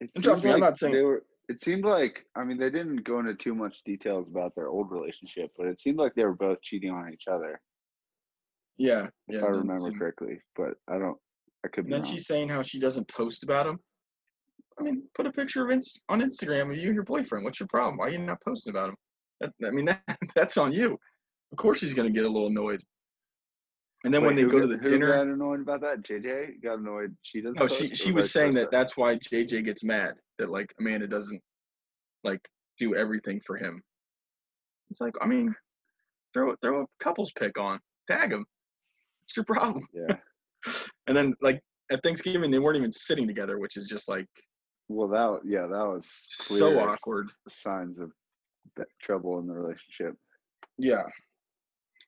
It 0.02 0.12
and 0.16 0.24
trust 0.24 0.44
me, 0.44 0.52
I'm 0.52 0.60
not 0.60 0.78
saying- 0.78 0.94
they 0.94 1.02
were. 1.02 1.24
It 1.50 1.62
seemed 1.62 1.84
like 1.84 2.26
I 2.36 2.44
mean 2.46 2.58
they 2.58 2.70
didn't 2.70 3.04
go 3.04 3.20
into 3.20 3.36
too 3.36 3.54
much 3.54 3.84
details 3.84 4.30
about 4.30 4.56
their 4.56 4.68
old 4.70 4.92
relationship, 4.92 5.52
but 5.58 5.68
it 5.68 5.80
seemed 5.80 5.98
like 5.98 6.14
they 6.16 6.24
were 6.24 6.36
both 6.36 6.62
cheating 6.62 6.90
on 6.92 7.12
each 7.12 7.28
other, 7.28 7.60
Yeah. 8.78 9.08
if 9.28 9.42
yeah, 9.42 9.46
I 9.46 9.50
remember 9.50 9.90
seem- 9.90 10.00
correctly. 10.00 10.42
But 10.56 10.76
I 10.90 10.98
don't. 10.98 11.18
I 11.66 11.70
could 11.70 11.80
And 11.80 11.88
be 11.88 11.92
then 11.92 12.02
wrong. 12.04 12.12
she's 12.12 12.28
saying 12.28 12.48
how 12.50 12.64
she 12.64 12.80
doesn't 12.80 13.08
post 13.10 13.44
about 13.44 13.68
him. 13.68 13.80
I 14.80 14.84
mean, 14.84 15.04
put 15.16 15.28
a 15.28 15.32
picture 15.32 15.64
of 15.66 15.72
ins- 15.72 16.02
on 16.10 16.22
Instagram 16.22 16.72
of 16.72 16.78
you 16.78 16.88
and 16.88 16.96
your 16.96 17.04
boyfriend. 17.04 17.46
What's 17.46 17.60
your 17.60 17.68
problem? 17.68 17.98
Why 17.98 18.08
are 18.08 18.12
you 18.12 18.20
not 18.20 18.42
posting 18.44 18.72
about 18.72 18.90
him? 18.90 18.96
That, 19.42 19.52
I 19.66 19.72
mean, 19.72 19.86
that, 19.86 20.02
that's 20.36 20.58
on 20.58 20.72
you. 20.72 20.98
Of 21.52 21.58
course, 21.58 21.82
he's 21.82 21.94
gonna 21.94 22.10
get 22.10 22.26
a 22.26 22.30
little 22.30 22.48
annoyed. 22.48 22.82
And 24.06 24.14
then 24.14 24.26
when 24.26 24.36
they 24.36 24.44
go 24.44 24.60
to 24.60 24.68
got- 24.68 24.70
the 24.70 24.78
who 24.78 24.90
dinner, 24.90 25.14
got 25.14 25.28
annoyed 25.28 25.62
about 25.62 25.82
that? 25.82 26.02
JJ 26.04 26.62
got 26.62 26.80
annoyed. 26.80 27.16
She 27.22 27.42
doesn't. 27.42 27.60
no, 27.60 27.68
she 27.68 27.96
she 27.96 28.12
was 28.12 28.32
saying 28.32 28.54
that 28.56 28.72
that's 28.72 28.98
why 28.98 29.16
JJ 29.16 29.64
gets 29.66 29.84
mad 29.84 30.16
that 30.40 30.50
like 30.50 30.74
Amanda 30.80 31.08
doesn't 31.08 31.42
like 32.24 32.42
do 32.78 32.96
everything 32.96 33.40
for 33.46 33.56
him. 33.56 33.82
It's 34.90 35.00
like, 35.00 35.14
I 35.22 35.28
mean, 35.28 35.56
throw 36.34 36.56
throw 36.62 36.82
a 36.82 36.86
couples 37.00 37.32
pick 37.40 37.58
on, 37.60 37.80
tag 38.10 38.32
him. 38.34 38.46
What's 39.22 39.38
your 39.38 39.46
problem? 39.46 39.88
Yeah. 39.94 40.18
And 41.08 41.18
then 41.18 41.34
like 41.42 41.60
at 41.92 42.02
Thanksgiving, 42.04 42.50
they 42.50 42.58
weren't 42.60 42.78
even 42.78 42.92
sitting 42.92 43.28
together, 43.28 43.60
which 43.60 43.76
is 43.76 43.90
just 43.90 44.08
like 44.08 44.26
Well, 44.90 45.08
that 45.10 45.42
yeah, 45.46 45.62
that 45.62 45.88
was 45.88 46.10
so 46.30 46.78
awkward. 46.80 47.30
signs 47.48 47.98
of 48.00 48.12
trouble 49.02 49.40
in 49.40 49.48
the 49.48 49.54
relationship. 49.54 50.16
Yeah. 50.78 51.04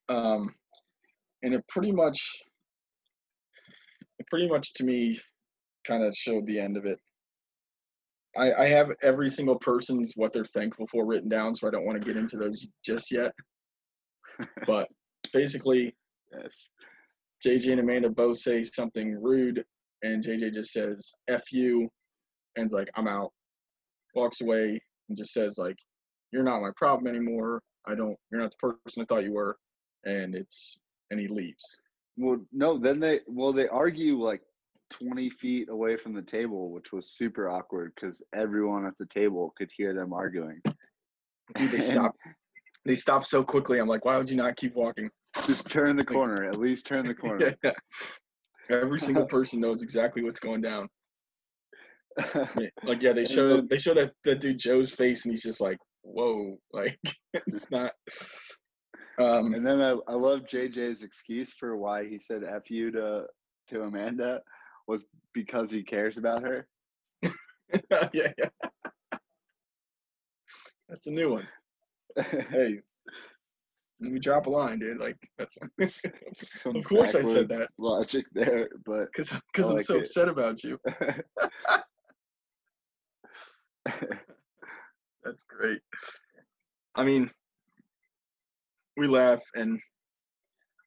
Um, 0.10 0.54
and 1.44 1.54
it 1.54 1.68
pretty 1.68 1.92
much, 1.92 2.20
it 4.20 4.28
pretty 4.28 4.48
much 4.48 4.74
to 4.76 4.84
me, 4.84 5.20
kind 5.88 6.04
of 6.04 6.14
showed 6.16 6.46
the 6.46 6.60
end 6.60 6.78
of 6.78 6.86
it. 6.86 7.00
I, 8.38 8.52
I 8.54 8.68
have 8.68 8.90
every 9.02 9.30
single 9.30 9.58
person's 9.58 10.13
what 10.15 10.34
they're 10.34 10.44
thankful 10.46 10.88
for 10.88 11.06
written 11.06 11.30
down, 11.30 11.56
so 11.56 11.67
I 11.67 11.71
don't 11.71 11.86
want 11.86 12.00
to 12.00 12.06
get 12.06 12.17
into 12.17 12.38
those 12.38 12.67
just 12.84 13.12
yet. 13.12 13.32
But 14.67 14.90
basically, 15.32 15.96
Yes. 16.34 16.69
JJ 17.46 17.71
and 17.71 17.80
Amanda 17.82 18.10
both 18.10 18.40
say 18.40 18.63
something 18.63 19.21
rude, 19.21 19.63
and 20.04 20.23
JJ 20.23 20.54
just 20.54 20.71
says 20.71 21.13
"f 21.28 21.44
you," 21.52 21.88
and's 22.58 22.73
like, 22.73 22.89
"I'm 22.95 23.08
out." 23.08 23.31
Walks 24.13 24.41
away 24.41 24.81
and 25.10 25.17
just 25.17 25.33
says 25.33 25.58
like, 25.58 25.77
"You're 26.31 26.43
not 26.43 26.62
my 26.62 26.71
problem 26.75 27.08
anymore. 27.08 27.62
I 27.87 27.95
don't. 27.95 28.17
You're 28.31 28.41
not 28.41 28.51
the 28.51 28.73
person 28.85 29.01
I 29.01 29.06
thought 29.06 29.23
you 29.23 29.33
were," 29.33 29.58
and 30.06 30.35
it's 30.35 30.79
and 31.12 31.19
he 31.19 31.27
leaves. 31.27 31.77
Well, 32.17 32.39
no, 32.51 32.77
then 32.77 32.99
they 32.99 33.21
well 33.27 33.53
they 33.53 33.67
argue 33.67 34.21
like 34.21 34.41
twenty 34.89 35.29
feet 35.29 35.69
away 35.69 35.97
from 35.97 36.13
the 36.13 36.21
table, 36.21 36.71
which 36.71 36.91
was 36.91 37.12
super 37.12 37.49
awkward 37.49 37.93
because 37.95 38.21
everyone 38.33 38.85
at 38.85 38.97
the 38.99 39.08
table 39.08 39.53
could 39.58 39.69
hear 39.75 39.93
them 39.93 40.13
arguing. 40.13 40.62
Dude, 41.56 41.71
they 41.71 41.81
stop. 41.81 42.15
They 42.87 42.93
stop 42.93 43.25
so 43.25 43.43
quickly. 43.43 43.79
I'm 43.79 43.87
like, 43.87 44.06
why 44.06 44.15
would 44.15 44.29
you 44.29 44.35
not 44.35 44.58
keep 44.58 44.75
walking? 44.75 45.10
Just 45.47 45.67
turn 45.71 45.95
the 45.95 46.06
corner. 46.06 46.43
At 46.43 46.60
least 46.60 46.85
turn 46.85 47.03
the 47.03 47.15
corner. 47.15 47.56
yeah. 47.63 47.71
Every 48.69 48.99
single 48.99 49.25
person 49.25 49.60
knows 49.60 49.81
exactly 49.81 50.23
what's 50.23 50.39
going 50.39 50.62
down. 50.62 50.87
Yeah, 52.18 52.68
Like, 52.84 53.02
yeah, 53.02 53.13
they 53.13 53.26
show 53.26 53.62
they 53.62 53.78
show 53.78 53.94
that 53.94 54.13
that 54.24 54.40
dude 54.40 54.58
Joe's 54.60 54.92
face, 54.92 55.26
and 55.26 55.34
he's 55.34 55.44
just 55.44 55.62
like, 55.62 55.78
whoa, 56.04 56.58
like 56.74 57.00
it's 57.34 57.70
not. 57.72 57.92
Um, 59.18 59.54
And 59.54 59.66
then 59.66 59.82
I, 59.82 59.96
I 60.08 60.13
love 60.13 60.42
JJ's 60.42 61.04
excuse 61.04 61.52
for 61.54 61.78
why 61.78 62.06
he 62.08 62.20
said 62.20 62.44
"f 62.44 62.70
you" 62.70 62.92
to 62.92 63.26
to 63.70 63.84
Amanda 63.84 64.42
was 64.88 65.06
because 65.34 65.72
he 65.72 65.84
cares 65.84 66.18
about 66.18 66.44
her. 66.44 66.68
yeah, 68.13 68.32
yeah. 68.38 68.50
That's 70.90 71.08
a 71.08 71.12
new 71.12 71.32
one. 71.32 71.48
Hey, 72.52 72.80
let 74.00 74.12
me 74.12 74.20
drop 74.20 74.46
a 74.46 74.50
line, 74.50 74.80
dude. 74.80 75.00
Like 75.00 75.18
that's 75.38 75.58
Some 76.62 76.76
Of 76.76 76.84
course 76.84 77.16
I 77.16 77.22
said 77.22 77.50
that. 77.50 77.70
logic 77.78 78.26
there, 78.34 78.70
but 78.86 79.08
because 79.12 79.32
because 79.52 79.72
I 79.72 79.76
I'm 79.76 79.82
so 79.82 79.96
it. 79.96 80.02
upset 80.02 80.28
about 80.30 80.63
you. 80.63 80.78
That's 85.23 85.44
great. 85.48 85.79
I 86.96 87.04
mean, 87.04 87.29
we 88.98 89.08
laugh, 89.08 89.42
and 89.56 89.79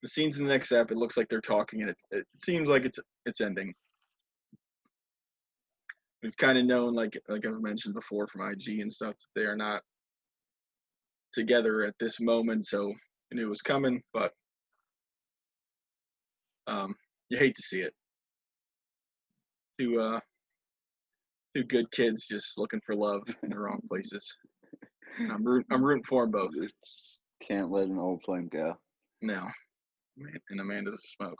the 0.03 0.09
scenes 0.09 0.39
in 0.39 0.45
the 0.45 0.53
next 0.53 0.73
app. 0.73 0.91
It 0.91 0.97
looks 0.97 1.17
like 1.17 1.29
they're 1.29 1.41
talking, 1.41 1.83
and 1.83 1.91
it 1.91 1.97
it 2.11 2.27
seems 2.43 2.69
like 2.69 2.85
it's 2.85 2.99
it's 3.27 3.41
ending. 3.41 3.75
We've 6.23 6.37
kind 6.37 6.59
of 6.59 6.65
known, 6.65 6.95
like 6.95 7.19
like 7.29 7.47
I've 7.47 7.63
mentioned 7.63 7.95
before 7.95 8.27
from 8.27 8.51
IG 8.51 8.81
and 8.81 8.93
stuff, 8.93 9.15
that 9.15 9.41
they 9.41 9.47
are 9.47 9.57
not 9.57 9.83
together 11.33 11.85
at 11.85 11.95
this 12.01 12.21
moment. 12.21 12.67
So 12.67 12.93
I 13.33 13.35
knew 13.35 13.47
it 13.47 13.51
was 13.51 13.63
coming, 13.63 14.03
but 14.13 14.33
um, 16.67 16.95
you 17.29 17.39
hate 17.39 17.57
to 17.57 17.63
see 17.63 17.81
it. 17.81 17.95
to 19.81 20.01
uh, 20.01 20.21
two 21.59 21.65
good 21.65 21.91
kids 21.91 22.27
just 22.27 22.59
looking 22.59 22.81
for 22.85 22.95
love 22.95 23.23
in 23.43 23.51
the 23.51 23.59
wrong 23.59 23.81
places. 23.89 24.37
I'm 25.19 25.45
root, 25.45 25.67
I'm 25.71 25.85
rooting 25.85 26.05
for 26.05 26.23
them 26.23 26.31
both. 26.31 26.53
can't 27.43 27.71
let 27.71 27.89
an 27.89 27.99
old 27.99 28.23
flame 28.23 28.49
go. 28.53 28.77
No, 29.21 29.47
and 30.51 30.61
Amanda's 30.61 31.03
a 31.05 31.09
smoke. 31.09 31.39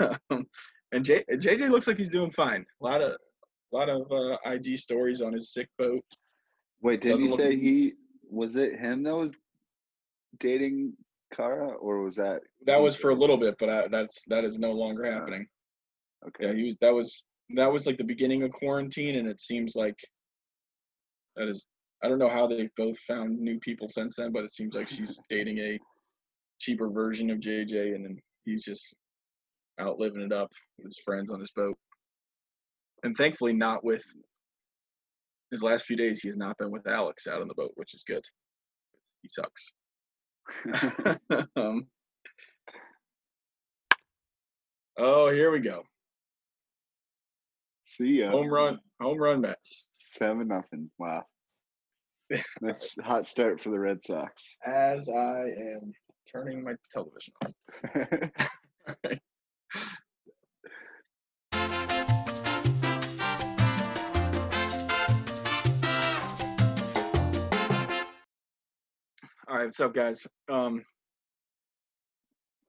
So, 0.00 0.16
and 0.92 1.04
J, 1.04 1.24
JJ 1.30 1.70
looks 1.70 1.86
like 1.86 1.96
he's 1.96 2.10
doing 2.10 2.30
fine. 2.30 2.64
A 2.80 2.84
lot 2.84 3.00
of, 3.02 3.12
a 3.72 3.76
lot 3.76 3.88
of 3.88 4.10
uh, 4.10 4.36
IG 4.44 4.78
stories 4.78 5.20
on 5.20 5.32
his 5.32 5.52
sick 5.52 5.68
boat. 5.78 6.04
Wait, 6.82 7.00
did 7.00 7.18
you 7.20 7.30
say 7.30 7.56
he 7.56 7.94
was 8.30 8.56
it 8.56 8.78
him 8.78 9.02
that 9.04 9.14
was 9.14 9.32
dating 10.40 10.92
Cara, 11.32 11.68
or 11.76 12.02
was 12.02 12.16
that 12.16 12.40
That 12.66 12.80
was 12.80 12.96
for 12.96 13.10
a 13.10 13.14
little 13.14 13.36
bit, 13.36 13.56
but 13.58 13.68
I, 13.68 13.88
that's 13.88 14.22
that 14.28 14.44
is 14.44 14.58
no 14.58 14.72
longer 14.72 15.04
happening. 15.04 15.46
okay? 16.26 16.46
Yeah, 16.46 16.52
he 16.54 16.64
was. 16.64 16.76
That 16.80 16.94
was 16.94 17.27
that 17.54 17.72
was 17.72 17.86
like 17.86 17.98
the 17.98 18.04
beginning 18.04 18.42
of 18.42 18.52
quarantine, 18.52 19.16
and 19.16 19.28
it 19.28 19.40
seems 19.40 19.74
like 19.74 19.98
that 21.36 21.48
is. 21.48 21.66
I 22.00 22.08
don't 22.08 22.20
know 22.20 22.28
how 22.28 22.46
they've 22.46 22.70
both 22.76 22.96
found 23.00 23.40
new 23.40 23.58
people 23.58 23.88
since 23.88 24.16
then, 24.16 24.30
but 24.30 24.44
it 24.44 24.52
seems 24.52 24.76
like 24.76 24.88
she's 24.88 25.18
dating 25.28 25.58
a 25.58 25.80
cheaper 26.60 26.88
version 26.88 27.30
of 27.30 27.40
JJ, 27.40 27.94
and 27.94 28.04
then 28.04 28.18
he's 28.44 28.64
just 28.64 28.94
out 29.80 29.98
living 29.98 30.22
it 30.22 30.32
up 30.32 30.52
with 30.76 30.86
his 30.86 31.00
friends 31.04 31.30
on 31.30 31.40
his 31.40 31.50
boat. 31.56 31.76
And 33.02 33.16
thankfully, 33.16 33.52
not 33.52 33.84
with 33.84 34.04
his 35.50 35.62
last 35.62 35.84
few 35.84 35.96
days. 35.96 36.20
He 36.20 36.28
has 36.28 36.36
not 36.36 36.58
been 36.58 36.70
with 36.70 36.86
Alex 36.86 37.26
out 37.26 37.40
on 37.40 37.48
the 37.48 37.54
boat, 37.54 37.72
which 37.76 37.94
is 37.94 38.04
good. 38.06 38.22
He 39.22 39.28
sucks. 39.28 39.72
um, 41.56 41.86
oh, 44.98 45.30
here 45.30 45.50
we 45.50 45.60
go. 45.60 45.82
See 47.98 48.20
ya. 48.20 48.30
Home 48.30 48.48
run, 48.48 48.78
home 49.00 49.18
run 49.18 49.40
Mets. 49.40 49.84
Seven 49.96 50.46
nothing. 50.46 50.88
Wow. 50.98 51.24
That's 52.60 52.96
a 52.96 53.02
hot 53.02 53.26
start 53.26 53.60
for 53.60 53.70
the 53.70 53.78
Red 53.80 54.04
Sox. 54.04 54.56
As 54.64 55.08
I 55.08 55.46
am 55.58 55.92
turning 56.32 56.62
my 56.62 56.74
television 56.92 57.34
off. 57.44 57.52
All 69.48 69.56
right, 69.56 69.64
what's 69.64 69.80
up, 69.80 69.92
guys? 69.92 70.24
Um, 70.48 70.84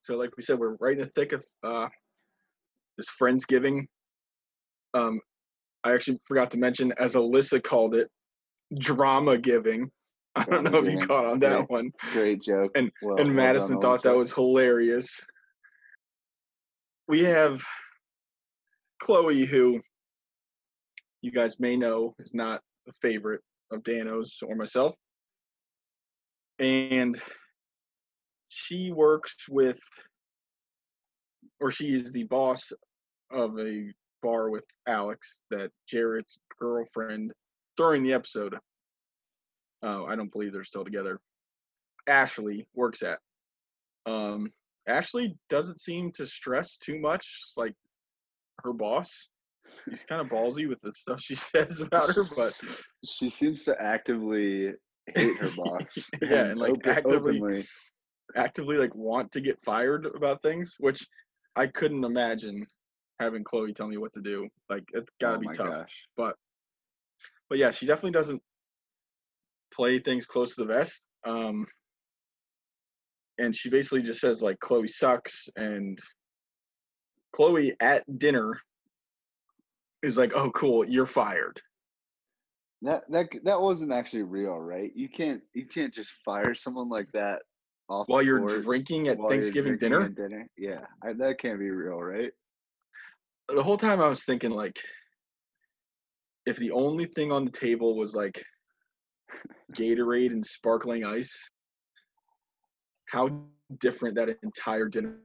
so, 0.02 0.16
like 0.16 0.36
we 0.38 0.44
said, 0.44 0.58
we're 0.58 0.76
right 0.80 0.94
in 0.94 1.02
the 1.02 1.06
thick 1.06 1.34
of 1.34 1.46
uh, 1.62 1.88
this 2.98 3.10
Friendsgiving. 3.22 3.86
Um, 4.94 5.20
I 5.84 5.94
actually 5.94 6.20
forgot 6.28 6.52
to 6.52 6.58
mention, 6.58 6.94
as 6.98 7.14
Alyssa 7.14 7.64
called 7.64 7.96
it, 7.96 8.10
drama 8.78 9.38
giving. 9.38 9.92
I 10.36 10.44
don't 10.44 10.64
know 10.64 10.84
if 10.84 10.92
you 10.92 11.00
caught 11.00 11.26
on 11.26 11.40
that 11.40 11.70
one. 11.70 11.92
Great 12.14 12.42
joke. 12.42 12.72
And- 12.76 12.92
well, 13.02 13.18
and 13.18 13.36
well 13.36 13.54
Madisson 13.54 13.74
done, 13.74 13.82
thought 13.82 14.04
that 14.04 14.16
was 14.16 14.32
hilarious. 14.32 15.20
We 17.08 17.24
have 17.24 17.64
Chloe, 19.02 19.46
who 19.46 19.82
you 21.22 21.32
guys 21.32 21.60
may 21.60 21.76
know 21.76 22.14
is 22.20 22.34
not 22.34 22.62
a 22.88 22.94
favorite 23.02 23.42
of 23.72 23.84
Danno's 23.84 24.38
or 24.44 24.56
myself. 24.56 24.96
And 26.60 27.20
she 28.50 28.92
works 28.92 29.36
with, 29.50 29.80
or 31.60 31.72
she 31.72 31.94
is 31.96 32.12
the 32.12 32.24
boss 32.24 32.72
of 33.32 33.58
a 33.60 33.92
bar 34.22 34.50
with 34.50 34.64
Alex 34.88 35.44
that 35.52 35.72
Jared's 35.88 36.40
girlfriend 36.60 37.32
during 37.78 38.04
the 38.04 38.14
episode. 38.14 38.56
Uh, 39.84 40.04
I 40.06 40.16
don't 40.16 40.32
believe 40.32 40.52
they're 40.54 40.64
still 40.64 40.84
together. 40.84 41.20
Ashley 42.08 42.68
works 42.76 43.02
at. 43.04 43.20
Um, 44.06 44.52
Ashley 44.88 45.38
doesn't 45.50 45.80
seem 45.80 46.12
to 46.14 46.26
stress 46.26 46.78
too 46.78 47.00
much. 47.00 47.26
It's 47.46 47.54
like 47.58 47.74
her 48.64 48.74
boss. 48.74 49.30
He's 49.90 50.04
kind 50.04 50.20
of 50.20 50.28
ballsy 50.28 50.68
with 50.68 50.82
the 50.82 50.92
stuff 50.92 51.22
she 51.22 51.36
says 51.36 51.80
about 51.80 52.14
her, 52.16 52.24
but 52.36 52.60
she 53.06 53.30
seems 53.30 53.64
to 53.66 53.82
actively 53.82 54.74
hate 55.16 55.38
her 55.38 55.48
boss. 55.56 56.10
Yeah, 56.22 56.46
and, 56.46 56.60
like, 56.60 56.72
open- 56.72 56.90
actively- 56.92 57.38
openly. 57.38 57.68
actively 58.36 58.78
like 58.78 58.94
want 58.96 59.32
to 59.34 59.42
get 59.42 59.62
fired 59.62 60.08
about 60.16 60.42
things, 60.42 60.76
which 60.80 61.06
I 61.56 61.68
couldn't 61.68 62.04
imagine 62.04 62.66
having 63.20 63.44
Chloe 63.44 63.74
tell 63.74 63.88
me 63.88 63.98
what 63.98 64.14
to 64.14 64.22
do. 64.22 64.48
Like 64.70 64.84
it's 64.94 65.12
got 65.20 65.32
to 65.32 65.38
oh 65.38 65.40
be 65.40 65.48
tough. 65.50 65.70
Gosh. 65.70 66.08
But 66.16 66.36
but 67.50 67.58
yeah, 67.58 67.72
she 67.72 67.86
definitely 67.86 68.12
doesn't 68.12 68.42
play 69.74 70.00
things 70.00 70.26
close 70.26 70.56
to 70.56 70.62
the 70.62 70.74
vest. 70.74 71.06
Um, 71.26 71.68
and 73.38 73.56
she 73.56 73.70
basically 73.70 74.04
just 74.04 74.20
says 74.20 74.42
like 74.42 74.60
Chloe 74.60 74.88
sucks, 74.88 75.50
and 75.56 75.98
Chloe 77.32 77.76
at 77.80 78.04
dinner 78.20 78.60
is 80.04 80.18
like, 80.18 80.34
"Oh, 80.36 80.52
cool, 80.52 80.86
you're 80.86 81.06
fired." 81.06 81.62
That 82.82 83.04
that 83.10 83.30
that 83.44 83.62
wasn't 83.62 83.92
actually 83.92 84.24
real, 84.24 84.58
right? 84.58 84.92
You 84.96 85.10
can't 85.10 85.42
you 85.54 85.66
can't 85.66 85.94
just 85.94 86.12
fire 86.24 86.54
someone 86.54 86.90
like 86.90 87.12
that 87.14 87.42
off 87.90 88.08
While 88.08 88.22
you're 88.22 88.62
drinking 88.62 89.08
at 89.08 89.18
Thanksgiving 89.28 89.78
drinking 89.78 89.90
dinner, 89.90 90.10
dinner. 90.10 90.48
Yeah, 90.58 90.86
I, 91.04 91.14
that 91.14 91.40
can't 91.40 91.60
be 91.60 91.70
real, 91.70 91.98
right? 91.98 92.32
The 93.54 93.64
whole 93.64 93.78
time 93.78 94.02
I 94.02 94.08
was 94.08 94.24
thinking 94.24 94.52
like, 94.52 94.80
if 96.46 96.58
the 96.58 96.72
only 96.72 97.06
thing 97.06 97.32
on 97.32 97.46
the 97.46 97.52
table 97.52 97.96
was 97.96 98.16
like 98.16 98.44
Gatorade 99.74 100.32
and 100.32 100.46
sparkling 100.46 101.06
ice, 101.06 101.50
how 103.08 103.44
different 103.80 104.16
that 104.16 104.30
entire 104.44 104.88
dinner. 104.88 105.18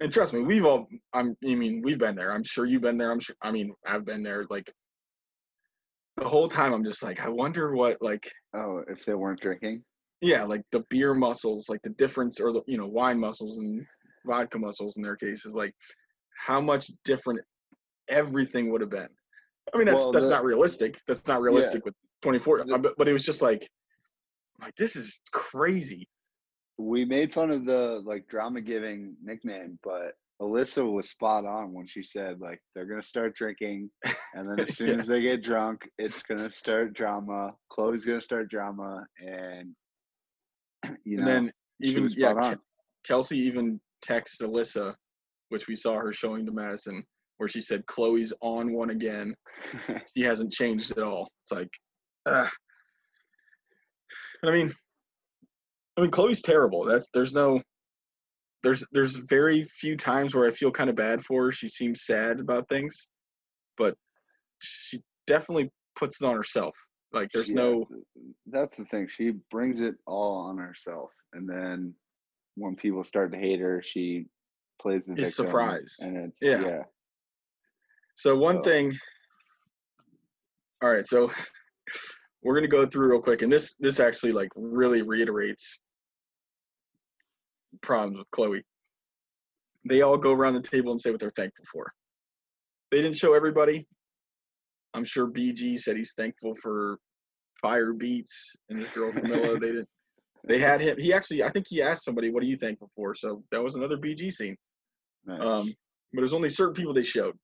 And 0.00 0.12
trust 0.12 0.32
me, 0.32 0.40
we've 0.40 0.64
all. 0.64 0.86
I'm. 1.12 1.36
I 1.44 1.54
mean, 1.54 1.82
we've 1.82 1.98
been 1.98 2.14
there. 2.14 2.32
I'm 2.32 2.44
sure 2.44 2.66
you've 2.66 2.82
been 2.82 2.98
there. 2.98 3.10
I'm 3.10 3.20
sure. 3.20 3.34
I 3.42 3.50
mean, 3.50 3.74
I've 3.84 4.04
been 4.04 4.22
there. 4.22 4.44
Like 4.48 4.72
the 6.16 6.28
whole 6.28 6.48
time, 6.48 6.72
I'm 6.72 6.84
just 6.84 7.02
like, 7.02 7.20
I 7.20 7.28
wonder 7.28 7.74
what 7.74 8.00
like. 8.00 8.30
Oh, 8.54 8.82
if 8.88 9.04
they 9.04 9.14
weren't 9.14 9.40
drinking. 9.40 9.82
Yeah, 10.20 10.44
like 10.44 10.62
the 10.70 10.84
beer 10.88 11.14
muscles, 11.14 11.68
like 11.68 11.82
the 11.82 11.90
difference, 11.90 12.40
or 12.40 12.52
the 12.52 12.62
you 12.66 12.78
know 12.78 12.86
wine 12.86 13.18
muscles 13.18 13.58
and 13.58 13.84
vodka 14.24 14.58
muscles 14.58 14.96
in 14.96 15.02
their 15.02 15.16
cases, 15.16 15.54
like 15.54 15.74
how 16.38 16.60
much 16.60 16.90
different 17.04 17.40
everything 18.08 18.70
would 18.70 18.80
have 18.80 18.90
been. 18.90 19.08
I 19.74 19.76
mean, 19.78 19.86
that's 19.86 20.02
Well, 20.04 20.12
that's 20.12 20.26
the- 20.26 20.30
not 20.30 20.44
realistic. 20.44 21.00
That's 21.06 21.26
not 21.26 21.40
realistic 21.42 21.84
with 21.84 21.94
24. 22.22 22.64
The- 22.64 22.74
uh, 22.74 22.78
but, 22.78 22.94
but 22.96 23.08
it 23.08 23.12
was 23.12 23.24
just 23.24 23.42
like, 23.42 23.68
like 24.60 24.74
this 24.76 24.96
is 24.96 25.20
crazy. 25.30 26.08
We 26.78 27.04
made 27.04 27.32
fun 27.34 27.50
of 27.50 27.64
the 27.64 28.00
like 28.04 28.28
drama 28.28 28.60
giving 28.60 29.16
nickname, 29.22 29.78
but 29.82 30.14
Alyssa 30.40 30.90
was 30.90 31.10
spot 31.10 31.44
on 31.44 31.72
when 31.74 31.86
she 31.86 32.02
said 32.02 32.40
like 32.40 32.60
they're 32.74 32.86
gonna 32.86 33.02
start 33.02 33.34
drinking, 33.34 33.90
and 34.34 34.48
then 34.48 34.60
as 34.60 34.76
soon 34.78 34.88
Yeah. 34.88 34.94
as 34.94 35.06
they 35.08 35.20
get 35.20 35.42
drunk, 35.42 35.88
it's 35.98 36.22
gonna 36.22 36.50
start 36.50 36.94
drama. 36.94 37.52
Chloe's 37.68 38.04
gonna 38.04 38.20
start 38.20 38.48
drama, 38.48 39.04
and 39.20 39.74
you 41.04 41.18
and 41.18 41.26
know, 41.26 41.32
then 41.32 41.52
she 41.82 41.90
even 41.90 42.04
was 42.04 42.16
yeah, 42.16 42.32
on. 42.32 42.58
Kelsey 43.04 43.38
even 43.38 43.80
texts 44.02 44.40
Alyssa, 44.40 44.94
which 45.48 45.66
we 45.66 45.76
saw 45.76 45.96
her 45.96 46.12
showing 46.12 46.46
to 46.46 46.52
Madisson, 46.52 47.02
where 47.38 47.48
she 47.48 47.60
said 47.60 47.86
Chloe's 47.86 48.32
on 48.40 48.72
one 48.72 48.90
again. 48.90 49.34
She 50.16 50.22
hasn't 50.24 50.52
changed 50.52 50.92
at 50.92 51.02
all. 51.02 51.30
It's 51.44 51.52
like, 51.52 51.70
ah. 52.26 52.50
I 54.44 54.50
mean, 54.50 54.74
I 55.96 56.02
mean, 56.02 56.10
Chloe's 56.10 56.42
terrible. 56.42 56.84
That's 56.84 57.08
there's 57.12 57.34
no 57.34 57.60
there's 58.62 58.84
there's 58.92 59.16
very 59.16 59.64
few 59.64 59.96
times 59.96 60.34
where 60.34 60.48
I 60.48 60.50
feel 60.50 60.70
kind 60.70 60.90
of 60.90 60.96
bad 60.96 61.22
for 61.24 61.44
her. 61.44 61.52
She 61.52 61.68
seems 61.68 62.04
sad 62.04 62.40
about 62.40 62.68
things, 62.68 63.08
but 63.76 63.96
she 64.60 65.00
definitely 65.26 65.70
puts 65.96 66.20
it 66.20 66.26
on 66.26 66.34
herself. 66.34 66.74
Like 67.12 67.30
there's 67.32 67.50
Yeah, 67.50 67.56
no 67.62 67.88
That's 68.46 68.76
the 68.76 68.84
thing. 68.84 69.08
She 69.08 69.32
brings 69.50 69.80
it 69.80 69.94
all 70.06 70.36
on 70.38 70.58
herself, 70.58 71.10
and 71.32 71.48
then 71.48 71.94
when 72.56 72.76
people 72.76 73.04
start 73.04 73.32
to 73.32 73.38
hate 73.38 73.60
her, 73.60 73.82
she 73.84 74.26
plays 74.80 75.06
the 75.06 75.14
victim, 75.14 75.30
surprised. 75.32 76.02
and 76.02 76.16
it's 76.16 76.40
Yeah. 76.42 76.60
yeah. 76.60 76.82
So 78.16 78.36
one 78.36 78.56
So- 78.62 78.70
thing. 78.70 78.98
All 80.82 80.90
right, 80.90 81.04
so 81.04 81.30
we're 82.42 82.54
gonna 82.54 82.68
go 82.68 82.86
through 82.86 83.08
real 83.10 83.22
quick, 83.22 83.42
and 83.42 83.52
this 83.52 83.74
this 83.80 83.98
actually 84.00 84.32
like 84.32 84.48
really 84.54 85.02
reiterates 85.02 85.78
problems 87.82 88.16
with 88.18 88.30
Chloe. 88.30 88.62
They 89.88 90.02
all 90.02 90.16
go 90.18 90.32
around 90.32 90.54
the 90.54 90.62
table 90.62 90.92
and 90.92 91.00
say 91.00 91.10
what 91.10 91.20
they're 91.20 91.32
thankful 91.34 91.64
for. 91.72 91.92
They 92.90 93.02
didn't 93.02 93.16
show 93.16 93.34
everybody. 93.34 93.86
I'm 94.94 95.04
sure 95.04 95.26
BG 95.30 95.78
said 95.80 95.96
he's 95.96 96.14
thankful 96.14 96.54
for 96.56 96.98
fire 97.60 97.92
beats 97.92 98.54
and 98.68 98.80
this 98.80 98.88
girl 98.90 99.12
Camilla. 99.12 99.58
they 99.58 99.66
didn't. 99.72 99.88
They 100.44 100.58
had 100.58 100.80
him. 100.80 100.96
He 100.98 101.12
actually, 101.12 101.42
I 101.42 101.50
think 101.50 101.66
he 101.68 101.82
asked 101.82 102.04
somebody, 102.04 102.30
"What 102.30 102.42
are 102.42 102.46
you 102.46 102.56
thankful 102.56 102.90
for?" 102.94 103.14
So 103.14 103.42
that 103.50 103.62
was 103.62 103.74
another 103.74 103.96
BG 103.98 104.30
scene. 104.32 104.56
Nice. 105.28 105.42
Um, 105.42 105.74
but 106.12 106.20
it 106.20 106.22
was 106.22 106.32
only 106.32 106.48
certain 106.48 106.74
people 106.74 106.94
they 106.94 107.02
showed, 107.02 107.36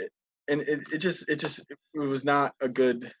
it, 0.00 0.10
and 0.48 0.60
it, 0.62 0.80
it 0.92 0.98
just 0.98 1.28
it 1.28 1.36
just 1.36 1.60
it 1.70 1.98
was 1.98 2.24
not 2.24 2.52
a 2.60 2.68
good 2.68 3.12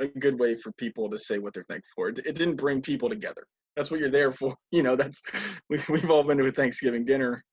a 0.00 0.08
good 0.08 0.38
way 0.38 0.56
for 0.56 0.72
people 0.72 1.08
to 1.10 1.18
say 1.18 1.38
what 1.38 1.54
they're 1.54 1.64
thankful 1.68 1.90
for. 1.94 2.08
It, 2.08 2.18
it 2.26 2.34
didn't 2.34 2.56
bring 2.56 2.82
people 2.82 3.08
together. 3.08 3.46
That's 3.76 3.90
what 3.90 4.00
you're 4.00 4.10
there 4.10 4.32
for. 4.32 4.56
You 4.72 4.82
know, 4.82 4.96
that's 4.96 5.22
we, 5.68 5.78
we've 5.88 6.10
all 6.10 6.24
been 6.24 6.38
to 6.38 6.46
a 6.46 6.50
Thanksgiving 6.52 7.04
dinner. 7.04 7.44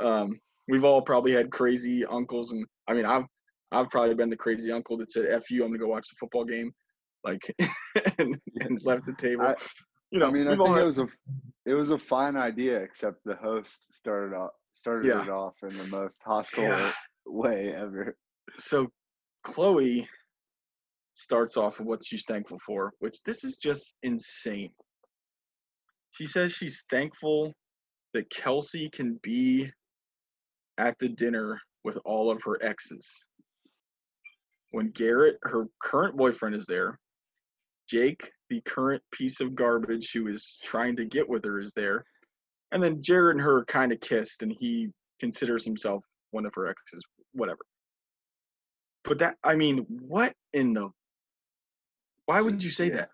Um, 0.00 0.38
we've 0.68 0.84
all 0.84 1.02
probably 1.02 1.32
had 1.32 1.50
crazy 1.50 2.04
uncles, 2.06 2.52
and 2.52 2.64
I 2.88 2.94
mean, 2.94 3.06
I've 3.06 3.24
I've 3.72 3.90
probably 3.90 4.14
been 4.14 4.30
the 4.30 4.36
crazy 4.36 4.70
uncle 4.70 4.96
that 4.98 5.10
said 5.10 5.26
"f 5.26 5.50
you," 5.50 5.64
I'm 5.64 5.70
gonna 5.70 5.78
go 5.78 5.88
watch 5.88 6.06
the 6.08 6.16
football 6.20 6.44
game, 6.44 6.72
like, 7.24 7.40
and, 8.18 8.38
and 8.60 8.80
left 8.84 9.06
the 9.06 9.14
table. 9.18 9.42
I- 9.42 9.56
you 10.12 10.18
know, 10.20 10.28
I 10.28 10.30
mean, 10.30 10.46
I 10.46 10.56
think 10.56 10.68
had- 10.68 10.82
it 10.82 10.86
was 10.86 10.98
a 10.98 11.08
it 11.64 11.74
was 11.74 11.90
a 11.90 11.98
fine 11.98 12.36
idea, 12.36 12.80
except 12.80 13.24
the 13.24 13.36
host 13.36 13.92
started 13.92 14.34
off 14.36 14.50
started 14.72 15.08
Yeah. 15.08 15.22
it 15.22 15.28
off 15.28 15.56
in 15.62 15.76
the 15.76 15.86
most 15.86 16.20
hostile 16.22 16.64
Yeah. 16.64 16.92
way 17.26 17.72
ever. 17.74 18.16
so 18.56 18.92
Chloe 19.44 20.08
starts 21.14 21.56
off 21.56 21.78
with 21.78 21.86
what 21.88 22.04
she's 22.04 22.24
thankful 22.26 22.58
for, 22.66 22.92
which 22.98 23.22
this 23.24 23.44
is 23.44 23.56
just 23.58 23.94
insane. 24.02 24.74
She 26.12 26.26
says 26.26 26.52
she's 26.52 26.84
thankful 26.90 27.54
that 28.12 28.28
Kelsey 28.30 28.90
can 28.90 29.14
be 29.22 29.70
at 30.78 30.98
the 30.98 31.08
dinner 31.08 31.60
with 31.84 31.98
all 32.04 32.30
of 32.30 32.42
her 32.42 32.62
exes. 32.62 33.24
When 34.70 34.90
Garrett, 34.90 35.38
her 35.42 35.66
current 35.82 36.16
boyfriend, 36.16 36.54
is 36.54 36.66
there, 36.66 36.98
Jake, 37.88 38.32
the 38.52 38.60
current 38.66 39.02
piece 39.12 39.40
of 39.40 39.54
garbage 39.54 40.12
who 40.12 40.28
is 40.28 40.58
trying 40.62 40.94
to 40.94 41.06
get 41.06 41.26
with 41.26 41.42
her, 41.46 41.58
is 41.58 41.72
there, 41.72 42.04
and 42.70 42.82
then 42.82 43.00
Jared 43.02 43.36
and 43.36 43.42
her 43.44 43.64
kind 43.64 43.92
of 43.92 44.00
kissed, 44.00 44.42
and 44.42 44.52
he 44.52 44.90
considers 45.20 45.64
himself 45.64 46.04
one 46.32 46.44
of 46.44 46.54
her 46.54 46.66
exes, 46.68 47.02
whatever. 47.32 47.60
But 49.04 49.20
that, 49.20 49.36
I 49.42 49.54
mean, 49.54 49.86
what 49.88 50.34
in 50.52 50.74
the? 50.74 50.90
Why 52.26 52.42
would 52.42 52.62
you 52.62 52.70
say 52.70 52.88
Yeah. 52.88 52.96
that, 52.96 53.10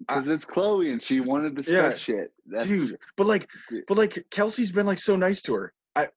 Because 0.00 0.28
it's 0.28 0.46
Chloe 0.46 0.90
and 0.90 1.02
she 1.02 1.20
wanted 1.20 1.54
to 1.56 1.62
Yeah, 1.70 1.78
start 1.78 1.98
shit. 1.98 2.32
That's, 2.46 2.66
dude? 2.66 2.98
But 3.18 3.26
like, 3.26 3.46
dude. 3.68 3.84
but 3.86 3.98
like, 3.98 4.24
Kelsey's 4.30 4.72
been 4.72 4.86
like 4.86 4.98
so 4.98 5.14
nice 5.14 5.42
to 5.42 5.54
her. 5.54 5.74
I, 5.94 6.08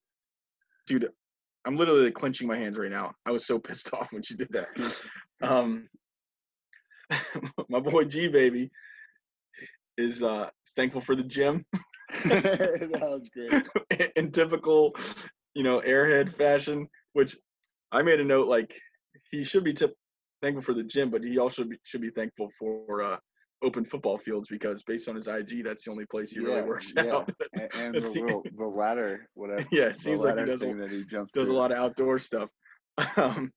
dude, 0.88 1.10
I'm 1.66 1.76
literally 1.76 2.12
clenching 2.12 2.48
my 2.48 2.58
hands 2.58 2.78
right 2.78 2.90
now. 2.90 3.14
I 3.26 3.32
was 3.32 3.46
so 3.46 3.60
pissed 3.68 3.94
off 3.94 4.14
when 4.14 4.24
she 4.24 4.36
did 4.36 4.50
that. 4.54 4.70
Um, 5.40 5.88
my 7.70 7.80
boy 7.80 8.04
G 8.04 8.28
baby 8.28 8.72
is 9.98 10.22
uh 10.22 10.50
is 10.66 10.74
thankful 10.74 11.02
for 11.02 11.16
the 11.16 11.24
gym 11.24 11.66
that 12.26 13.00
was 13.02 13.30
great. 13.30 14.12
in 14.16 14.32
typical, 14.32 14.96
you 15.54 15.64
know, 15.64 15.82
airhead 15.82 16.34
fashion. 16.36 16.88
Which 17.14 17.36
I 17.92 18.02
made 18.02 18.20
a 18.20 18.24
note 18.24 18.48
like 18.48 18.80
he 19.32 19.44
should 19.44 19.64
be 19.64 19.74
tip- 19.74 19.96
thankful 20.42 20.62
for 20.62 20.74
the 20.74 20.84
gym, 20.84 21.10
but 21.10 21.24
he 21.24 21.38
also 21.38 21.64
be, 21.64 21.78
should 21.84 22.02
be 22.02 22.12
thankful 22.12 22.50
for 22.58 23.02
uh, 23.02 23.18
open 23.64 23.84
football 23.84 24.18
fields 24.18 24.48
because 24.50 24.84
based 24.84 25.10
on 25.10 25.16
his 25.16 25.28
IG, 25.28 25.64
that's 25.64 25.84
the 25.84 25.92
only 25.92 26.06
place 26.06 26.32
he 26.32 26.40
really 26.40 26.62
works 26.62 26.94
yeah. 26.96 27.14
out. 27.14 27.32
And, 27.54 27.70
and 27.76 27.96
the, 28.04 28.10
the- 28.10 28.52
the 28.58 28.66
ladder, 28.66 29.28
whatever. 29.34 29.66
yeah, 29.72 29.86
it 29.86 30.00
seems 30.00 30.22
like 30.22 30.38
he 30.38 30.46
does 30.46 30.62
a, 30.62 30.88
he 30.90 31.04
does 31.34 31.50
a 31.50 31.54
lot 31.54 31.72
of 31.72 31.78
outdoor 31.78 32.20
stuff. 32.20 32.50
Um, 33.16 33.52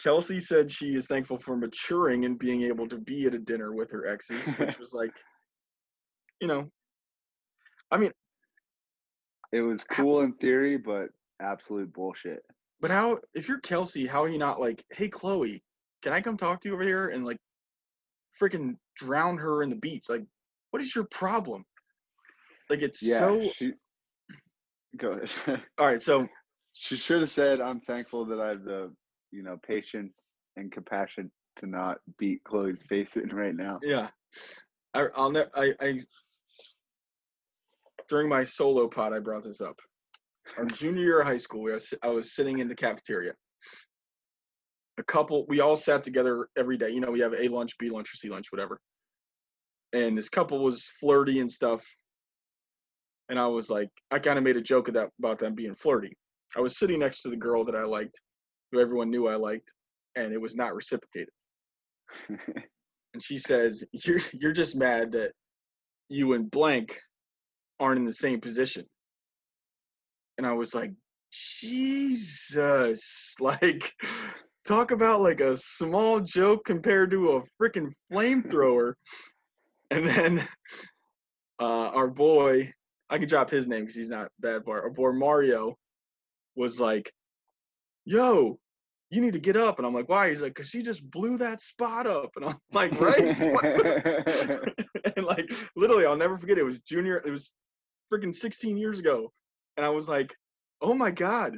Kelsey 0.00 0.40
said 0.40 0.70
she 0.70 0.94
is 0.94 1.06
thankful 1.06 1.38
for 1.38 1.56
maturing 1.56 2.24
and 2.24 2.38
being 2.38 2.62
able 2.62 2.88
to 2.88 2.98
be 2.98 3.26
at 3.26 3.34
a 3.34 3.38
dinner 3.38 3.72
with 3.72 3.90
her 3.90 4.06
exes, 4.06 4.40
which 4.58 4.78
was 4.78 4.92
like, 4.92 5.12
you 6.40 6.48
know, 6.48 6.70
I 7.90 7.98
mean, 7.98 8.12
It 9.52 9.60
was 9.60 9.84
cool 9.84 10.22
in 10.22 10.32
theory, 10.34 10.76
but 10.78 11.08
absolute 11.40 11.92
bullshit. 11.92 12.42
but 12.80 12.90
how, 12.90 13.18
if 13.34 13.48
you're 13.48 13.60
Kelsey, 13.60 14.06
how 14.06 14.24
are 14.24 14.28
you 14.28 14.38
not 14.38 14.60
like, 14.60 14.82
hey, 14.92 15.08
Chloe, 15.08 15.62
can 16.02 16.12
I 16.12 16.20
come 16.20 16.36
talk 16.36 16.60
to 16.62 16.68
you 16.68 16.74
over 16.74 16.82
here 16.82 17.08
and 17.08 17.24
like 17.24 17.38
freaking 18.40 18.76
drown 18.96 19.38
her 19.38 19.62
in 19.62 19.70
the 19.70 19.76
beach? 19.76 20.06
Like, 20.08 20.24
what 20.70 20.82
is 20.82 20.94
your 20.94 21.04
problem? 21.04 21.64
Like, 22.70 22.80
it's 22.80 23.02
Yeah, 23.02 23.18
so, 23.18 23.50
she. 23.54 23.72
Go 24.96 25.10
ahead. 25.10 25.30
all 25.78 25.86
right, 25.86 26.00
so 26.00 26.26
she 26.72 26.96
should 26.96 27.20
have 27.20 27.30
said, 27.30 27.60
"I'm 27.60 27.80
thankful 27.80 28.26
that 28.26 28.40
I 28.40 28.48
have 28.48 28.64
the, 28.64 28.92
you 29.32 29.42
know, 29.42 29.58
patience 29.66 30.20
and 30.56 30.70
compassion 30.70 31.30
to 31.56 31.66
not 31.66 31.98
beat 32.18 32.44
Chloe's 32.44 32.82
face 32.82 33.16
in 33.16 33.28
right 33.30 33.54
now." 33.54 33.80
Yeah, 33.82 34.08
I, 34.94 35.06
I'll 35.14 35.30
ne- 35.30 35.46
I, 35.54 35.72
I 35.80 35.98
during 38.08 38.28
my 38.28 38.44
solo 38.44 38.88
pod 38.88 39.12
I 39.12 39.18
brought 39.18 39.42
this 39.42 39.60
up. 39.60 39.80
Our 40.58 40.64
junior 40.66 41.02
year 41.02 41.20
of 41.20 41.26
high 41.26 41.38
school, 41.38 41.62
we 41.62 41.72
was, 41.72 41.94
I 42.02 42.08
was 42.08 42.34
sitting 42.34 42.58
in 42.58 42.68
the 42.68 42.74
cafeteria. 42.74 43.32
A 44.98 45.02
couple, 45.04 45.46
we 45.48 45.60
all 45.60 45.76
sat 45.76 46.04
together 46.04 46.48
every 46.58 46.76
day. 46.76 46.90
You 46.90 47.00
know, 47.00 47.10
we 47.10 47.20
have 47.20 47.32
A 47.32 47.48
lunch, 47.48 47.78
B 47.78 47.88
lunch, 47.88 48.08
or 48.12 48.16
C 48.16 48.28
lunch, 48.28 48.48
whatever. 48.50 48.80
And 49.94 50.18
this 50.18 50.28
couple 50.28 50.62
was 50.62 50.90
flirty 51.00 51.40
and 51.40 51.50
stuff. 51.50 51.82
And 53.28 53.38
I 53.38 53.46
was 53.46 53.70
like, 53.70 53.88
I 54.10 54.18
kind 54.18 54.36
of 54.36 54.44
made 54.44 54.56
a 54.56 54.60
joke 54.60 54.88
of 54.88 54.94
that 54.94 55.10
about 55.18 55.38
them 55.38 55.54
being 55.54 55.74
flirty. 55.74 56.16
I 56.56 56.60
was 56.60 56.78
sitting 56.78 56.98
next 56.98 57.22
to 57.22 57.30
the 57.30 57.36
girl 57.36 57.64
that 57.64 57.76
I 57.76 57.84
liked, 57.84 58.20
who 58.72 58.80
everyone 58.80 59.10
knew 59.10 59.28
I 59.28 59.36
liked, 59.36 59.72
and 60.16 60.32
it 60.32 60.40
was 60.40 60.56
not 60.56 60.74
reciprocated 60.74 61.28
and 63.14 63.22
she 63.22 63.38
says, 63.38 63.84
"You're 63.92 64.20
you're 64.32 64.52
just 64.52 64.76
mad 64.76 65.12
that 65.12 65.32
you 66.08 66.34
and 66.34 66.50
blank 66.50 66.98
aren't 67.80 67.98
in 67.98 68.04
the 68.04 68.12
same 68.12 68.40
position." 68.40 68.84
And 70.38 70.46
I 70.46 70.52
was 70.52 70.74
like, 70.74 70.92
"Jesus!" 71.32 73.34
Like, 73.40 73.92
talk 74.66 74.90
about 74.90 75.20
like 75.20 75.40
a 75.40 75.56
small 75.56 76.20
joke 76.20 76.64
compared 76.64 77.10
to 77.12 77.32
a 77.32 77.42
freaking 77.60 77.92
flamethrower. 78.10 78.94
And 79.90 80.08
then 80.08 80.48
uh, 81.60 81.88
our 81.88 82.08
boy, 82.08 82.72
I 83.10 83.18
can 83.18 83.28
drop 83.28 83.50
his 83.50 83.66
name 83.66 83.80
because 83.80 83.94
he's 83.94 84.08
not 84.08 84.30
bad 84.40 84.64
for 84.64 84.78
it. 84.78 84.84
Our 84.84 84.90
boy 84.90 85.12
Mario 85.12 85.76
was 86.56 86.80
like, 86.80 87.12
"Yo." 88.06 88.58
You 89.12 89.20
need 89.20 89.34
to 89.34 89.40
get 89.40 89.56
up, 89.56 89.78
and 89.78 89.86
I'm 89.86 89.94
like, 89.94 90.08
why? 90.08 90.30
He's 90.30 90.40
like, 90.40 90.54
cause 90.54 90.68
she 90.68 90.82
just 90.82 91.08
blew 91.10 91.36
that 91.38 91.60
spot 91.60 92.06
up, 92.06 92.30
and 92.36 92.46
I'm 92.46 92.58
like, 92.72 92.98
right? 92.98 94.78
and 95.16 95.26
like 95.26 95.52
literally 95.76 96.06
I'll 96.06 96.16
never 96.16 96.38
forget 96.38 96.58
it. 96.58 96.62
it 96.62 96.64
was 96.64 96.78
junior 96.80 97.22
it 97.24 97.30
was 97.30 97.54
freaking 98.12 98.34
16 98.34 98.76
years 98.76 98.98
ago 98.98 99.32
and 99.76 99.84
I 99.86 99.88
was 99.88 100.08
like 100.08 100.34
oh 100.80 100.94
my 100.94 101.10
god 101.10 101.56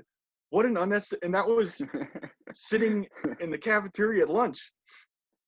what 0.51 0.67
an 0.67 0.77
unnecessary 0.77 1.21
and 1.23 1.35
that 1.35 1.49
was 1.49 1.81
sitting 2.53 3.07
in 3.41 3.51
the 3.51 3.59
cafeteria 3.59 4.23
at 4.23 4.31
lunch 4.31 4.73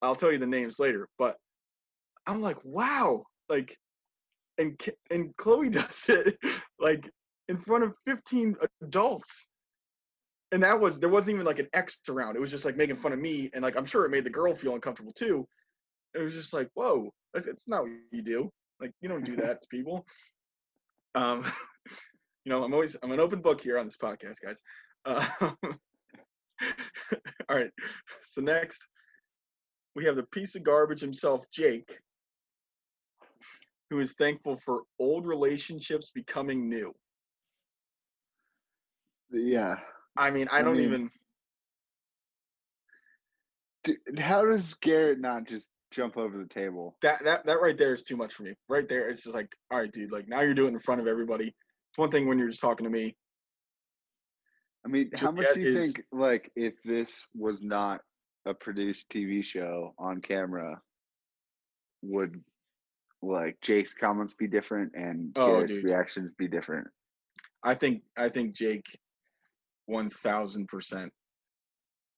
I'll 0.02 0.16
tell 0.16 0.32
you 0.32 0.38
the 0.38 0.46
names 0.46 0.78
later 0.78 1.08
but 1.18 1.36
I'm 2.26 2.42
like 2.42 2.58
wow 2.64 3.24
like 3.48 3.76
and 4.58 4.80
and 5.10 5.36
Chloe 5.36 5.68
does 5.70 6.06
it 6.08 6.36
like 6.78 7.08
in 7.48 7.58
front 7.58 7.84
of 7.84 7.94
15 8.06 8.56
adults 8.82 9.46
and 10.52 10.62
that 10.62 10.80
was 10.80 10.98
there 10.98 11.08
wasn't 11.08 11.30
even 11.30 11.44
like 11.46 11.58
an 11.58 11.68
X 11.72 11.98
around 12.08 12.36
it 12.36 12.40
was 12.40 12.50
just 12.50 12.64
like 12.64 12.76
making 12.76 12.96
fun 12.96 13.12
of 13.12 13.18
me 13.18 13.50
and 13.52 13.62
like 13.62 13.76
I'm 13.76 13.86
sure 13.86 14.04
it 14.04 14.10
made 14.10 14.24
the 14.24 14.30
girl 14.30 14.54
feel 14.54 14.74
uncomfortable 14.74 15.12
too 15.12 15.46
it 16.16 16.22
was 16.22 16.32
just 16.32 16.52
like, 16.52 16.70
whoa, 16.74 17.12
that's 17.34 17.68
not 17.68 17.82
what 17.82 17.90
you 18.10 18.22
do. 18.22 18.50
Like, 18.80 18.92
you 19.00 19.08
don't 19.08 19.24
do 19.24 19.36
that 19.36 19.60
to 19.60 19.68
people. 19.68 20.06
Um, 21.14 21.44
you 22.44 22.52
know, 22.52 22.64
I'm 22.64 22.72
always 22.72 22.96
I'm 23.02 23.12
an 23.12 23.20
open 23.20 23.40
book 23.40 23.60
here 23.60 23.78
on 23.78 23.86
this 23.86 23.96
podcast, 23.96 24.36
guys. 24.42 24.60
Uh, 25.04 25.26
all 27.48 27.56
right. 27.56 27.70
So 28.24 28.40
next, 28.40 28.80
we 29.94 30.04
have 30.04 30.16
the 30.16 30.24
piece 30.24 30.54
of 30.54 30.62
garbage 30.62 31.00
himself, 31.00 31.44
Jake, 31.52 31.98
who 33.90 34.00
is 34.00 34.12
thankful 34.14 34.56
for 34.58 34.82
old 34.98 35.26
relationships 35.26 36.10
becoming 36.14 36.68
new. 36.68 36.94
Yeah. 39.30 39.76
I 40.16 40.30
mean, 40.30 40.48
I 40.50 40.58
I 40.58 40.62
don't 40.62 40.76
mean- 40.76 40.84
even. 40.86 41.10
Dude, 43.84 44.18
how 44.18 44.44
does 44.44 44.74
Garrett 44.74 45.20
not 45.20 45.44
just 45.46 45.70
jump 45.92 46.16
over 46.16 46.36
the 46.38 46.48
table? 46.48 46.96
That 47.02 47.22
that 47.24 47.46
that 47.46 47.60
right 47.60 47.78
there 47.78 47.94
is 47.94 48.02
too 48.02 48.16
much 48.16 48.34
for 48.34 48.42
me. 48.42 48.54
Right 48.68 48.88
there, 48.88 49.08
it's 49.08 49.22
just 49.22 49.34
like, 49.34 49.52
all 49.70 49.78
right, 49.80 49.92
dude. 49.92 50.10
Like 50.12 50.28
now 50.28 50.40
you're 50.40 50.54
doing 50.54 50.72
it 50.72 50.76
in 50.76 50.80
front 50.80 51.00
of 51.00 51.06
everybody. 51.06 51.46
It's 51.48 51.98
one 51.98 52.10
thing 52.10 52.26
when 52.26 52.38
you're 52.38 52.48
just 52.48 52.60
talking 52.60 52.84
to 52.84 52.90
me. 52.90 53.16
I 54.84 54.88
mean, 54.88 55.10
how 55.16 55.30
much 55.32 55.54
do 55.54 55.60
you 55.60 55.68
is- 55.78 55.92
think, 55.92 56.04
like, 56.12 56.50
if 56.54 56.80
this 56.82 57.24
was 57.34 57.60
not 57.62 58.00
a 58.44 58.54
produced 58.54 59.08
TV 59.10 59.42
show 59.44 59.94
on 59.98 60.20
camera, 60.20 60.80
would 62.02 62.40
like 63.22 63.56
Jake's 63.62 63.94
comments 63.94 64.34
be 64.34 64.46
different 64.46 64.92
and 64.94 65.32
Oh, 65.36 65.54
Garrett's 65.54 65.72
dude. 65.74 65.84
reactions 65.84 66.32
be 66.32 66.46
different? 66.48 66.86
I 67.64 67.74
think 67.74 68.02
I 68.16 68.28
think 68.28 68.54
Jake, 68.54 68.84
one 69.86 70.10
thousand 70.10 70.68
percent, 70.68 71.12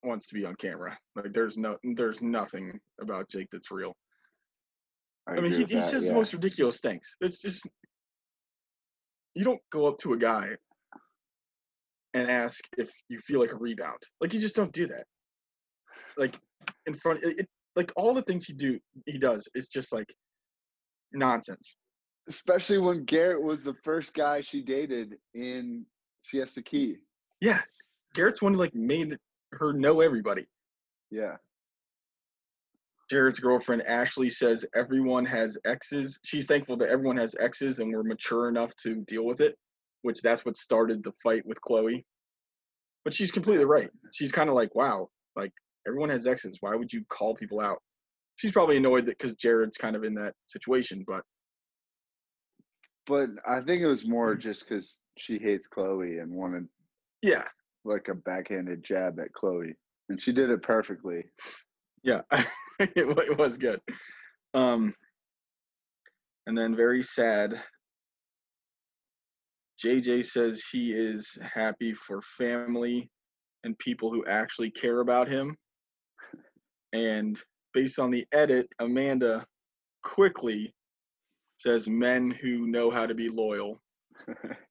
wants 0.03 0.27
to 0.29 0.35
be 0.35 0.45
on 0.45 0.55
camera. 0.55 0.97
Like 1.15 1.33
there's 1.33 1.57
no 1.57 1.77
there's 1.95 2.21
nothing 2.21 2.79
about 3.01 3.29
Jake 3.29 3.47
that's 3.51 3.71
real. 3.71 3.95
I, 5.27 5.39
mean, 5.41 5.51
he, 5.51 5.59
he 5.59 5.75
that, 5.75 5.83
says 5.83 6.03
yeah. 6.03 6.09
the 6.09 6.15
most 6.15 6.33
ridiculous 6.33 6.79
things. 6.79 7.03
It's 7.21 7.39
just 7.39 7.67
you 9.35 9.43
don't 9.43 9.61
go 9.71 9.85
up 9.85 9.99
to 9.99 10.13
a 10.13 10.17
guy 10.17 10.55
and 12.13 12.29
ask 12.29 12.59
if 12.77 12.89
you 13.09 13.19
feel 13.19 13.39
like 13.39 13.53
a 13.53 13.57
rebound. 13.57 13.99
Like 14.19 14.33
you 14.33 14.39
just 14.39 14.55
don't 14.55 14.73
do 14.73 14.87
that. 14.87 15.05
Like 16.17 16.37
in 16.87 16.95
front, 16.95 17.23
it, 17.23 17.39
it, 17.39 17.47
like 17.75 17.91
all 17.95 18.13
the 18.13 18.23
things 18.23 18.45
he 18.45 18.53
do 18.53 18.79
he 19.05 19.17
does 19.17 19.47
is 19.53 19.67
just 19.67 19.93
like 19.93 20.07
nonsense. 21.13 21.75
Especially 22.27 22.77
when 22.77 23.05
Garrett 23.05 23.41
was 23.41 23.63
the 23.63 23.75
first 23.83 24.13
guy 24.13 24.41
she 24.41 24.61
dated 24.61 25.15
in 25.33 25.85
Siesta 26.21 26.61
Key. 26.61 26.97
Yeah, 27.41 27.61
Garrett's 28.13 28.41
one 28.41 28.53
who 28.53 28.59
like 28.59 28.75
made 28.75 29.17
her 29.53 29.73
know 29.73 30.01
everybody. 30.01 30.47
Yeah. 31.11 31.37
Jared's 33.09 33.39
girlfriend 33.39 33.81
Ashley 33.87 34.29
says 34.29 34.65
everyone 34.75 35.25
has 35.25 35.57
exes. 35.65 36.19
She's 36.23 36.45
thankful 36.45 36.77
that 36.77 36.89
everyone 36.89 37.17
has 37.17 37.35
exes 37.39 37.79
and 37.79 37.91
we're 37.91 38.03
mature 38.03 38.47
enough 38.49 38.75
to 38.83 38.95
deal 39.07 39.25
with 39.25 39.41
it, 39.41 39.57
which 40.03 40.21
that's 40.21 40.45
what 40.45 40.57
started 40.57 41.03
the 41.03 41.11
fight 41.23 41.43
with 41.45 41.59
Chloe. 41.61 42.05
But 43.03 43.13
she's 43.15 43.31
completely 43.31 43.65
right. 43.65 43.89
She's 44.13 44.31
kind 44.31 44.47
of 44.49 44.55
like, 44.55 44.75
wow, 44.75 45.07
like 45.35 45.51
everyone 45.87 46.09
has 46.09 46.27
exes. 46.27 46.57
Why 46.59 46.75
would 46.75 46.93
you 46.93 47.03
call 47.09 47.33
people 47.33 47.59
out? 47.59 47.81
She's 48.35 48.51
probably 48.51 48.77
annoyed 48.77 49.07
that 49.07 49.17
because 49.17 49.33
Jared's 49.35 49.77
kind 49.77 49.95
of 49.95 50.03
in 50.03 50.13
that 50.15 50.35
situation, 50.45 51.03
but 51.07 51.23
But 53.07 53.29
I 53.47 53.61
think 53.61 53.81
it 53.81 53.87
was 53.87 54.05
more 54.07 54.35
Mm. 54.35 54.39
just 54.39 54.67
because 54.69 54.99
she 55.17 55.39
hates 55.39 55.67
Chloe 55.67 56.19
and 56.19 56.31
wanted 56.31 56.67
yeah, 57.21 57.45
like 57.85 58.07
a 58.07 58.15
backhanded 58.15 58.83
jab 58.83 59.19
at 59.19 59.33
Chloe. 59.33 59.75
And 60.09 60.21
she 60.21 60.31
did 60.31 60.49
it 60.49 60.63
perfectly. 60.63 61.25
yeah, 62.03 62.21
it, 62.79 62.93
it 62.95 63.37
was 63.37 63.57
good. 63.57 63.81
Um, 64.53 64.93
and 66.47 66.57
then 66.57 66.75
very 66.75 67.03
sad. 67.03 67.61
JJ 69.83 70.25
says 70.25 70.63
he 70.71 70.93
is 70.93 71.37
happy 71.41 71.93
for 71.93 72.21
family 72.21 73.09
and 73.63 73.77
people 73.79 74.11
who 74.11 74.25
actually 74.25 74.71
care 74.71 74.99
about 74.99 75.27
him. 75.27 75.55
And 76.91 77.39
based 77.73 77.99
on 77.99 78.11
the 78.11 78.25
edit, 78.31 78.67
Amanda 78.79 79.45
quickly 80.03 80.73
says 81.57 81.87
men 81.87 82.31
who 82.31 82.67
know 82.67 82.89
how 82.89 83.05
to 83.05 83.13
be 83.13 83.29
loyal. 83.29 83.81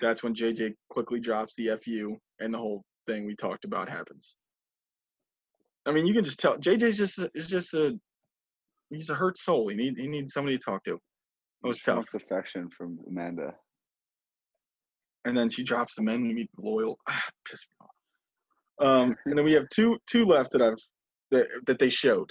That's 0.00 0.22
when 0.22 0.34
JJ 0.34 0.74
quickly 0.90 1.20
drops 1.20 1.54
the 1.56 1.76
FU 1.82 2.16
and 2.40 2.52
the 2.52 2.58
whole 2.58 2.82
thing 3.06 3.24
we 3.26 3.34
talked 3.36 3.64
about 3.64 3.88
happens. 3.88 4.36
I 5.86 5.92
mean, 5.92 6.06
you 6.06 6.14
can 6.14 6.24
just 6.24 6.38
tell 6.40 6.56
JJ's 6.58 6.98
just 6.98 7.20
is 7.34 7.46
just 7.46 7.74
a 7.74 7.98
he's 8.90 9.10
a 9.10 9.14
hurt 9.14 9.38
soul. 9.38 9.68
He 9.68 9.76
need 9.76 9.98
he 9.98 10.08
needs 10.08 10.32
somebody 10.32 10.58
to 10.58 10.64
talk 10.64 10.82
to. 10.84 10.94
It 10.94 11.68
was 11.68 11.80
tough. 11.80 12.14
affection 12.14 12.68
from 12.76 12.98
Amanda. 13.08 13.54
and 15.24 15.36
then 15.36 15.50
she 15.50 15.64
drops 15.64 15.94
the 15.96 16.02
men 16.02 16.22
to 16.28 16.34
meet 16.34 16.50
loyal. 16.58 16.98
Ah, 17.08 17.22
piss 17.48 17.60
me 17.70 17.86
off. 17.86 18.88
Um, 18.88 19.16
and 19.26 19.36
then 19.38 19.44
we 19.44 19.52
have 19.52 19.68
two 19.74 19.98
two 20.10 20.24
left 20.24 20.52
that 20.52 20.62
I've 20.62 20.78
that 21.30 21.48
that 21.66 21.78
they 21.78 21.88
showed. 21.88 22.30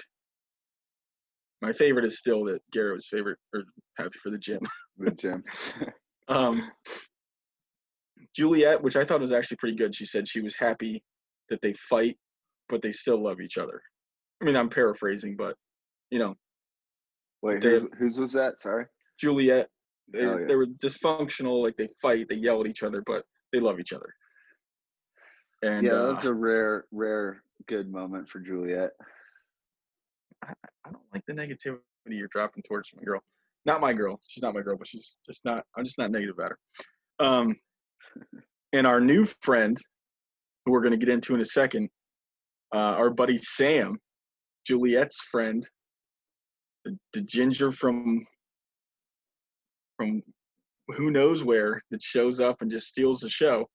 My 1.62 1.74
favorite 1.74 2.06
is 2.06 2.20
still 2.20 2.44
that 2.46 2.62
Garrett 2.72 2.96
was 2.96 3.08
favorite 3.08 3.40
or 3.54 3.64
happy 3.98 4.18
for 4.22 4.30
the 4.30 4.38
gym. 4.38 4.60
The 4.98 5.12
gym. 5.12 5.44
Um, 6.28 6.72
Juliette, 8.36 8.82
which 8.82 8.96
I 8.96 9.06
thought 9.06 9.22
was 9.22 9.32
actually 9.32 9.58
pretty 9.58 9.76
good, 9.78 9.96
she 9.96 10.06
said 10.06 10.28
she 10.28 10.42
was 10.42 10.56
happy 10.56 11.04
that 11.50 11.62
they 11.62 11.74
fight, 11.74 12.18
but 12.70 12.82
they 12.82 12.92
still 12.92 13.18
love 13.22 13.40
each 13.40 13.58
other. 13.58 13.82
I 14.42 14.46
mean, 14.46 14.56
I'm 14.56 14.70
paraphrasing, 14.70 15.36
but 15.38 15.56
you 16.10 16.20
know, 16.20 16.36
Wait, 17.42 17.62
They- 17.62 17.80
who, 17.80 17.90
whose 18.00 18.18
was 18.18 18.32
that? 18.34 18.60
Sorry. 18.60 18.86
Juliette, 19.20 19.70
they, 20.08 20.26
Oh, 20.26 20.38
yeah. 20.40 20.48
they 20.48 20.56
were 20.56 20.66
dysfunctional, 20.66 21.62
like 21.62 21.78
they 21.78 21.90
fight, 22.02 22.28
they 22.28 22.36
yell 22.36 22.60
at 22.60 22.66
each 22.68 22.82
other, 22.82 23.04
but 23.06 23.24
they 23.54 23.60
love 23.60 23.80
each 23.80 23.94
other. 23.94 24.12
And 25.62 25.86
yeah, 25.86 25.92
uh, 25.94 26.02
that 26.06 26.10
was 26.10 26.26
a 26.26 26.34
rare, 26.34 26.86
rare 26.92 27.44
good 27.68 27.92
moment 27.92 28.30
for 28.30 28.40
Juliette. 28.40 28.94
I 30.42 30.54
don't 30.86 31.04
like 31.14 31.24
the 31.28 31.34
negativity 31.34 31.80
you're 32.08 32.28
dropping 32.30 32.64
towards 32.64 32.92
my 32.96 33.04
girl. 33.04 33.22
Not 33.66 33.80
my 33.82 33.94
girl. 33.94 34.20
She's 34.28 34.42
not 34.44 34.54
my 34.54 34.62
girl, 34.62 34.78
but 34.78 34.88
she's 34.88 35.18
just 35.26 35.46
not. 35.46 35.66
I'm 35.76 35.86
just 35.86 35.98
not 35.98 36.12
negative 36.12 36.36
about 36.38 36.52
her. 36.52 36.60
Um, 37.20 37.56
and 38.74 38.86
our 38.88 39.00
new 39.00 39.26
friend, 39.42 39.78
who 40.66 40.72
we're 40.72 40.82
going 40.82 40.92
to 40.92 40.98
get 41.06 41.10
into 41.10 41.36
in 41.36 41.42
a 41.42 41.46
second, 41.46 41.90
uh, 42.74 42.96
our 42.98 43.10
buddy 43.10 43.38
Sam, 43.38 43.98
Juliette's 44.68 45.20
friend, 45.32 45.68
the, 46.84 46.98
the 47.14 47.22
ginger 47.22 47.72
from 47.72 48.26
from 49.98 50.22
who 50.90 51.10
knows 51.10 51.44
where 51.44 51.82
that 51.90 52.02
shows 52.04 52.40
up 52.40 52.62
and 52.62 52.70
just 52.70 52.88
steals 52.88 53.20
the 53.22 53.30
show. 53.30 53.68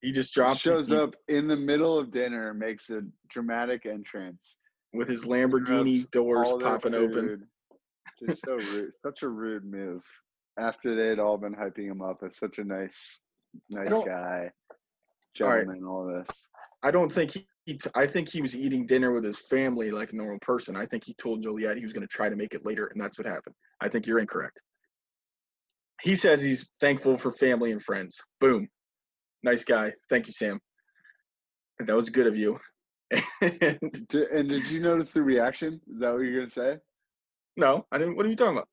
He 0.00 0.12
just 0.12 0.34
drops 0.34 0.60
Shows 0.60 0.92
up 0.92 1.14
in 1.28 1.46
the 1.48 1.56
middle 1.56 1.98
of 1.98 2.10
dinner, 2.10 2.52
makes 2.52 2.90
a 2.90 3.02
dramatic 3.28 3.86
entrance. 3.86 4.56
with 4.92 5.08
his 5.08 5.24
Lamborghini 5.24 6.10
doors 6.10 6.48
all 6.48 6.58
their 6.58 6.68
popping 6.68 6.94
open. 6.94 7.26
food. 7.28 7.42
Just 8.26 8.44
so 8.44 8.54
rude. 8.54 8.92
Such 8.94 9.22
a 9.22 9.28
rude 9.28 9.64
move. 9.64 10.04
After 10.58 10.94
they 10.94 11.08
had 11.08 11.18
all 11.18 11.36
been 11.36 11.54
hyping 11.54 11.90
him 11.90 12.00
up 12.02 12.22
as 12.24 12.36
such 12.36 12.58
a 12.58 12.64
nice, 12.64 13.20
nice 13.70 13.90
guy, 13.90 14.50
All 15.42 15.48
right. 15.48 15.66
gentleman, 15.66 15.84
all 15.84 16.06
this. 16.06 16.48
I 16.82 16.90
don't 16.90 17.10
think 17.10 17.32
he. 17.32 17.48
he 17.64 17.74
t- 17.78 17.90
I 17.94 18.06
think 18.06 18.28
he 18.28 18.40
was 18.40 18.54
eating 18.54 18.86
dinner 18.86 19.12
with 19.12 19.24
his 19.24 19.38
family 19.38 19.90
like 19.90 20.12
a 20.12 20.16
normal 20.16 20.38
person. 20.40 20.76
I 20.76 20.86
think 20.86 21.04
he 21.04 21.14
told 21.14 21.42
Juliette 21.42 21.76
he 21.76 21.82
was 21.82 21.92
going 21.92 22.06
to 22.06 22.14
try 22.14 22.28
to 22.28 22.36
make 22.36 22.54
it 22.54 22.64
later, 22.64 22.86
and 22.86 23.02
that's 23.02 23.18
what 23.18 23.26
happened. 23.26 23.54
I 23.80 23.88
think 23.88 24.06
you're 24.06 24.20
incorrect. 24.20 24.60
He 26.02 26.14
says 26.16 26.40
he's 26.42 26.68
thankful 26.80 27.16
for 27.16 27.32
family 27.32 27.72
and 27.72 27.82
friends. 27.82 28.20
Boom, 28.40 28.68
nice 29.42 29.64
guy. 29.64 29.92
Thank 30.10 30.26
you, 30.26 30.32
Sam. 30.32 30.60
That 31.78 31.96
was 31.96 32.08
good 32.10 32.26
of 32.26 32.36
you. 32.36 32.58
and, 33.40 33.78
And 33.80 34.48
did 34.48 34.68
you 34.68 34.80
notice 34.80 35.12
the 35.12 35.22
reaction? 35.22 35.80
Is 35.92 36.00
that 36.00 36.12
what 36.12 36.20
you're 36.20 36.38
gonna 36.40 36.50
say? 36.50 36.78
no, 37.56 37.86
I 37.90 37.98
didn't. 37.98 38.16
What 38.16 38.26
are 38.26 38.28
you 38.28 38.36
talking 38.36 38.56
about? 38.56 38.68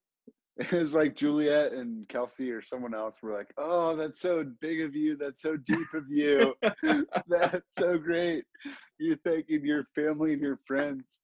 It 0.72 0.72
was 0.72 0.94
like 0.94 1.16
Juliette 1.16 1.74
and 1.74 2.08
Kelsey 2.08 2.52
or 2.52 2.62
someone 2.62 2.94
else 2.94 3.18
were 3.22 3.34
like, 3.34 3.52
"Oh, 3.58 3.96
that's 3.96 4.22
so 4.22 4.46
big 4.60 4.82
of 4.82 4.96
you. 4.96 5.16
That's 5.16 5.42
so 5.42 5.58
deep 5.58 5.88
of 5.94 6.04
you. 6.10 6.54
that's 7.28 7.68
so 7.78 7.98
great. 7.98 8.46
You're 9.00 9.18
thanking 9.26 9.66
your 9.66 9.86
family 9.96 10.34
and 10.34 10.42
your 10.42 10.60
friends." 10.68 11.22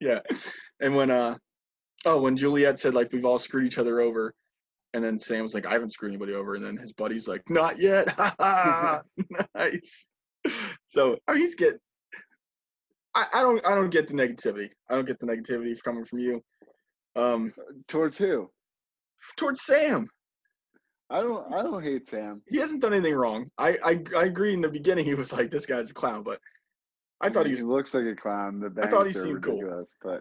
yeah. 0.00 0.20
And 0.80 0.94
when 0.94 1.10
uh, 1.10 1.38
oh, 2.04 2.20
when 2.20 2.36
Juliette 2.36 2.78
said 2.78 2.94
like 2.94 3.12
we've 3.12 3.24
all 3.24 3.38
screwed 3.38 3.66
each 3.66 3.78
other 3.78 4.00
over, 4.00 4.34
and 4.92 5.02
then 5.02 5.18
Sam 5.18 5.42
was 5.42 5.54
like, 5.54 5.66
I 5.66 5.72
haven't 5.72 5.92
screwed 5.92 6.12
anybody 6.12 6.34
over, 6.34 6.54
and 6.54 6.64
then 6.64 6.76
his 6.76 6.92
buddy's 6.92 7.26
like, 7.26 7.42
not 7.48 7.80
yet. 7.80 8.08
Ha 8.10 8.34
ha. 8.40 9.02
nice. 9.56 10.06
So 10.86 11.16
I 11.26 11.32
mean, 11.32 11.42
he's 11.42 11.54
getting. 11.54 11.80
I, 13.14 13.26
I 13.34 13.42
don't 13.42 13.66
I 13.66 13.74
don't 13.74 13.90
get 13.90 14.08
the 14.08 14.14
negativity. 14.14 14.68
I 14.88 14.94
don't 14.94 15.06
get 15.06 15.18
the 15.18 15.26
negativity 15.26 15.74
coming 15.82 16.04
from 16.04 16.20
you. 16.20 16.42
Um, 17.16 17.52
Towards 17.88 18.16
who? 18.18 18.50
towards 19.38 19.62
Sam, 19.64 20.06
I 21.10 21.20
don't. 21.20 21.54
I 21.54 21.62
don't 21.62 21.82
hate 21.82 22.06
Sam. 22.08 22.42
he 22.48 22.58
hasn't 22.58 22.82
done 22.82 22.92
anything 22.92 23.14
wrong. 23.14 23.46
I 23.56 23.78
I, 23.84 24.02
I 24.16 24.24
agree. 24.24 24.52
In 24.52 24.60
the 24.60 24.68
beginning, 24.68 25.04
he 25.06 25.14
was 25.14 25.32
like, 25.32 25.50
this 25.50 25.64
guy's 25.66 25.90
a 25.90 25.94
clown, 25.94 26.22
but 26.22 26.38
I 27.20 27.30
thought 27.30 27.46
he 27.46 27.52
was. 27.52 27.60
he 27.60 27.66
looks 27.66 27.94
like 27.94 28.04
a 28.04 28.14
clown. 28.14 28.60
The 28.60 28.82
I 28.82 28.88
thought 28.88 29.06
he 29.06 29.12
seemed 29.12 29.42
cool. 29.42 29.84
but 30.02 30.20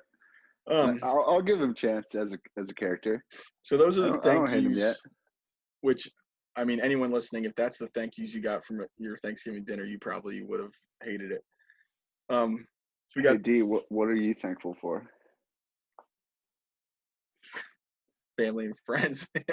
Um, 0.72 1.00
I'll, 1.04 1.26
I'll 1.28 1.42
give 1.42 1.60
him 1.62 1.72
a 1.72 1.74
chance 1.74 2.16
as 2.16 2.32
a 2.32 2.38
as 2.58 2.70
a 2.70 2.74
character. 2.74 3.24
so 3.62 3.76
those 3.76 3.98
are 3.98 4.02
the 4.02 4.08
don't, 4.12 4.26
I 4.26 4.34
don't 4.36 4.48
thank 4.48 4.64
yous. 4.70 4.98
which 5.82 6.08
I 6.56 6.64
mean, 6.64 6.80
anyone 6.80 7.12
listening, 7.12 7.46
if 7.46 7.56
that's 7.56 7.80
the 7.80 7.88
thank 7.88 8.18
yous 8.18 8.34
you 8.34 8.42
got 8.42 8.64
from 8.64 8.86
your 8.98 9.18
Thanksgiving 9.18 9.66
dinner, 9.66 9.84
you 9.84 9.98
probably 10.00 10.44
would 10.44 10.60
have 10.62 10.72
hated 11.04 11.32
it. 11.32 11.44
Um, 12.30 12.66
so 13.10 13.14
we 13.18 13.24
got 13.24 13.34
Hey 13.34 13.42
Dee, 13.42 13.62
what 13.64 13.84
what 13.90 14.08
are 14.08 14.16
you 14.16 14.34
thankful 14.34 14.76
for? 14.80 15.10
Family 18.38 18.66
and 18.66 18.76
friends, 18.86 19.26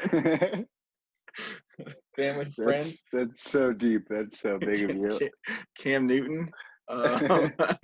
family 2.16 2.45
and 2.45 2.55
friends. 2.55 3.03
that's 3.12 3.51
so 3.51 3.72
deep. 3.72 4.03
That's 4.09 4.41
so 4.41 4.59
big 4.59 4.91
of 4.91 4.97
you. 4.97 5.18
Cam, 5.18 5.31
Cam 5.78 6.07
Newton. 6.07 6.51
Um, 6.89 7.53
I. 7.59 7.76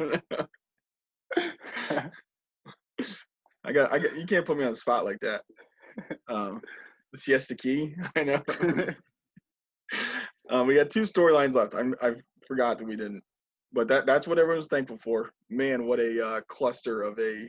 I 3.64 3.72
got, 3.72 3.92
I 3.92 3.98
got. 3.98 4.16
You 4.16 4.26
can't 4.26 4.46
put 4.46 4.56
me 4.56 4.64
on 4.64 4.70
the 4.70 4.76
spot 4.76 5.04
like 5.04 5.18
that. 5.20 5.42
Um, 6.28 6.62
the 7.12 7.18
Siesta 7.18 7.56
Key. 7.56 7.94
I 8.14 8.22
know. 8.22 8.42
um, 10.50 10.66
we 10.66 10.76
got 10.76 10.90
two 10.90 11.02
storylines 11.02 11.54
left. 11.54 11.74
I'm, 11.74 11.94
I 12.00 12.14
forgot 12.46 12.78
that 12.78 12.86
we 12.86 12.96
didn't, 12.96 13.24
but 13.72 13.88
that 13.88 14.06
that's 14.06 14.28
what 14.28 14.38
everyone's 14.38 14.68
thankful 14.68 14.98
for. 15.02 15.30
Man, 15.50 15.86
what 15.86 15.98
a 15.98 16.24
uh, 16.24 16.40
cluster 16.48 17.02
of 17.02 17.18
a. 17.18 17.48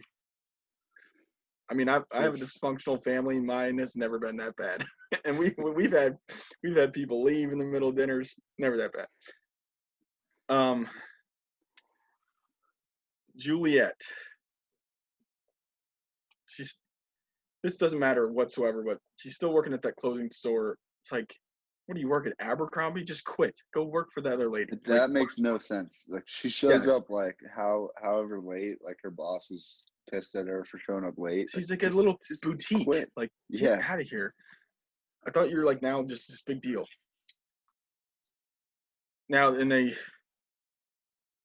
I 1.69 1.73
mean, 1.73 1.89
I 1.89 2.01
I 2.11 2.21
have 2.21 2.35
a 2.35 2.37
dysfunctional 2.37 3.03
family. 3.03 3.39
Mine 3.39 3.77
has 3.79 3.95
never 3.95 4.19
been 4.19 4.37
that 4.37 4.55
bad, 4.55 4.85
and 5.25 5.37
we 5.37 5.53
we've 5.57 5.91
had 5.91 6.17
we've 6.63 6.75
had 6.77 6.93
people 6.93 7.23
leave 7.23 7.51
in 7.51 7.59
the 7.59 7.65
middle 7.65 7.89
of 7.89 7.95
dinners. 7.95 8.35
Never 8.57 8.77
that 8.77 8.93
bad. 8.93 9.07
Um, 10.49 10.87
Juliette. 13.35 14.01
She's 16.45 16.79
this 17.63 17.75
doesn't 17.75 17.99
matter 17.99 18.31
whatsoever, 18.31 18.83
but 18.83 18.99
she's 19.17 19.35
still 19.35 19.51
working 19.51 19.73
at 19.73 19.81
that 19.81 19.95
clothing 19.97 20.29
store. 20.29 20.77
It's 21.01 21.11
like, 21.11 21.33
what 21.85 21.95
do 21.95 22.01
you 22.01 22.07
work 22.07 22.27
at 22.27 22.33
Abercrombie? 22.39 23.03
Just 23.03 23.25
quit. 23.25 23.57
Go 23.73 23.83
work 23.83 24.09
for 24.13 24.21
the 24.21 24.31
other 24.31 24.47
lady. 24.47 24.71
Like, 24.71 24.83
that 24.85 25.09
makes 25.09 25.37
no 25.37 25.57
sense. 25.57 26.05
Like 26.07 26.23
she 26.27 26.49
shows 26.49 26.87
Yeah. 26.87 26.93
up 26.93 27.09
like 27.09 27.37
how 27.53 27.89
however 28.01 28.39
late, 28.39 28.77
like 28.81 28.97
her 29.03 29.11
boss 29.11 29.51
is 29.51 29.83
pissed 30.11 30.35
at 30.35 30.47
her 30.47 30.65
for 30.65 30.77
showing 30.79 31.05
up 31.05 31.15
late. 31.17 31.49
she's 31.51 31.69
like, 31.69 31.83
like 31.83 31.91
a 31.93 31.95
little 31.95 32.17
boutique. 32.41 32.85
quit. 32.85 33.11
Like, 33.15 33.29
Yeah. 33.49 33.81
out 33.87 34.01
of 34.01 34.07
here. 34.07 34.33
I 35.27 35.31
thought 35.31 35.49
you 35.49 35.57
were 35.57 35.65
like 35.65 35.81
now 35.81 36.03
just 36.03 36.29
this 36.29 36.41
big 36.43 36.61
deal. 36.61 36.85
Now, 39.29 39.53
in 39.53 39.67
they 39.67 39.93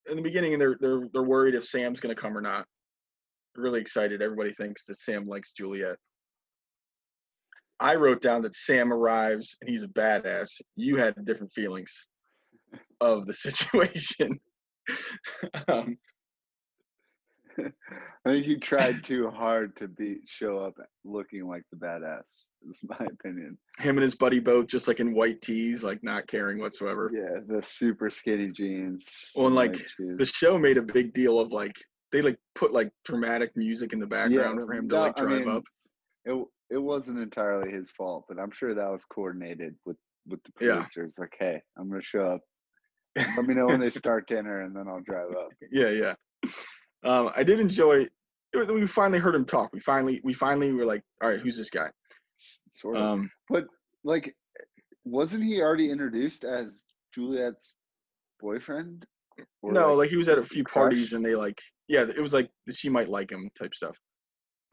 in 0.09 0.15
the 0.17 0.21
beginning, 0.21 0.57
they're 0.57 0.77
they're 0.79 1.01
they're 1.13 1.23
worried 1.23 1.55
if 1.55 1.65
Sam's 1.65 1.99
gonna 1.99 2.15
come 2.15 2.37
or 2.37 2.41
not. 2.41 2.65
They're 3.53 3.63
really 3.63 3.81
excited. 3.81 4.21
Everybody 4.21 4.53
thinks 4.53 4.85
that 4.85 4.95
Sam 4.95 5.25
likes 5.25 5.51
Juliette. 5.53 5.97
I 7.79 7.95
wrote 7.95 8.21
down 8.21 8.41
that 8.43 8.55
Sam 8.55 8.93
arrives 8.93 9.57
and 9.59 9.69
he's 9.69 9.83
a 9.83 9.87
badass. 9.89 10.61
You 10.75 10.95
had 10.95 11.15
different 11.25 11.51
feelings 11.51 12.07
of 13.01 13.25
the 13.25 13.33
situation. 13.33 14.39
um, 15.67 15.97
I 18.25 18.29
think 18.29 18.45
he 18.45 18.57
tried 18.57 19.03
too 19.03 19.29
hard 19.29 19.75
to 19.77 19.87
be 19.87 20.17
show 20.25 20.59
up 20.59 20.75
looking 21.03 21.47
like 21.47 21.63
the 21.71 21.77
badass. 21.77 22.43
Is 22.69 22.79
my 22.83 22.95
opinion. 23.05 23.57
him 23.79 23.97
and 23.97 24.03
his 24.03 24.15
buddy 24.15 24.39
both 24.39 24.67
just 24.67 24.87
like 24.87 24.99
in 25.01 25.13
white 25.13 25.41
tees, 25.41 25.83
like 25.83 26.01
not 26.03 26.27
caring 26.27 26.59
whatsoever. 26.59 27.11
Yeah, 27.13 27.41
the 27.45 27.61
super 27.61 28.09
skinny 28.09 28.49
jeans. 28.51 29.05
Well, 29.35 29.47
and, 29.47 29.55
like. 29.55 29.77
The 29.99 30.25
show 30.25 30.57
made 30.57 30.77
a 30.77 30.81
big 30.81 31.13
deal 31.13 31.39
of 31.39 31.51
like 31.51 31.75
they 32.13 32.21
like 32.21 32.37
put 32.55 32.71
like 32.71 32.91
dramatic 33.03 33.51
music 33.57 33.91
in 33.91 33.99
the 33.99 34.07
background 34.07 34.59
no, 34.59 34.65
for 34.65 34.73
him 34.73 34.87
to 34.89 34.95
no, 34.95 35.01
like 35.01 35.19
I 35.19 35.23
drive 35.23 35.39
mean, 35.45 35.49
up. 35.49 35.63
it 36.25 36.45
it 36.69 36.77
wasn't 36.77 37.19
entirely 37.19 37.71
his 37.71 37.91
fault, 37.91 38.25
but 38.29 38.39
I'm 38.39 38.51
sure 38.51 38.73
that 38.73 38.91
was 38.91 39.03
coordinated 39.05 39.75
with 39.85 39.97
with 40.27 40.41
the 40.43 40.51
Yeah. 40.65 40.75
producers. 40.75 41.15
Like, 41.17 41.35
hey, 41.37 41.61
I'm 41.77 41.89
gonna 41.89 42.01
show 42.01 42.25
up. 42.35 42.41
Let 43.37 43.45
me 43.45 43.53
know 43.55 43.65
when 43.65 43.79
they 43.81 43.89
start 43.89 44.27
dinner, 44.27 44.61
and 44.61 44.75
then 44.75 44.87
I'll 44.87 45.01
drive 45.01 45.31
up. 45.31 45.49
Yeah, 45.71 45.89
yeah. 45.89 46.13
Um, 47.03 47.31
I 47.35 47.43
did 47.43 47.59
enjoy. 47.59 48.07
We 48.53 48.85
finally 48.85 49.19
heard 49.19 49.35
him 49.35 49.45
talk. 49.45 49.71
We 49.73 49.79
finally, 49.79 50.21
we 50.23 50.33
finally 50.33 50.73
were 50.73 50.85
like, 50.85 51.01
all 51.21 51.29
right, 51.29 51.39
who's 51.39 51.57
this 51.57 51.69
guy? 51.69 51.89
Sort 52.69 52.97
of. 52.97 53.03
Um, 53.03 53.31
but 53.49 53.65
like, 54.03 54.35
wasn't 55.05 55.43
he 55.43 55.61
already 55.61 55.89
introduced 55.89 56.43
as 56.43 56.85
Juliette's 57.13 57.73
boyfriend? 58.39 59.05
No, 59.63 59.95
like 59.95 60.09
he 60.09 60.17
was 60.17 60.29
at 60.29 60.37
a 60.37 60.43
few 60.43 60.63
parties 60.63 61.13
and 61.13 61.25
they 61.25 61.33
like, 61.33 61.59
yeah, 61.87 62.01
it 62.01 62.21
was 62.21 62.33
like 62.33 62.49
she 62.69 62.89
might 62.89 63.09
like 63.09 63.31
him 63.31 63.49
type 63.57 63.73
stuff. 63.73 63.97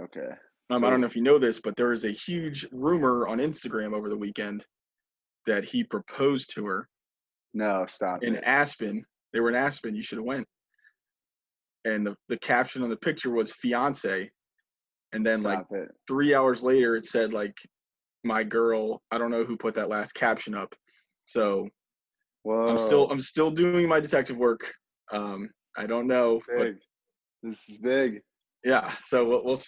Okay. 0.02 0.28
Um, 0.68 0.84
I 0.84 0.90
don't 0.90 1.00
know 1.00 1.06
if 1.06 1.16
you 1.16 1.22
know 1.22 1.38
this, 1.38 1.58
but 1.58 1.74
there 1.76 1.88
was 1.88 2.04
a 2.04 2.12
huge 2.12 2.66
rumor 2.70 3.26
on 3.26 3.38
Instagram 3.38 3.94
over 3.94 4.08
the 4.08 4.16
weekend 4.16 4.64
that 5.46 5.64
he 5.64 5.82
proposed 5.82 6.54
to 6.54 6.66
her 6.66 6.88
No, 7.54 7.86
stop 7.88 8.22
in 8.22 8.36
it. 8.36 8.44
Aspen. 8.44 9.04
They 9.32 9.40
were 9.40 9.48
in 9.48 9.56
Aspen. 9.56 9.94
You 9.94 10.02
should 10.02 10.18
have 10.18 10.26
went. 10.26 10.46
And 11.84 12.06
the, 12.06 12.16
the 12.28 12.38
caption 12.38 12.82
on 12.82 12.90
the 12.90 12.96
picture 12.96 13.30
was 13.30 13.52
fiance. 13.52 14.30
And 15.12 15.26
then 15.26 15.42
like 15.42 15.64
it. 15.70 15.88
three 16.06 16.34
hours 16.34 16.62
later, 16.62 16.94
it 16.94 17.06
said 17.06 17.32
like 17.32 17.56
my 18.22 18.44
girl. 18.44 19.02
I 19.10 19.18
don't 19.18 19.30
know 19.30 19.44
who 19.44 19.56
put 19.56 19.74
that 19.74 19.88
last 19.88 20.12
caption 20.12 20.54
up. 20.54 20.72
So 21.24 21.68
Whoa. 22.42 22.68
I'm 22.68 22.78
still 22.78 23.10
I'm 23.10 23.20
still 23.20 23.50
doing 23.50 23.88
my 23.88 24.00
detective 24.00 24.36
work. 24.36 24.72
Um, 25.12 25.50
I 25.76 25.86
don't 25.86 26.06
know, 26.06 26.40
but. 26.56 26.74
This 27.42 27.68
is 27.70 27.78
big. 27.78 28.20
yeah. 28.64 28.92
So 29.02 29.26
we'll, 29.26 29.44
we'll 29.44 29.58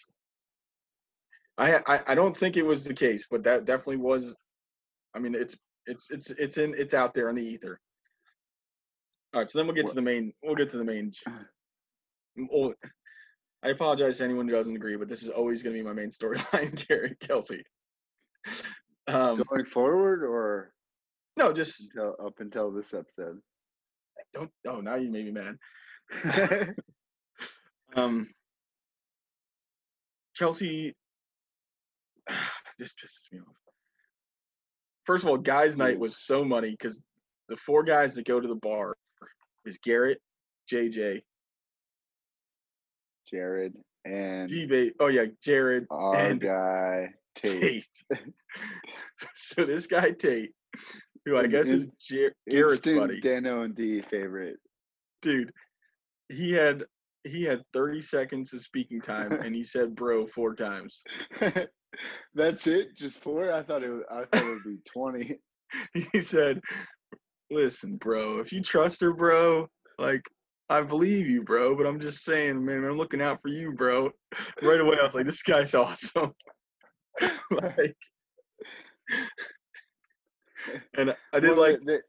I, 1.58 1.76
I 1.86 2.00
I 2.08 2.14
don't 2.14 2.36
think 2.36 2.56
it 2.56 2.64
was 2.64 2.84
the 2.84 2.94
case, 2.94 3.26
but 3.30 3.42
that 3.44 3.64
definitely 3.64 3.96
was. 3.96 4.34
I 5.14 5.18
mean, 5.18 5.34
it's 5.34 5.56
it's 5.86 6.10
it's 6.10 6.30
it's 6.30 6.58
in 6.58 6.74
it's 6.76 6.94
out 6.94 7.14
there 7.14 7.28
in 7.28 7.36
the 7.36 7.42
ether. 7.42 7.78
All 9.34 9.40
right, 9.40 9.50
so 9.50 9.58
then 9.58 9.66
we'll 9.66 9.76
get 9.76 9.86
to 9.88 9.94
the 9.94 10.02
main. 10.02 10.32
We'll 10.42 10.54
get 10.54 10.70
to 10.70 10.78
the 10.78 10.84
main. 10.84 11.12
Well, 12.36 12.74
I 13.62 13.68
apologize 13.68 14.18
to 14.18 14.24
anyone 14.24 14.48
who 14.48 14.54
doesn't 14.54 14.74
agree, 14.74 14.96
but 14.96 15.08
this 15.08 15.22
is 15.22 15.28
always 15.28 15.62
going 15.62 15.74
to 15.76 15.82
be 15.82 15.86
my 15.86 15.92
main 15.92 16.10
storyline, 16.10 16.86
Garrett 16.88 17.20
Kelsey. 17.20 17.62
Um, 19.06 19.42
Going 19.48 19.64
forward, 19.64 20.24
or 20.24 20.72
no, 21.36 21.52
just 21.52 21.80
until, 21.80 22.16
up 22.24 22.34
until 22.40 22.70
this 22.70 22.94
episode. 22.94 23.38
don't. 24.32 24.50
Oh, 24.66 24.80
now 24.80 24.96
you 24.96 25.10
made 25.10 25.26
me 25.26 25.32
mad. 25.32 26.74
Um, 27.94 28.28
Chelsea, 30.34 30.94
this 32.78 32.92
pisses 32.92 33.32
me 33.32 33.40
off. 33.40 33.56
First 35.04 35.24
of 35.24 35.30
all, 35.30 35.36
guys' 35.36 35.76
night 35.76 35.98
was 35.98 36.24
so 36.24 36.44
money 36.44 36.70
because 36.70 37.02
the 37.48 37.56
four 37.56 37.82
guys 37.82 38.14
that 38.14 38.26
go 38.26 38.40
to 38.40 38.48
the 38.48 38.54
bar 38.56 38.96
is 39.64 39.78
Garrett, 39.78 40.20
JJ, 40.70 41.22
Jared 43.32 43.74
and 44.04 44.48
G 44.48 44.66
Ba 44.66 44.90
Oh 45.00 45.08
yeah, 45.08 45.26
Jared, 45.42 45.86
our 45.90 46.16
and 46.16 46.40
guy 46.40 47.08
Tate. 47.34 47.86
Tate. 48.10 48.22
so 49.34 49.64
this 49.64 49.86
guy 49.86 50.10
Tate, 50.10 50.52
who 51.24 51.36
I 51.36 51.46
guess 51.46 51.68
is 51.68 51.86
Jar- 52.00 52.32
Garrett's 52.48 52.80
buddy, 52.80 53.20
Danno 53.20 53.64
and 53.64 53.74
Dee 53.74 54.02
favorite. 54.10 54.56
dude. 55.22 55.52
He 56.28 56.52
had 56.52 56.84
he 57.24 57.44
had 57.44 57.62
30 57.72 58.00
seconds 58.00 58.52
of 58.52 58.62
speaking 58.62 59.00
time 59.00 59.32
and 59.44 59.54
he 59.54 59.62
said 59.62 59.94
bro 59.94 60.26
four 60.26 60.54
times. 60.54 61.02
That's 62.34 62.66
it? 62.66 62.96
Just 62.96 63.18
four? 63.18 63.52
I 63.52 63.62
thought 63.62 63.82
it. 63.82 63.90
Was, 63.90 64.02
I 64.10 64.24
thought 64.24 64.46
it 64.46 64.48
would 64.48 64.64
be 64.64 64.78
twenty. 64.90 65.38
he 66.12 66.20
said, 66.22 66.60
"Listen, 67.50 67.96
bro, 67.96 68.38
if 68.40 68.50
you 68.52 68.62
trust 68.62 69.00
her, 69.02 69.12
bro, 69.12 69.68
like 69.98 70.22
I 70.72 70.80
believe 70.80 71.28
you, 71.28 71.42
bro, 71.42 71.76
but 71.76 71.86
I'm 71.86 72.00
just 72.00 72.24
saying, 72.24 72.64
man, 72.64 72.84
I'm 72.84 72.96
looking 72.96 73.20
out 73.20 73.42
for 73.42 73.48
you, 73.48 73.72
bro." 73.72 74.10
Right 74.62 74.80
away, 74.80 74.96
I 74.98 75.04
was 75.04 75.14
like, 75.14 75.26
"This 75.26 75.42
guy's 75.42 75.74
awesome." 75.74 76.32
like, 77.50 77.94
and 80.96 81.14
I 81.32 81.40
did 81.40 81.50
Well, 81.50 81.60
like, 81.60 81.80
the, 81.84 82.00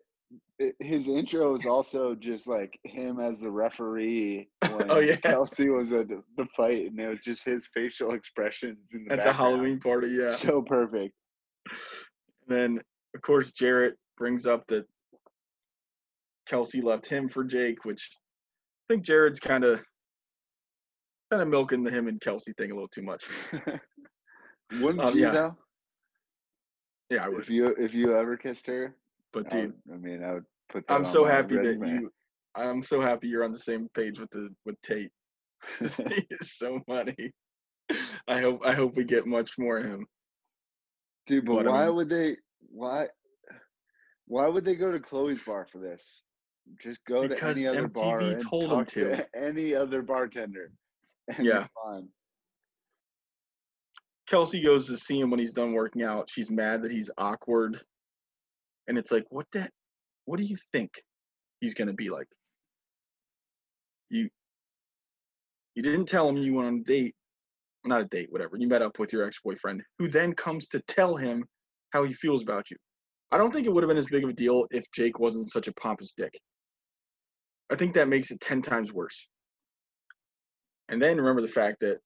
the, 0.59 0.73
his 0.79 1.07
intro 1.09 1.51
was 1.51 1.65
also 1.65 2.15
just 2.15 2.47
like 2.47 2.79
him 2.85 3.19
as 3.19 3.41
the 3.41 3.51
referee 3.51 4.47
oh, 4.61 4.77
when 4.77 4.91
Oh, 4.91 4.99
yeah. 4.99 5.17
Kelsey 5.17 5.69
was 5.69 5.91
at 5.91 6.07
the, 6.07 6.23
fight, 6.55 6.91
and 6.91 6.99
it 6.99 7.09
was 7.09 7.19
just 7.19 7.43
his 7.43 7.67
facial 7.67 8.13
expressions 8.13 8.93
in 8.93 9.05
the 9.05 9.13
at 9.13 9.23
the. 9.23 9.33
Halloween 9.33 9.79
party, 9.79 10.07
yeah. 10.07 10.31
So 10.31 10.61
perfect. 10.61 11.13
And 11.69 12.57
then, 12.57 12.81
of 13.15 13.21
course, 13.21 13.51
Jared 13.51 13.95
brings 14.17 14.45
up 14.45 14.65
that 14.67 14.85
Kelsey 16.47 16.81
left 16.81 17.05
him 17.05 17.27
for 17.27 17.43
Jake, 17.43 17.83
which 17.83 18.09
think 18.89 19.03
Jared's 19.03 19.39
kind 19.39 19.63
of 19.63 19.81
kind 21.31 21.41
of 21.41 21.47
milking 21.47 21.83
the 21.83 21.91
him 21.91 22.07
and 22.07 22.19
Kelsey 22.21 22.53
thing 22.57 22.71
a 22.71 22.73
little 22.73 22.87
too 22.89 23.01
much. 23.01 23.23
Wouldn't 24.79 25.03
Um, 25.05 25.15
you 25.15 25.21
yeah. 25.21 25.31
though? 25.31 25.57
Yeah, 27.09 27.25
I 27.25 27.29
would. 27.29 27.39
If 27.41 27.49
you 27.49 27.67
if 27.69 27.93
you 27.93 28.15
ever 28.15 28.37
kissed 28.37 28.65
her, 28.67 28.95
But 29.31 29.53
I, 29.53 29.61
dude, 29.61 29.73
would, 29.85 29.95
I 29.95 29.97
mean, 29.99 30.23
I 30.23 30.33
would 30.33 30.45
put 30.69 30.87
that. 30.87 30.93
I'm 30.93 31.05
on 31.05 31.11
so 31.11 31.25
happy 31.25 31.55
that 31.57 31.85
you. 31.87 32.11
I'm 32.55 32.83
so 32.83 33.01
happy 33.01 33.27
you're 33.27 33.43
on 33.43 33.51
the 33.51 33.59
same 33.59 33.87
page 33.95 34.19
with 34.19 34.29
the 34.31 34.49
with 34.65 34.81
Tate. 34.83 35.11
he 35.79 35.85
is 36.31 36.55
so 36.57 36.79
funny. 36.87 37.31
I 38.27 38.39
hope 38.41 38.65
I 38.65 38.73
hope 38.73 38.95
we 38.95 39.03
get 39.03 39.25
much 39.27 39.57
more 39.57 39.77
of 39.77 39.85
him. 39.85 40.05
Dude, 41.27 41.45
but 41.45 41.55
But, 41.55 41.67
I 41.67 41.69
why 41.71 41.85
mean- 41.87 41.95
would 41.95 42.09
they? 42.09 42.37
Why? 42.69 43.07
Why 44.25 44.47
would 44.47 44.63
they 44.65 44.75
go 44.75 44.91
to 44.91 44.99
Chloe's 44.99 45.43
bar 45.43 45.67
for 45.71 45.79
this? 45.79 46.23
Just 46.81 46.99
go 47.05 47.27
Because 47.27 47.55
to 47.55 47.61
any 47.61 47.67
other 47.67 47.87
bar 47.87 48.19
MTV 48.19 48.31
and 48.33 48.41
told 48.41 48.63
him 48.65 48.69
talk 48.69 48.87
to. 48.89 49.27
any 49.35 49.75
other 49.75 50.01
bartender. 50.01 50.71
And 51.35 51.45
Yeah. 51.45 51.67
Kelsey 54.27 54.61
goes 54.61 54.87
to 54.87 54.97
see 54.97 55.19
him 55.19 55.29
when 55.29 55.39
he's 55.39 55.51
done 55.51 55.73
working 55.73 56.01
out. 56.03 56.29
She's 56.29 56.49
mad 56.49 56.81
that 56.83 56.91
he's 56.91 57.11
awkward. 57.17 57.79
And 58.87 58.97
it's 58.97 59.11
like, 59.11 59.25
what 59.29 59.45
the 59.51 59.69
what 60.25 60.37
do 60.39 60.45
you 60.45 60.57
think 60.71 60.89
he's 61.59 61.73
gonna 61.73 61.93
be 61.93 62.09
like? 62.09 62.27
You 64.09 64.29
you 65.75 65.83
didn't 65.83 66.05
tell 66.05 66.29
him 66.29 66.37
you 66.37 66.53
went 66.53 66.67
on 66.67 66.75
a 66.79 66.83
date. 66.83 67.15
Not 67.85 68.01
a 68.01 68.05
date, 68.05 68.31
whatever. 68.31 68.55
You 68.57 68.67
met 68.67 68.81
up 68.81 68.97
with 68.97 69.11
your 69.11 69.25
ex-boyfriend, 69.25 69.81
who 69.99 70.07
then 70.07 70.33
comes 70.33 70.69
to 70.69 70.79
tell 70.87 71.17
him 71.17 71.43
how 71.89 72.03
he 72.05 72.13
feels 72.13 72.41
about 72.41 72.71
you. 72.71 72.77
I 73.31 73.37
don't 73.37 73.51
think 73.51 73.67
it 73.67 73.73
would 73.73 73.83
have 73.83 73.89
been 73.89 73.97
as 73.97 74.05
big 74.05 74.23
of 74.23 74.29
a 74.29 74.33
deal 74.33 74.65
if 74.71 74.85
Jake 74.93 75.19
wasn't 75.19 75.51
such 75.51 75.67
a 75.67 75.73
pompous 75.73 76.13
dick. 76.13 76.31
I 77.73 77.75
think 77.75 77.95
that 77.95 78.07
makes 78.07 78.29
it 78.31 78.39
ten 78.39 78.61
times 78.61 78.93
worse. 78.93 79.27
And 80.89 81.01
then 81.01 81.17
remember 81.17 81.41
the 81.41 81.47
fact 81.47 81.79
that 81.79 81.99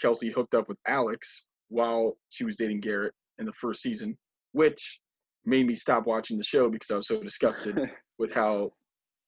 Kelsey 0.00 0.30
hooked 0.30 0.54
up 0.54 0.68
with 0.68 0.78
Alex 0.86 1.46
while 1.68 2.16
she 2.30 2.44
was 2.44 2.56
dating 2.56 2.80
Garrett 2.80 3.14
in 3.38 3.46
the 3.46 3.52
first 3.52 3.82
season, 3.82 4.18
which 4.52 5.00
made 5.44 5.66
me 5.66 5.74
stop 5.74 6.06
watching 6.06 6.38
the 6.38 6.44
show 6.44 6.68
because 6.68 6.90
I 6.90 6.96
was 6.96 7.06
so 7.06 7.22
disgusted 7.22 7.78
with 8.18 8.32
how 8.32 8.72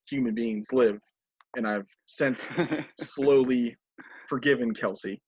human 0.08 0.34
beings 0.34 0.68
live. 0.72 0.98
And 1.56 1.66
I've 1.66 1.86
since 2.06 2.48
slowly 3.00 3.76
forgiven 4.28 4.74
Kelsey. 4.74 5.20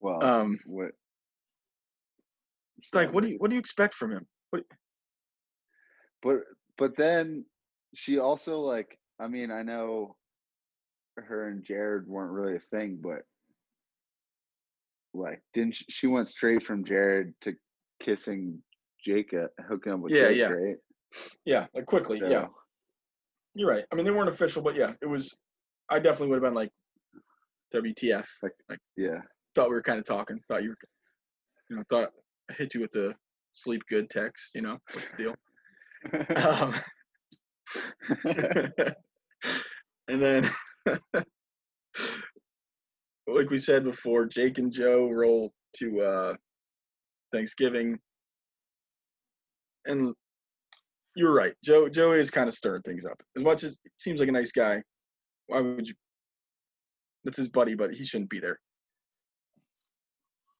well, 0.00 0.22
Um, 0.24 0.58
what? 0.66 0.90
it's 2.78 2.92
like, 2.92 3.12
what 3.12 3.22
do 3.22 3.30
you 3.30 3.36
what 3.38 3.50
do 3.50 3.54
you 3.54 3.60
expect 3.60 3.94
from 3.94 4.10
him? 4.10 4.26
But 6.22 6.40
but 6.76 6.96
then 6.96 7.44
she 7.94 8.18
also 8.18 8.58
like 8.60 8.98
I 9.18 9.28
mean 9.28 9.50
I 9.50 9.62
know 9.62 10.16
her 11.16 11.48
and 11.48 11.64
Jared 11.64 12.06
weren't 12.06 12.32
really 12.32 12.56
a 12.56 12.60
thing, 12.60 12.98
but 13.02 13.22
like 15.14 15.42
didn't 15.54 15.76
she, 15.76 15.84
she 15.88 16.06
went 16.06 16.28
straight 16.28 16.62
from 16.62 16.84
Jared 16.84 17.32
to 17.42 17.54
kissing 18.00 18.62
Jacob, 19.04 19.50
hooking 19.68 19.92
up 19.92 20.00
with 20.00 20.12
Yeah, 20.12 20.28
Jake, 20.28 20.36
yeah. 20.38 20.48
right? 20.48 20.76
Yeah, 21.44 21.66
like 21.74 21.86
quickly. 21.86 22.20
Yeah, 22.20 22.46
you're 23.54 23.70
right. 23.70 23.84
I 23.90 23.94
mean, 23.94 24.04
they 24.04 24.10
weren't 24.10 24.28
official, 24.28 24.62
but 24.62 24.74
yeah, 24.74 24.92
it 25.00 25.06
was. 25.06 25.34
I 25.88 25.98
definitely 26.00 26.28
would 26.28 26.42
have 26.42 26.42
been 26.42 26.54
like, 26.54 26.72
WTF? 27.74 28.26
Like, 28.42 28.52
like 28.68 28.80
yeah. 28.96 29.20
thought 29.54 29.68
we 29.68 29.74
were 29.76 29.82
kind 29.82 29.98
of 29.98 30.04
talking. 30.04 30.40
Thought 30.48 30.64
you 30.64 30.70
were, 30.70 30.76
you 31.70 31.76
know, 31.76 31.82
thought 31.88 32.10
I 32.50 32.54
hit 32.54 32.74
you 32.74 32.80
with 32.80 32.92
the 32.92 33.14
sleep 33.52 33.82
good 33.88 34.10
text. 34.10 34.54
You 34.54 34.62
know, 34.62 34.78
what's 34.92 35.12
the 35.12 35.16
deal? 35.16 35.34
Um, 36.36 36.74
and 40.08 40.22
then, 40.22 40.50
like 43.26 43.50
we 43.50 43.58
said 43.58 43.84
before, 43.84 44.26
Jake 44.26 44.58
and 44.58 44.72
Joe 44.72 45.10
roll 45.10 45.52
to 45.78 46.00
uh, 46.00 46.34
Thanksgiving, 47.32 47.98
and 49.86 50.14
you're 51.16 51.34
right. 51.34 51.54
Joe 51.64 51.88
Joe 51.88 52.12
is 52.12 52.30
kind 52.30 52.48
of 52.48 52.54
stirring 52.54 52.82
things 52.82 53.04
up. 53.04 53.20
As 53.36 53.42
much 53.42 53.64
as 53.64 53.72
it 53.84 53.92
seems 53.98 54.20
like 54.20 54.28
a 54.28 54.32
nice 54.32 54.52
guy, 54.52 54.82
why 55.46 55.60
would 55.60 55.88
you? 55.88 55.94
That's 57.24 57.38
his 57.38 57.48
buddy, 57.48 57.74
but 57.74 57.92
he 57.92 58.04
shouldn't 58.04 58.30
be 58.30 58.38
there. 58.38 58.60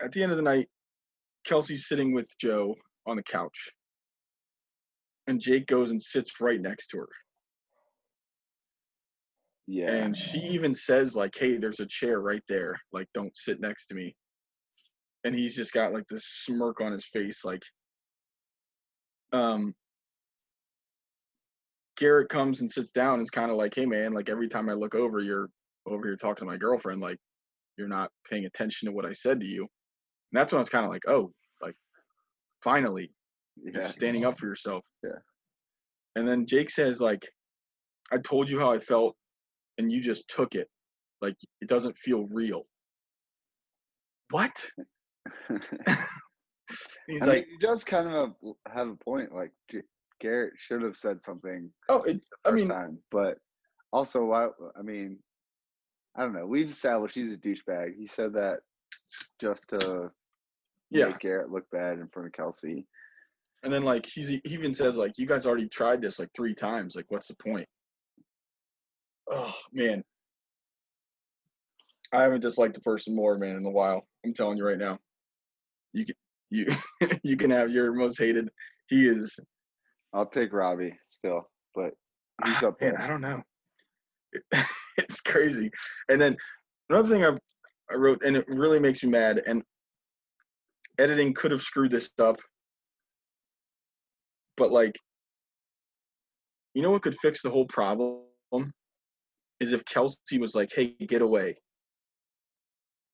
At 0.03 0.13
the 0.13 0.23
end 0.23 0.33
of 0.33 0.37
the 0.37 0.43
night, 0.43 0.69
Kelsey's 1.47 1.89
sitting 1.89 2.13
with 2.13 2.27
Joe 2.41 2.75
on 3.07 3.17
the 3.17 3.23
couch, 3.23 3.71
and 5.29 5.41
Jake 5.41 5.67
goes 5.67 5.91
and 5.91 6.03
sits 6.03 6.41
right 6.41 6.61
next 6.61 6.89
to 6.89 6.99
her. 6.99 7.09
Yeah. 9.67 9.91
And 9.91 10.17
she 10.17 10.39
even 10.39 10.75
says, 10.75 11.17
like, 11.17 11.35
hey, 11.37 11.57
there's 11.57 11.81
a 11.81 11.87
chair 11.87 12.21
right 12.21 12.43
there. 12.49 12.77
Like, 12.93 13.09
don't 13.15 13.37
sit 13.37 13.61
next 13.61 13.89
to 13.89 13.95
me. 13.95 14.15
And 15.25 15.35
he's 15.35 15.57
just 15.57 15.73
got 15.73 15.93
like 15.93 16.07
this 16.09 16.25
smirk 16.25 16.81
on 16.81 16.93
his 16.93 17.07
face, 17.07 17.45
like 17.45 17.63
um 19.33 19.75
Garrett 21.97 22.29
comes 22.29 22.61
and 22.61 22.71
sits 22.71 22.93
down 22.93 23.21
is 23.21 23.31
kind 23.31 23.51
of 23.51 23.57
like, 23.57 23.75
hey 23.75 23.87
man, 23.87 24.13
like 24.13 24.29
every 24.29 24.49
time 24.49 24.69
I 24.69 24.75
look 24.75 24.95
over, 24.95 25.19
you're 25.19 25.49
over 25.87 26.07
here 26.07 26.17
talking 26.17 26.47
to 26.47 26.53
my 26.53 26.59
girlfriend, 26.59 27.01
like 27.01 27.19
you're 27.77 27.89
not 27.89 28.11
paying 28.31 28.45
attention 28.45 28.87
to 28.87 28.95
what 28.95 29.07
I 29.07 29.13
said 29.13 29.41
to 29.41 29.47
you. 29.47 29.63
And 29.63 30.41
that's 30.41 30.53
when 30.53 30.59
I 30.59 30.61
was 30.61 30.69
kind 30.69 30.85
of 30.85 30.91
like, 30.91 31.03
oh, 31.09 31.33
like 31.63 31.75
finally, 32.63 33.11
you're 33.57 33.89
standing 33.89 34.25
up 34.25 34.39
for 34.39 34.47
yourself. 34.47 34.85
Yeah. 35.03 35.19
And 36.15 36.29
then 36.29 36.47
Jake 36.47 36.71
says, 36.71 37.01
like, 37.01 37.27
I 38.13 38.19
told 38.19 38.49
you 38.49 38.61
how 38.61 38.73
I 38.73 38.79
felt 38.79 39.17
and 39.79 39.91
you 39.91 40.01
just 40.01 40.29
took 40.29 40.55
it. 40.55 40.69
Like 41.21 41.37
it 41.61 41.69
doesn't 41.69 41.97
feel 41.97 42.27
real. 42.31 42.67
What? 44.31 44.65
He's 45.49 45.61
I 47.23 47.27
like, 47.27 47.47
mean, 47.47 47.59
he 47.59 47.67
does 47.67 47.85
kind 47.85 48.09
of 48.09 48.35
have 48.73 48.89
a 48.89 48.97
point. 48.97 49.35
Like 49.35 49.53
Garrett 50.21 50.55
should 50.57 50.83
have 50.83 50.97
said 50.97 51.23
something 51.23 51.71
oh, 51.89 52.03
it, 52.03 52.21
I 52.45 52.51
mean, 52.51 52.69
time, 52.69 52.99
but 53.11 53.39
also, 53.93 54.25
why? 54.25 54.49
I 54.79 54.83
mean, 54.83 55.19
I 56.17 56.23
don't 56.23 56.35
know. 56.35 56.47
We've 56.47 56.71
established 56.71 57.15
he's 57.15 57.33
a 57.33 57.37
douchebag. 57.37 57.97
He 57.99 58.07
said 58.07 58.33
that 58.35 58.61
just 59.41 59.69
to 59.69 60.11
yeah. 60.91 61.07
make 61.07 61.21
Garrett 61.21 61.51
look 61.51 61.65
bad 61.71 61.99
in 61.99 62.09
front 62.09 62.27
of 62.27 62.33
Kelsey. 62.33 62.87
And 63.63 63.73
then 63.73 63.85
like 63.85 64.07
he's 64.07 64.29
he 64.29 64.41
even 64.45 64.75
says 64.75 64.97
like, 64.97 65.19
you 65.19 65.27
guys 65.27 65.47
already 65.47 65.69
tried 65.69 66.03
this 66.03 66.19
like 66.19 66.31
three 66.35 66.55
times. 66.55 66.95
Like, 66.95 67.07
what's 67.09 67.29
the 67.29 67.37
point? 67.37 67.69
Oh 69.31 69.55
man, 69.73 70.05
I 72.13 72.23
haven't 72.23 72.41
disliked 72.41 72.75
the 72.75 72.81
person 72.81 73.15
more, 73.15 73.37
man, 73.39 73.57
in 73.57 73.67
a 73.67 73.71
while. 73.71 74.07
I'm 74.25 74.35
telling 74.35 74.59
you 74.59 74.67
right 74.67 74.79
now. 74.79 74.99
You 75.93 76.07
can 76.07 76.15
you 76.51 76.67
you 77.23 77.37
can 77.37 77.51
have 77.51 77.71
your 77.71 77.93
most 77.93 78.19
hated. 78.19 78.49
He 78.89 79.07
is 79.07 79.39
I'll 80.13 80.27
take 80.27 80.53
Robbie 80.53 80.95
still, 81.11 81.49
but 81.75 81.93
he's 82.45 82.63
up 82.63 82.81
man, 82.81 82.95
there. 82.95 83.01
I 83.03 83.09
don't 83.09 83.21
know. 83.21 83.43
it's 84.99 85.21
crazy. 85.21 85.71
And 86.09 86.21
then 86.21 86.37
another 86.91 87.09
thing 87.09 87.25
I 87.25 87.37
I 87.91 87.95
wrote, 87.95 88.23
and 88.25 88.37
it 88.37 88.47
really 88.49 88.79
makes 88.79 89.03
me 89.03 89.11
mad. 89.11 89.43
And 89.47 89.63
editing 90.99 91.35
could 91.35 91.51
have 91.51 91.63
screwed 91.63 91.91
this 91.91 92.11
up, 92.19 92.41
but 94.57 94.73
like, 94.73 94.95
you 96.75 96.83
know 96.83 96.91
what 96.91 97.03
could 97.03 97.17
fix 97.19 97.43
the 97.43 97.51
whole 97.51 97.67
problem 97.67 98.23
is 99.61 99.73
if 99.73 99.85
Kelsey 99.85 100.39
was 100.39 100.55
like, 100.55 100.71
"Hey, 100.75 100.95
get 101.09 101.23
away." 101.23 101.57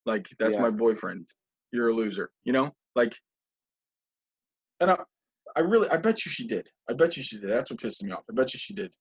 Like 0.07 0.29
that's 0.39 0.55
Yeah. 0.55 0.63
my 0.63 0.71
boyfriend. 0.71 1.29
You're 1.73 1.89
a 1.89 1.93
loser. 1.93 2.31
You 2.45 2.53
know, 2.53 2.75
like, 2.95 3.15
and 4.81 4.91
I, 4.91 4.99
I 5.57 5.61
really, 5.61 5.89
I 5.91 5.97
bet 5.97 6.25
you 6.25 6.31
she 6.31 6.47
did. 6.47 6.69
I 6.91 6.95
bet 6.95 7.17
you 7.17 7.23
she 7.23 7.39
did. 7.39 7.51
That's 7.51 7.71
what 7.71 7.81
pissed 7.81 8.03
me 8.03 8.11
off. 8.13 8.25
I 8.31 8.35
bet 8.35 8.53
you 8.53 8.59
she 8.59 8.75
did. 8.75 8.93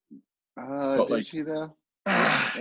Uh, 0.60 0.98
but, 0.98 1.08
did 1.08 1.14
like- 1.14 1.28
she 1.28 1.42
though? 1.42 1.76
I 2.06 2.52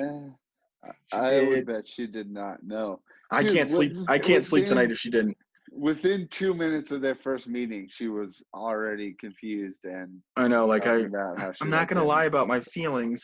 She 1.12 1.16
I 1.16 1.44
would 1.44 1.66
bet 1.66 1.86
she 1.86 2.06
did 2.06 2.30
not. 2.30 2.62
No. 2.62 3.00
Dude, 3.38 3.52
can't 3.52 3.68
sleep. 3.70 3.96
what- 3.96 4.10
I 4.10 4.18
can't 4.18 4.44
sleep 4.44 4.62
within- 4.64 4.76
tonight 4.76 4.90
if 4.90 4.98
she 4.98 5.10
didn't. 5.10 5.36
Within 5.72 6.26
two 6.28 6.52
minutes 6.54 6.90
of 6.90 7.00
their 7.00 7.14
first 7.14 7.46
meeting, 7.46 7.86
she 7.92 8.08
was 8.08 8.42
already 8.54 9.14
confused 9.20 9.78
and 9.84 10.20
I 10.36 10.48
know. 10.48 10.66
Like 10.66 10.82
I, 10.82 10.92
talking 11.02 11.06
about 11.06 11.38
how 11.38 11.52
she 11.52 11.58
I'm 11.60 11.70
not 11.70 11.86
gonna 11.86 12.00
him. 12.00 12.08
lie 12.08 12.24
about 12.24 12.48
my 12.48 12.58
feelings. 12.60 13.22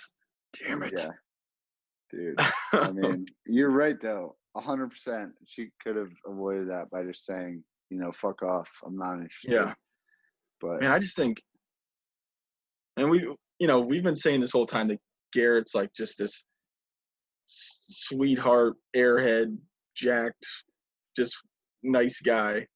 Damn 0.62 0.82
it. 0.84 0.92
Yeah, 0.96 1.09
dude. 2.16 2.40
I 2.72 2.90
mean, 2.92 3.26
you're 3.46 3.70
right 3.70 4.00
though. 4.00 4.36
A 4.56 4.60
hundred 4.60 4.90
percent. 4.90 5.32
She 5.46 5.68
could 5.82 5.96
have 5.96 6.12
avoided 6.26 6.70
that 6.70 6.90
by 6.90 7.04
just 7.04 7.26
saying, 7.26 7.62
you 7.90 7.98
know, 7.98 8.10
fuck 8.12 8.42
off. 8.42 8.68
I'm 8.84 8.96
not 8.96 9.14
interested. 9.14 9.52
Yeah. 9.52 9.74
But 10.60 10.80
Man, 10.80 10.90
I 10.90 10.98
just 10.98 11.16
think, 11.16 11.42
and 12.96 13.10
we, 13.10 13.20
you 13.58 13.66
know, 13.66 13.80
we've 13.80 14.02
been 14.02 14.16
saying 14.16 14.40
this 14.40 14.52
whole 14.52 14.66
time 14.66 14.88
that 14.88 15.00
Garrett's 15.32 15.74
like 15.74 15.90
just 15.94 16.16
this 16.16 16.44
sweetheart, 17.46 18.76
airhead, 18.96 19.56
jacked, 19.94 20.46
just 21.14 21.34
nice 21.82 22.20
guy. 22.20 22.66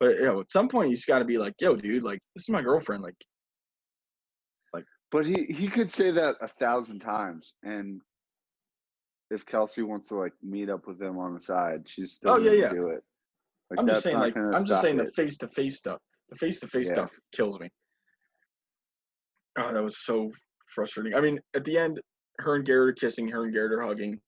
But 0.00 0.16
you 0.16 0.24
know, 0.24 0.40
at 0.40 0.50
some 0.50 0.68
point, 0.68 0.88
he's 0.88 1.04
got 1.04 1.20
to 1.20 1.24
be 1.24 1.38
like, 1.38 1.54
"Yo, 1.60 1.76
dude, 1.76 2.02
like 2.02 2.18
this 2.34 2.42
is 2.42 2.48
my 2.48 2.62
girlfriend." 2.62 3.02
Like, 3.02 3.14
but 5.14 5.24
he 5.24 5.44
he 5.48 5.68
could 5.68 5.88
say 5.88 6.10
that 6.10 6.34
a 6.40 6.48
thousand 6.48 6.98
times, 6.98 7.54
and 7.62 8.00
if 9.30 9.46
Kelsey 9.46 9.82
wants 9.82 10.08
to 10.08 10.16
like 10.16 10.32
meet 10.42 10.70
up 10.70 10.86
with 10.86 11.00
him 11.00 11.18
on 11.18 11.34
the 11.34 11.40
side, 11.40 11.82
she's 11.86 12.12
still 12.12 12.32
Oh, 12.32 12.38
yeah, 12.38 12.52
yeah. 12.52 12.68
do 12.70 12.88
it. 12.88 13.02
Like, 13.70 13.80
I'm 13.80 13.86
just 13.86 14.02
saying, 14.02 14.18
like, 14.18 14.36
I'm 14.36 14.66
just 14.66 14.82
saying 14.82 14.98
the 14.98 15.10
face 15.16 15.38
to 15.38 15.48
face 15.48 15.78
stuff. 15.78 15.98
The 16.30 16.36
face 16.36 16.60
to 16.60 16.68
face 16.68 16.90
stuff 16.90 17.10
kills 17.32 17.58
me. 17.58 17.68
Oh, 19.58 19.72
that 19.72 19.82
was 19.82 20.04
so 20.04 20.30
frustrating. 20.74 21.14
I 21.14 21.20
mean, 21.20 21.40
at 21.54 21.64
the 21.64 21.78
end, 21.78 22.00
her 22.40 22.56
and 22.56 22.64
Garrett 22.64 22.90
are 22.90 22.92
kissing. 22.92 23.28
Her 23.28 23.44
and 23.44 23.52
Garrett 23.52 23.72
are 23.72 23.82
hugging. 23.82 24.20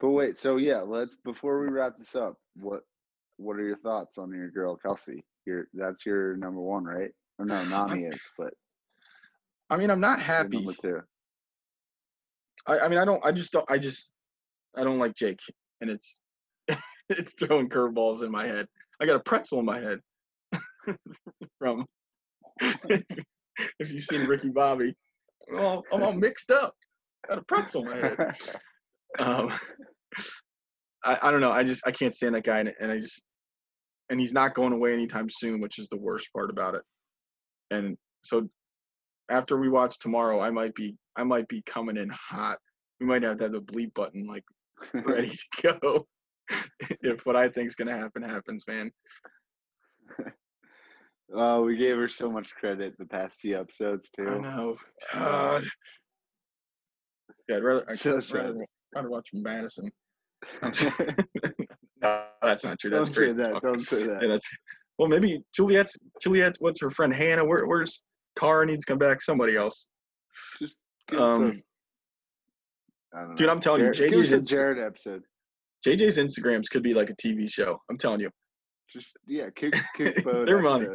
But 0.00 0.10
wait, 0.10 0.36
so 0.36 0.56
yeah, 0.56 0.80
let's 0.80 1.16
before 1.24 1.60
we 1.60 1.68
wrap 1.68 1.96
this 1.96 2.14
up, 2.14 2.36
what 2.56 2.80
what 3.36 3.56
are 3.56 3.64
your 3.64 3.76
thoughts 3.78 4.18
on 4.18 4.32
your 4.32 4.50
girl 4.50 4.76
Kelsey? 4.76 5.24
Your 5.46 5.68
that's 5.74 6.04
your 6.06 6.36
number 6.36 6.60
one, 6.60 6.84
right? 6.84 7.10
Or 7.38 7.44
no, 7.44 7.64
Nani 7.68 8.04
is, 8.04 8.20
but 8.38 8.54
I 9.70 9.76
mean, 9.76 9.90
I'm 9.90 10.00
not 10.00 10.20
happy. 10.20 10.56
Number 10.56 10.74
two. 10.80 11.00
I, 12.66 12.80
I 12.80 12.88
mean, 12.88 12.98
I 12.98 13.04
don't. 13.04 13.24
I 13.24 13.32
just 13.32 13.52
don't. 13.52 13.68
I 13.70 13.78
just. 13.78 14.10
I 14.76 14.84
don't 14.84 14.98
like 14.98 15.14
Jake, 15.14 15.40
and 15.80 15.90
it's 15.90 16.20
it's 17.08 17.34
throwing 17.38 17.68
curveballs 17.68 18.22
in 18.22 18.30
my 18.30 18.46
head. 18.46 18.66
I 19.00 19.06
got 19.06 19.16
a 19.16 19.20
pretzel 19.20 19.58
in 19.58 19.64
my 19.64 19.80
head 19.80 20.00
from. 21.58 21.86
if 22.60 23.90
you've 23.90 24.04
seen 24.04 24.26
Ricky 24.26 24.50
Bobby, 24.50 24.94
I'm 25.50 25.60
all, 25.60 25.84
I'm 25.92 26.02
all 26.02 26.12
mixed 26.12 26.50
up. 26.50 26.74
Got 27.28 27.38
a 27.38 27.42
pretzel 27.42 27.88
in 27.88 27.90
my 27.90 28.08
head. 28.08 28.36
Um, 29.18 29.52
I, 31.04 31.18
I 31.24 31.30
don't 31.30 31.42
know. 31.42 31.52
I 31.52 31.64
just 31.64 31.86
I 31.86 31.90
can't 31.90 32.14
stand 32.14 32.34
that 32.34 32.44
guy, 32.44 32.60
and, 32.60 32.72
and 32.80 32.90
I 32.90 32.96
just 32.96 33.22
and 34.08 34.18
he's 34.18 34.32
not 34.32 34.54
going 34.54 34.72
away 34.72 34.94
anytime 34.94 35.28
soon, 35.30 35.60
which 35.60 35.78
is 35.78 35.86
the 35.88 35.98
worst 35.98 36.28
part 36.34 36.48
about 36.48 36.74
it. 36.74 36.82
And 37.70 37.98
so 38.22 38.48
after 39.32 39.56
we 39.58 39.68
watch 39.70 39.98
tomorrow, 39.98 40.40
I 40.40 40.50
might 40.50 40.74
be 40.74 40.94
I 41.16 41.24
might 41.24 41.48
be 41.48 41.62
coming 41.66 41.96
in 41.96 42.10
hot. 42.10 42.58
We 43.00 43.06
might 43.06 43.22
have 43.22 43.38
to 43.38 43.44
have 43.44 43.52
the 43.52 43.60
bleep 43.62 43.94
button 43.94 44.26
like 44.26 44.44
ready 44.94 45.30
to 45.62 45.78
go 45.80 46.06
if 47.02 47.24
what 47.24 47.34
I 47.34 47.48
think 47.48 47.68
is 47.68 47.74
gonna 47.74 47.96
happen 47.98 48.22
happens, 48.22 48.64
man. 48.68 48.90
oh, 51.34 51.62
we 51.64 51.76
gave 51.76 51.96
her 51.96 52.08
so 52.08 52.30
much 52.30 52.50
credit 52.54 52.94
the 52.98 53.06
past 53.06 53.40
few 53.40 53.58
episodes 53.58 54.10
too. 54.10 54.28
I 54.28 54.38
know. 54.38 54.76
Uh, 55.12 55.18
God. 55.18 55.64
Yeah, 57.48 57.56
I'd 57.56 57.64
rather 57.64 57.84
I'd 57.88 57.98
So 57.98 58.20
rather, 58.34 58.64
rather 58.94 59.10
watch 59.10 59.28
Madisson. 59.34 59.90
no, 62.02 62.24
that's 62.42 62.64
not 62.64 62.78
true. 62.78 62.90
That's 62.90 63.08
don't 63.08 63.14
crazy 63.14 63.32
say 63.32 63.32
that. 63.32 63.52
talk. 63.52 63.62
Don't 63.62 63.80
say 63.86 64.00
Yeah, 64.00 64.06
that. 64.06 64.26
that's 64.28 64.48
well, 64.98 65.08
maybe 65.08 65.42
Juliette's 65.56 65.96
Juliette. 66.22 66.56
What's 66.58 66.80
her 66.80 66.90
friend 66.90 67.12
Hannah? 67.14 67.44
Where, 67.44 67.66
where's 67.66 68.02
Cara 68.38 68.66
needs 68.66 68.84
to 68.84 68.92
come 68.92 68.98
back? 68.98 69.20
Somebody 69.22 69.56
else. 69.56 69.88
Just 70.58 70.78
Um, 71.12 71.62
a, 73.14 73.16
I 73.18 73.22
don't 73.24 73.34
dude. 73.36 73.48
I'm 73.48 73.60
telling 73.60 73.82
you, 73.84 73.92
Jared- 73.92 74.14
us 74.14 74.20
JJ's 74.28 74.32
a 74.32 74.40
Jared 74.40 74.78
episode. 74.78 75.22
JJ's 75.86 76.16
Instagrams 76.18 76.70
could 76.70 76.82
be 76.82 76.94
like 76.94 77.10
a 77.10 77.16
TV 77.16 77.50
show. 77.50 77.78
I'm 77.90 77.98
telling 77.98 78.20
you, 78.20 78.30
Just 78.92 79.12
yeah, 79.26 79.48
kick 79.54 79.74
kick 79.96 80.24
boat 80.24 80.46
They're 80.46 80.62
money. 80.62 80.86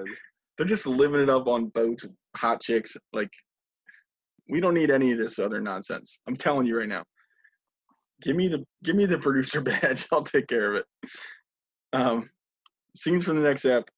they're 0.58 0.66
just 0.68 0.88
living 0.88 1.22
it 1.22 1.30
up 1.30 1.48
on 1.48 1.68
boats, 1.68 2.06
hot 2.36 2.62
chicks. 2.62 2.96
Like, 3.14 3.30
we 4.50 4.60
don't 4.62 4.74
need 4.74 4.90
any 4.92 5.12
of 5.12 5.18
this 5.20 5.40
other 5.40 5.60
nonsense. 5.62 6.20
I'm 6.28 6.38
telling 6.38 6.66
you 6.66 6.78
right 6.80 6.88
now. 6.88 7.04
Give 8.22 8.36
me 8.36 8.48
the 8.48 8.64
give 8.84 8.96
me 8.96 9.06
the 9.06 9.20
producer 9.20 9.62
badge. 9.70 10.08
I'll 10.12 10.24
take 10.24 10.48
care 10.48 10.72
of 10.72 10.78
it. 10.78 10.86
Um, 11.94 12.30
scenes 12.96 13.24
from 13.26 13.36
the 13.36 13.48
next 13.48 13.66
ep. 13.66 13.90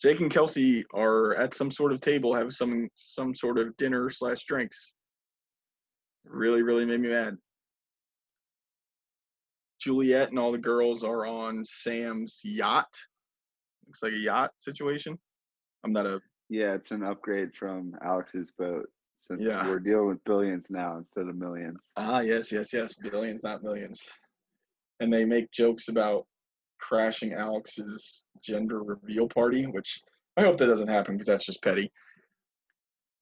Jake 0.00 0.20
and 0.20 0.30
Kelsey 0.30 0.84
are 0.94 1.34
at 1.36 1.54
some 1.54 1.70
sort 1.70 1.92
of 1.92 2.00
table, 2.00 2.34
have 2.34 2.52
some 2.52 2.88
some 2.94 3.34
sort 3.34 3.58
of 3.58 3.76
dinner 3.76 4.10
slash 4.10 4.44
drinks. 4.44 4.92
Really, 6.24 6.62
really 6.62 6.84
made 6.84 7.00
me 7.00 7.08
mad. 7.08 7.36
Juliette 9.80 10.30
and 10.30 10.38
all 10.38 10.52
the 10.52 10.58
girls 10.58 11.04
are 11.04 11.26
on 11.26 11.64
Sam's 11.64 12.40
yacht. 12.44 12.92
Looks 13.86 14.02
like 14.02 14.12
a 14.12 14.16
yacht 14.18 14.50
situation. 14.56 15.18
I'm 15.84 15.92
not 15.92 16.06
a 16.06 16.20
Yeah, 16.48 16.74
it's 16.74 16.90
an 16.90 17.04
upgrade 17.04 17.54
from 17.54 17.94
Alex's 18.02 18.52
boat 18.58 18.86
since 19.16 19.42
Yeah. 19.42 19.66
we're 19.66 19.78
dealing 19.80 20.08
with 20.08 20.24
billions 20.24 20.70
now 20.70 20.96
instead 20.96 21.28
of 21.28 21.36
millions. 21.36 21.92
ah 21.96 22.20
yes 22.20 22.50
yes 22.52 22.72
yes 22.72 22.94
billions 22.94 23.42
not 23.42 23.62
millions, 23.62 24.00
and 25.00 25.12
they 25.12 25.24
make 25.24 25.50
jokes 25.52 25.88
about 25.88 26.26
crashing 26.80 27.32
Alex's 27.32 28.24
gender 28.42 28.82
reveal 28.82 29.28
party, 29.28 29.64
which 29.64 30.00
I 30.36 30.42
hope 30.42 30.58
that 30.58 30.66
doesn't 30.66 30.88
happen 30.88 31.14
because 31.14 31.26
that's 31.26 31.46
just 31.46 31.62
petty. 31.62 31.90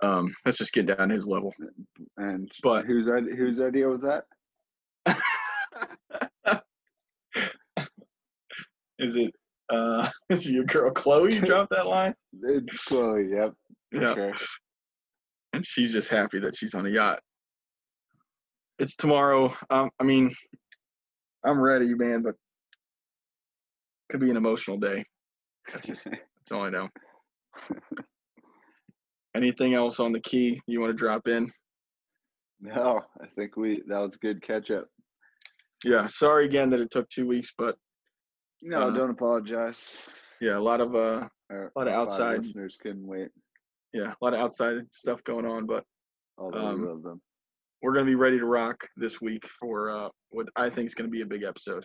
Um, 0.02 0.34
that's 0.44 0.58
just 0.58 0.72
getting 0.72 0.94
down 0.94 1.08
his 1.10 1.26
level. 1.26 1.54
And 2.18 2.50
But- 2.62 2.84
whose 2.86 3.06
whose 3.06 3.60
idea 3.60 3.88
was 3.88 4.02
that? 4.02 4.24
is 8.98 9.16
it 9.16 9.32
uh 9.70 10.08
is 10.30 10.46
it 10.46 10.52
your 10.52 10.64
girl 10.64 10.90
Chloe 10.90 11.40
dropped 11.40 11.70
that 11.70 11.86
line? 11.86 12.14
It's 12.42 12.84
Chloe. 12.84 13.30
Yep. 13.30 13.54
Yeah. 13.92 14.14
sure. 14.14 14.32
and 15.52 15.64
she's 15.64 15.92
just 15.92 16.08
happy 16.08 16.38
that 16.40 16.56
she's 16.56 16.74
on 16.74 16.86
a 16.86 16.90
yacht. 16.90 17.20
It's 18.78 18.96
tomorrow. 18.96 19.54
Um, 19.70 19.90
I 19.98 20.04
mean, 20.04 20.34
I'm 21.44 21.60
ready, 21.60 21.94
man, 21.94 22.22
but 22.22 22.34
could 24.08 24.20
be 24.20 24.30
an 24.30 24.36
emotional 24.36 24.78
day. 24.78 25.04
That's 25.72 25.86
just 25.86 26.04
that's 26.10 26.52
all 26.52 26.62
I 26.62 26.70
know. 26.70 26.88
Anything 29.34 29.74
else 29.74 30.00
on 30.00 30.12
the 30.12 30.20
key 30.20 30.60
you 30.66 30.80
want 30.80 30.90
to 30.90 30.96
drop 30.96 31.28
in? 31.28 31.50
No, 32.60 33.02
I 33.20 33.26
think 33.36 33.56
we 33.56 33.82
that 33.88 33.98
was 33.98 34.16
good 34.16 34.42
catch 34.42 34.70
up. 34.70 34.86
Yeah, 35.84 36.06
sorry 36.06 36.46
again 36.46 36.70
that 36.70 36.80
it 36.80 36.90
took 36.90 37.08
two 37.10 37.26
weeks, 37.26 37.52
but 37.58 37.76
No, 38.62 38.88
Uh, 38.88 38.90
don't 38.90 39.10
apologize. 39.10 40.02
yeah, 40.40 40.56
a 40.56 40.60
lot 40.60 40.80
of 40.80 40.94
uh, 40.94 41.28
Our, 41.50 41.70
lot 41.76 41.86
of 41.88 41.92
outside- 41.94 42.38
listeners 42.38 42.78
couldn't 42.80 43.06
wait. 43.06 43.28
yeah, 43.92 44.12
a 44.12 44.24
lot 44.24 44.32
of 44.32 44.40
outside 44.40 44.76
stuff 44.92 45.22
going 45.24 45.44
on, 45.46 45.66
but 45.66 45.84
Although 46.38 46.58
Um, 46.66 46.80
we 46.80 46.86
love 46.88 47.02
them. 47.02 47.20
we're 47.82 47.92
gonna 47.92 48.06
be 48.06 48.14
ready 48.14 48.38
to 48.38 48.46
rock 48.46 48.88
this 48.96 49.20
week 49.20 49.44
for 49.60 49.90
uh, 49.90 50.08
what 50.30 50.48
I 50.56 50.70
think 50.70 50.86
is 50.86 50.94
gonna 50.94 51.10
be 51.10 51.20
a 51.22 51.26
big 51.26 51.42
episode. 51.42 51.84